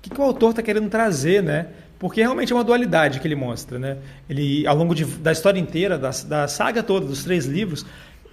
que, 0.00 0.08
que 0.08 0.20
o 0.20 0.22
autor 0.22 0.50
está 0.50 0.62
querendo 0.62 0.88
trazer, 0.88 1.42
né? 1.42 1.66
Porque 1.98 2.20
realmente 2.20 2.52
é 2.52 2.54
uma 2.54 2.62
dualidade 2.62 3.18
que 3.18 3.26
ele 3.26 3.34
mostra, 3.34 3.76
né? 3.76 3.96
Ele, 4.30 4.64
ao 4.68 4.76
longo 4.76 4.94
de, 4.94 5.04
da 5.04 5.32
história 5.32 5.58
inteira, 5.58 5.98
da, 5.98 6.10
da 6.10 6.46
saga 6.46 6.80
toda, 6.80 7.06
dos 7.06 7.24
três 7.24 7.44
livros, 7.44 7.84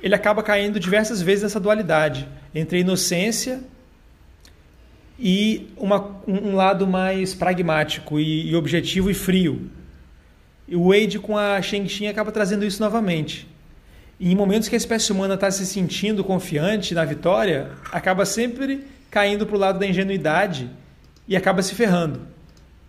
ele 0.03 0.13
acaba 0.13 0.43
caindo 0.43 0.79
diversas 0.79 1.19
vezes 1.19 1.41
nessa 1.41 1.59
dualidade 1.59 2.27
entre 2.53 2.77
a 2.77 2.81
inocência 2.81 3.59
e 5.19 5.71
uma, 5.75 6.15
um 6.27 6.55
lado 6.55 6.85
mais 6.85 7.33
pragmático 7.33 8.19
e, 8.19 8.51
e 8.51 8.55
objetivo 8.55 9.09
e 9.09 9.15
frio. 9.15 9.67
E 10.67 10.75
o 10.75 10.89
Wade 10.89 11.17
com 11.17 11.35
a 11.35 11.59
Shang-Chi 11.59 12.05
acaba 12.05 12.31
trazendo 12.31 12.63
isso 12.63 12.79
novamente. 12.83 13.54
E 14.19 14.31
em 14.31 14.35
momentos 14.35 14.69
que 14.69 14.75
a 14.75 14.77
espécie 14.77 15.11
humana 15.11 15.33
está 15.35 15.51
se 15.51 15.65
sentindo 15.65 16.23
confiante 16.23 16.93
na 16.93 17.03
vitória, 17.03 17.71
acaba 17.91 18.25
sempre 18.25 18.85
caindo 19.11 19.45
para 19.45 19.55
o 19.55 19.59
lado 19.59 19.79
da 19.79 19.85
ingenuidade 19.85 20.69
e 21.27 21.35
acaba 21.35 21.61
se 21.61 21.75
ferrando 21.75 22.35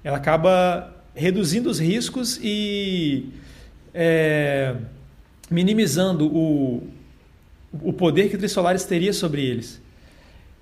ela 0.07 0.19
acaba 0.19 0.95
reduzindo 1.17 1.69
os 1.69 1.81
riscos 1.81 2.39
e 2.41 3.29
é, 3.93 4.73
minimizando 5.51 6.29
o, 6.29 6.89
o 7.73 7.93
poder 7.93 8.29
que 8.29 8.37
o 8.37 8.39
Trissolares 8.39 8.85
teria 8.85 9.13
sobre 9.13 9.45
eles. 9.45 9.83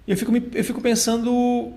Eu 0.08 0.16
fico, 0.16 0.32
eu 0.34 0.64
fico 0.64 0.80
pensando 0.80 1.74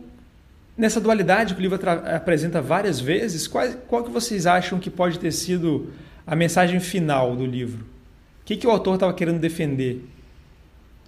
nessa 0.78 1.02
dualidade 1.02 1.56
que 1.56 1.60
o 1.60 1.62
livro 1.62 1.78
apresenta 2.16 2.62
várias 2.62 3.02
vezes. 3.02 3.50
Qual, 3.50 3.68
qual 3.86 4.04
que 4.06 4.12
vocês 4.12 4.48
acham 4.48 4.80
que 4.80 4.90
pode 4.90 5.20
ter 5.20 5.34
sido 5.34 5.92
a 6.26 6.38
mensagem 6.38 6.80
final 6.80 7.36
do 7.36 7.46
livro? 7.46 7.86
O 8.48 8.50
que, 8.50 8.56
que 8.56 8.66
o 8.66 8.72
autor 8.72 8.96
estava 8.96 9.14
querendo 9.14 9.40
defender? 9.40 10.08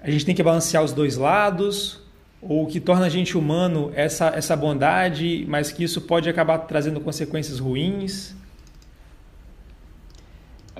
A 0.02 0.12
gente 0.12 0.26
tem 0.26 0.36
que 0.36 0.44
balancear 0.44 0.84
os 0.84 0.92
dois 0.92 1.16
lados? 1.16 2.02
ou 2.42 2.66
que 2.68 2.80
torna 2.80 3.06
a 3.06 3.10
gente 3.10 3.38
humano 3.38 3.92
essa, 3.94 4.28
essa 4.28 4.56
bondade, 4.56 5.46
mas 5.48 5.72
que 5.72 5.84
isso 5.84 6.02
pode 6.02 6.30
acabar 6.30 6.60
trazendo 6.60 7.00
consequências 7.02 7.60
ruins? 7.60 8.36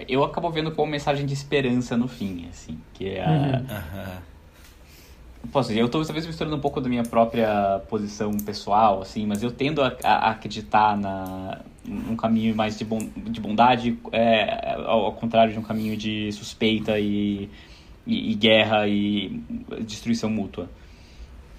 Eu 0.07 0.24
acabo 0.24 0.49
vendo 0.49 0.72
como 0.72 0.89
mensagem 0.89 1.26
de 1.26 1.34
esperança 1.34 1.97
no 1.97 2.07
fim, 2.07 2.47
assim, 2.49 2.80
que 2.93 3.10
é 3.10 3.26
a... 3.26 3.30
Uhum. 3.30 4.22
Posso 5.51 5.69
dizer, 5.69 5.81
eu 5.81 5.85
estou 5.85 6.03
talvez 6.03 6.27
misturando 6.27 6.55
um 6.55 6.59
pouco 6.59 6.81
da 6.81 6.89
minha 6.89 7.03
própria 7.03 7.81
posição 7.89 8.31
pessoal, 8.37 9.01
assim, 9.01 9.25
mas 9.25 9.41
eu 9.41 9.49
tendo 9.49 9.81
a, 9.81 9.95
a 10.03 10.31
acreditar 10.31 10.97
na, 10.97 11.59
num 11.83 12.15
caminho 12.15 12.55
mais 12.55 12.77
de, 12.77 12.85
bon, 12.85 12.99
de 13.15 13.39
bondade, 13.39 13.97
é, 14.11 14.75
ao, 14.85 15.05
ao, 15.05 15.13
contrário 15.13 15.51
de 15.53 15.57
um 15.57 15.63
caminho 15.63 15.97
de 15.97 16.31
suspeita 16.33 16.99
e, 16.99 17.49
e, 18.05 18.31
e 18.31 18.35
guerra 18.35 18.87
e 18.87 19.41
destruição 19.81 20.29
mútua. 20.29 20.69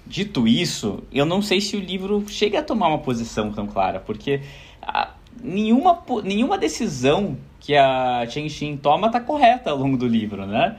Dito 0.05 0.47
isso, 0.47 1.03
eu 1.11 1.25
não 1.25 1.41
sei 1.41 1.59
se 1.59 1.75
o 1.75 1.79
livro 1.79 2.23
chega 2.27 2.59
a 2.59 2.63
tomar 2.63 2.87
uma 2.87 2.99
posição 2.99 3.51
tão 3.51 3.67
clara, 3.67 3.99
porque 3.99 4.41
a, 4.81 5.11
nenhuma, 5.43 6.01
nenhuma 6.23 6.57
decisão 6.57 7.37
que 7.59 7.75
a 7.75 8.25
Chen 8.29 8.47
Xin 8.47 8.77
toma 8.77 9.07
está 9.07 9.19
correta 9.19 9.71
ao 9.71 9.77
longo 9.77 9.97
do 9.97 10.07
livro, 10.07 10.45
né? 10.45 10.77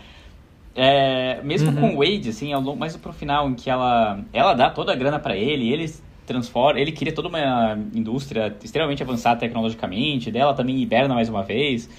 É, 0.74 1.40
mesmo 1.42 1.70
uhum. 1.70 1.76
com 1.76 1.96
o 1.96 1.98
Wade, 1.98 2.30
assim, 2.30 2.52
ao 2.52 2.60
longo, 2.60 2.78
mais 2.78 2.96
pro 2.96 3.12
final, 3.12 3.48
em 3.48 3.54
que 3.54 3.68
ela, 3.68 4.20
ela 4.32 4.54
dá 4.54 4.70
toda 4.70 4.92
a 4.92 4.96
grana 4.96 5.18
para 5.18 5.36
ele, 5.36 5.70
ele 5.70 5.92
transforma, 6.26 6.80
ele 6.80 6.92
cria 6.92 7.12
toda 7.12 7.28
uma 7.28 7.78
indústria 7.94 8.56
extremamente 8.62 9.02
avançada 9.02 9.40
tecnologicamente, 9.40 10.30
dela 10.30 10.54
também 10.54 10.80
hiberna 10.80 11.14
mais 11.14 11.28
uma 11.28 11.42
vez. 11.42 11.90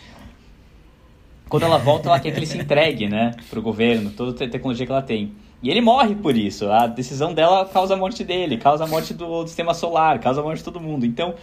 Quando 1.47 1.63
ela 1.63 1.77
volta, 1.77 2.09
ela 2.09 2.19
quer 2.19 2.31
que 2.31 2.39
ele 2.39 2.47
se 2.47 2.57
entregue, 2.57 3.07
né, 3.07 3.31
pro 3.49 3.61
governo, 3.61 4.09
toda 4.09 4.43
a 4.43 4.49
tecnologia 4.49 4.85
que 4.85 4.91
ela 4.91 5.01
tem. 5.01 5.33
E 5.61 5.69
ele 5.69 5.79
morre 5.79 6.15
por 6.15 6.35
isso. 6.35 6.69
A 6.69 6.87
decisão 6.87 7.33
dela 7.33 7.65
causa 7.65 7.93
a 7.93 7.97
morte 7.97 8.23
dele, 8.23 8.57
causa 8.57 8.83
a 8.83 8.87
morte 8.87 9.13
do, 9.13 9.43
do 9.43 9.47
sistema 9.47 9.73
solar, 9.73 10.19
causa 10.19 10.41
a 10.41 10.43
morte 10.43 10.57
de 10.57 10.63
todo 10.63 10.79
mundo. 10.79 11.05
Então, 11.05 11.35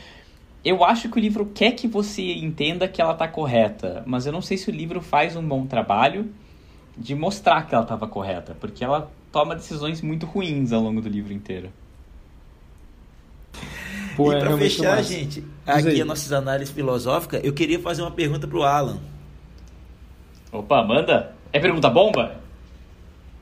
eu 0.65 0.85
acho 0.85 1.09
que 1.09 1.17
o 1.17 1.21
livro 1.21 1.47
quer 1.55 1.73
que 1.73 1.87
você 1.87 2.35
entenda 2.35 2.87
que 2.87 3.01
ela 3.01 3.13
está 3.13 3.27
correta, 3.27 4.03
mas 4.05 4.27
eu 4.27 4.33
não 4.33 4.43
sei 4.43 4.59
se 4.59 4.69
o 4.69 4.73
livro 4.73 5.01
faz 5.01 5.37
um 5.37 5.43
bom 5.43 5.65
trabalho 5.65 6.31
de 7.01 7.15
mostrar 7.15 7.67
que 7.67 7.75
ela 7.75 7.83
estava 7.83 8.07
correta, 8.07 8.55
porque 8.61 8.85
ela 8.85 9.11
toma 9.33 9.57
decisões 9.57 10.03
muito 10.03 10.27
ruins 10.27 10.71
ao 10.71 10.83
longo 10.83 11.01
do 11.01 11.09
livro 11.09 11.33
inteiro. 11.33 11.71
Pô, 14.15 14.33
e 14.33 14.37
é 14.37 14.41
para 14.41 14.59
fechar, 14.59 15.03
gente, 15.03 15.43
aqui 15.67 16.01
as 16.01 16.07
nossas 16.07 16.31
análises 16.31 16.75
filosóficas, 16.75 17.41
eu 17.43 17.55
queria 17.55 17.81
fazer 17.81 18.03
uma 18.03 18.11
pergunta 18.11 18.47
pro 18.47 18.63
Alan. 18.63 19.01
Opa, 20.53 20.83
manda. 20.85 21.35
É 21.53 21.59
pergunta 21.59 21.89
bomba? 21.89 22.37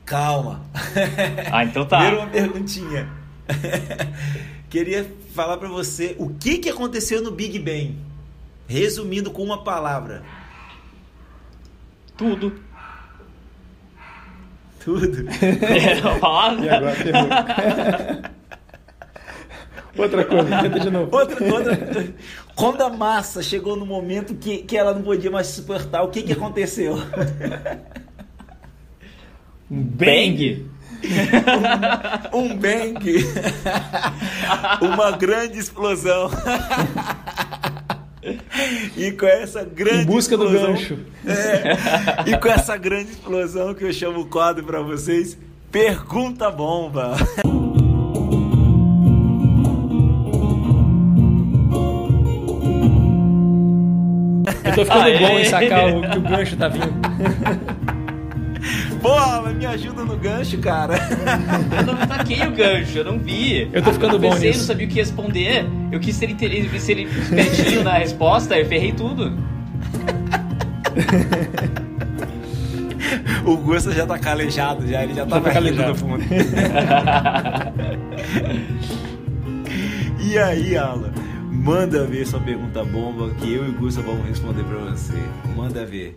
Calma. 0.05 0.61
Ah, 1.51 1.65
então 1.65 1.85
tá. 1.85 1.97
Primeiro 1.97 2.21
uma 2.21 2.31
perguntinha. 2.31 3.09
Queria 4.69 5.11
falar 5.33 5.57
para 5.57 5.67
você 5.67 6.15
o 6.19 6.29
que, 6.29 6.59
que 6.59 6.69
aconteceu 6.69 7.21
no 7.21 7.31
Big 7.31 7.57
Bang. 7.57 7.97
Resumindo 8.67 9.31
com 9.31 9.43
uma 9.43 9.63
palavra. 9.63 10.23
Tudo. 12.15 12.53
Tudo. 14.83 15.27
É, 15.41 15.97
e 16.63 16.69
agora 16.69 18.29
Outra 19.97 20.23
coisa, 20.23 20.49
tenta 20.61 20.79
de 20.79 20.89
novo. 20.89 21.15
Outra, 21.15 21.53
outra. 21.53 22.13
Quando 22.55 22.81
a 22.81 22.89
massa 22.89 23.43
chegou 23.43 23.75
no 23.75 23.85
momento 23.85 24.33
que, 24.35 24.59
que 24.59 24.77
ela 24.77 24.93
não 24.93 25.01
podia 25.01 25.29
mais 25.29 25.47
suportar, 25.47 26.03
o 26.03 26.09
que, 26.09 26.21
que 26.23 26.33
aconteceu? 26.33 26.95
Um 29.71 29.83
bang. 29.83 30.67
Um, 32.33 32.39
um 32.39 32.57
bang. 32.57 33.23
Uma 34.81 35.11
grande 35.11 35.59
explosão. 35.59 36.27
E 38.97 39.11
com 39.13 39.25
essa 39.25 39.63
grande 39.63 40.03
Em 40.03 40.05
busca 40.05 40.35
do 40.35 40.45
explosão, 40.45 40.73
gancho. 40.73 40.99
É, 41.25 42.29
e 42.29 42.37
com 42.37 42.49
essa 42.49 42.75
grande 42.75 43.11
explosão 43.11 43.73
que 43.73 43.85
eu 43.85 43.93
chamo 43.93 44.21
o 44.21 44.25
quadro 44.25 44.63
pra 44.65 44.81
vocês, 44.81 45.37
pergunta 45.71 46.51
bomba. 46.51 47.15
Eu 54.65 54.75
tô 54.75 54.85
ficando 54.85 55.03
Aê. 55.03 55.19
bom 55.19 55.39
em 55.39 55.45
sacar 55.45 55.95
o, 55.95 56.01
que 56.01 56.17
o 56.17 56.21
gancho 56.21 56.57
tá 56.57 56.67
vindo. 56.67 56.85
Porra, 59.01 59.41
mas 59.43 59.55
me 59.55 59.65
ajuda 59.65 60.03
no 60.03 60.17
gancho, 60.17 60.57
cara. 60.59 60.95
Eu 61.77 61.85
não 61.85 61.95
taquei 62.07 62.45
o 62.45 62.51
gancho, 62.51 62.97
eu 62.97 63.05
não 63.05 63.17
vi. 63.19 63.69
Eu 63.71 63.81
tô 63.81 63.93
ficando 63.93 64.15
eu 64.15 64.19
bom 64.19 64.31
pensei, 64.31 64.47
nisso. 64.49 64.59
não 64.61 64.67
sabia 64.67 64.85
o 64.87 64.89
que 64.89 64.95
responder. 64.95 65.65
Eu 65.91 65.99
quis 65.99 66.15
ser, 66.15 66.29
inte- 66.29 66.79
ser 66.79 66.97
espertinho 66.99 67.83
na 67.83 67.93
resposta, 67.93 68.57
eu 68.57 68.65
ferrei 68.65 68.91
tudo. 68.91 69.33
O 73.45 73.55
Gusta 73.57 73.91
já 73.91 74.05
tá 74.05 74.19
calejado, 74.19 74.85
já, 74.87 75.03
ele 75.03 75.13
já 75.13 75.25
tá 75.25 75.39
tá 75.39 75.51
calejado. 75.51 75.89
no 75.89 75.95
fundo. 75.95 76.23
E 80.21 80.37
aí, 80.37 80.77
Alan, 80.77 81.11
manda 81.51 82.05
ver 82.05 82.27
sua 82.27 82.39
pergunta 82.39 82.83
bomba 82.83 83.31
que 83.39 83.51
eu 83.51 83.65
e 83.65 83.69
o 83.69 83.73
Gusta 83.73 84.01
vamos 84.01 84.27
responder 84.27 84.63
pra 84.63 84.77
você. 84.91 85.13
Manda 85.55 85.85
ver. 85.85 86.15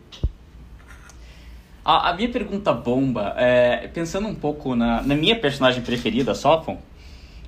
A, 1.85 2.11
a 2.11 2.14
minha 2.14 2.28
pergunta 2.28 2.72
bomba, 2.72 3.35
é, 3.37 3.89
pensando 3.89 4.28
um 4.28 4.35
pouco 4.35 4.76
na, 4.76 5.03
na 5.03 5.14
minha 5.14 5.39
personagem 5.39 5.83
preferida, 5.83 6.33
a 6.33 6.35
Sophon, 6.35 6.78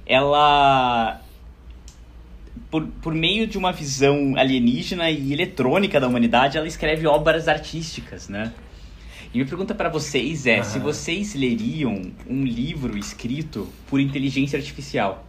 ela, 0.05 1.21
por, 2.71 2.87
por 3.01 3.15
meio 3.15 3.47
de 3.47 3.57
uma 3.57 3.73
visão 3.73 4.35
alienígena 4.37 5.11
e 5.11 5.33
eletrônica 5.33 6.01
da 6.01 6.09
humanidade, 6.09 6.59
ela 6.59 6.67
escreve 6.67 7.07
obras 7.07 7.47
artísticas, 7.47 8.29
né? 8.29 8.53
E 9.33 9.39
minha 9.39 9.47
pergunta 9.47 9.75
para 9.75 9.89
vocês 9.89 10.47
é, 10.47 10.63
se 10.63 10.79
vocês 10.79 11.35
leriam 11.35 12.13
um 12.29 12.45
livro 12.45 12.97
escrito 12.97 13.69
por 13.89 14.01
inteligência 14.01 14.57
artificial? 14.57 15.25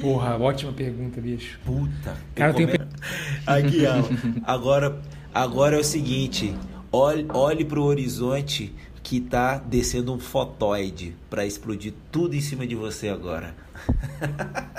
Porra, 0.00 0.36
ótima 0.38 0.72
pergunta, 0.72 1.20
bicho. 1.20 1.60
Puta. 1.64 2.16
Cara, 2.34 2.50
eu 2.50 2.54
tenho 2.54 2.68
Aqui, 3.46 3.86
Alan. 3.86 4.08
Agora, 4.42 5.00
agora 5.34 5.76
é 5.76 5.80
o 5.80 5.84
seguinte. 5.84 6.54
Olhe, 6.90 7.26
olhe 7.32 7.64
pro 7.64 7.82
horizonte 7.84 8.72
que 9.02 9.20
tá 9.20 9.56
descendo 9.58 10.12
um 10.14 10.18
fotóide 10.18 11.14
pra 11.30 11.44
explodir 11.46 11.92
tudo 12.10 12.36
em 12.36 12.40
cima 12.40 12.66
de 12.66 12.74
você 12.74 13.08
agora. 13.08 13.54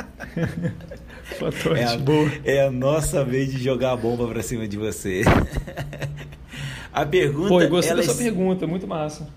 Fotóide, 1.39 1.79
É 1.81 1.85
a, 1.85 1.97
boa. 1.97 2.31
é 2.43 2.61
a 2.65 2.71
nossa 2.71 3.23
vez 3.23 3.51
de 3.51 3.61
jogar 3.63 3.91
a 3.93 3.95
bomba 3.95 4.27
pra 4.27 4.41
cima 4.43 4.67
de 4.67 4.77
você. 4.77 5.21
A 6.93 7.05
pergunta. 7.05 7.47
Pô, 7.49 7.59
eu 7.61 7.69
gostei 7.69 7.91
ela 7.91 8.01
da 8.01 8.07
sua 8.07 8.21
é 8.21 8.23
pergunta, 8.25 8.67
muito 8.67 8.87
massa. 8.87 9.27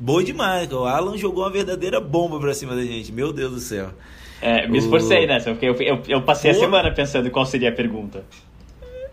Boa 0.00 0.22
demais. 0.24 0.70
O 0.72 0.84
Alan 0.84 1.16
jogou 1.16 1.44
uma 1.44 1.50
verdadeira 1.50 2.00
bomba 2.00 2.40
pra 2.40 2.52
cima 2.52 2.74
da 2.74 2.82
gente. 2.84 3.12
Meu 3.12 3.32
Deus 3.32 3.52
do 3.52 3.60
céu. 3.60 3.90
É, 4.42 4.66
me 4.66 4.78
O- 4.78 4.80
esforcei 4.80 5.24
nessa, 5.26 5.50
porque 5.52 5.66
eu, 5.66 5.74
eu, 5.76 6.02
eu 6.08 6.22
passei 6.22 6.50
a 6.50 6.54
Pô. 6.54 6.60
semana 6.60 6.90
pensando 6.92 7.30
qual 7.30 7.46
seria 7.46 7.68
a 7.68 7.72
pergunta. 7.72 8.24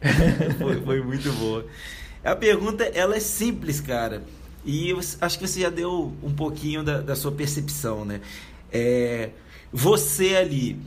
Foi, 0.60 0.82
foi 0.82 1.02
muito 1.02 1.32
boa. 1.34 1.66
A 2.24 2.36
pergunta, 2.36 2.84
ela 2.84 3.16
é 3.16 3.20
simples, 3.20 3.80
cara. 3.80 4.24
E 4.66 4.90
eu 4.90 5.00
acho 5.22 5.38
que 5.38 5.48
você 5.48 5.62
já 5.62 5.70
deu 5.70 6.12
um 6.24 6.34
pouquinho 6.34 6.84
da, 6.84 7.00
da 7.00 7.16
sua 7.16 7.32
percepção, 7.32 8.04
né? 8.04 8.22
É, 8.72 9.30
você 9.72 10.36
ali, 10.36 10.80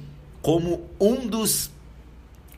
como 0.42 0.88
um 1.00 1.26
dos 1.26 1.70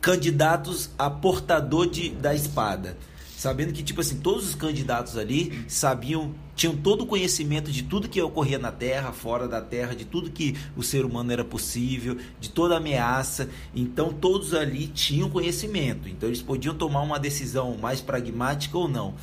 candidatos 0.01 0.91
a 0.99 1.11
portador 1.11 1.91
de, 1.91 2.09
da 2.09 2.35
espada, 2.35 2.97
sabendo 3.41 3.73
que, 3.73 3.83
tipo 3.83 4.03
assim, 4.03 4.19
todos 4.19 4.51
os 4.51 4.55
candidatos 4.55 5.17
ali 5.17 5.65
sabiam, 5.67 6.35
tinham 6.55 6.77
todo 6.77 7.05
o 7.05 7.07
conhecimento 7.07 7.73
de 7.73 7.83
tudo 7.83 8.07
que 8.07 8.21
ocorria 8.21 8.59
na 8.59 8.71
Terra, 8.71 9.13
fora 9.13 9.49
da 9.49 9.63
Terra, 9.63 9.95
de 9.95 10.05
tudo 10.05 10.31
que 10.31 10.55
o 10.77 10.83
ser 10.83 11.07
humano 11.07 11.33
era 11.33 11.43
possível, 11.43 12.19
de 12.39 12.51
toda 12.51 12.77
ameaça. 12.77 13.49
Então, 13.75 14.13
todos 14.13 14.53
ali 14.53 14.89
tinham 14.89 15.31
conhecimento. 15.31 16.07
Então, 16.07 16.29
eles 16.29 16.43
podiam 16.43 16.75
tomar 16.75 17.01
uma 17.01 17.19
decisão 17.19 17.79
mais 17.79 18.03
pragmática 18.03 18.77
ou 18.77 18.87
não. 18.87 19.15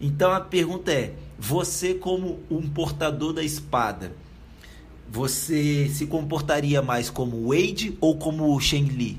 Então, 0.00 0.30
a 0.30 0.38
pergunta 0.40 0.92
é: 0.92 1.14
você, 1.36 1.92
como 1.92 2.38
um 2.48 2.62
portador 2.70 3.32
da 3.32 3.42
espada, 3.42 4.12
você 5.10 5.88
se 5.88 6.06
comportaria 6.06 6.80
mais 6.82 7.10
como 7.10 7.48
Wade 7.48 7.98
ou 8.00 8.16
como 8.16 8.60
Sheng 8.60 8.90
Li? 8.90 9.18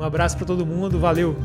Um 0.00 0.02
abraço 0.02 0.34
para 0.38 0.46
todo 0.46 0.64
mundo, 0.64 0.98
valeu! 0.98 1.36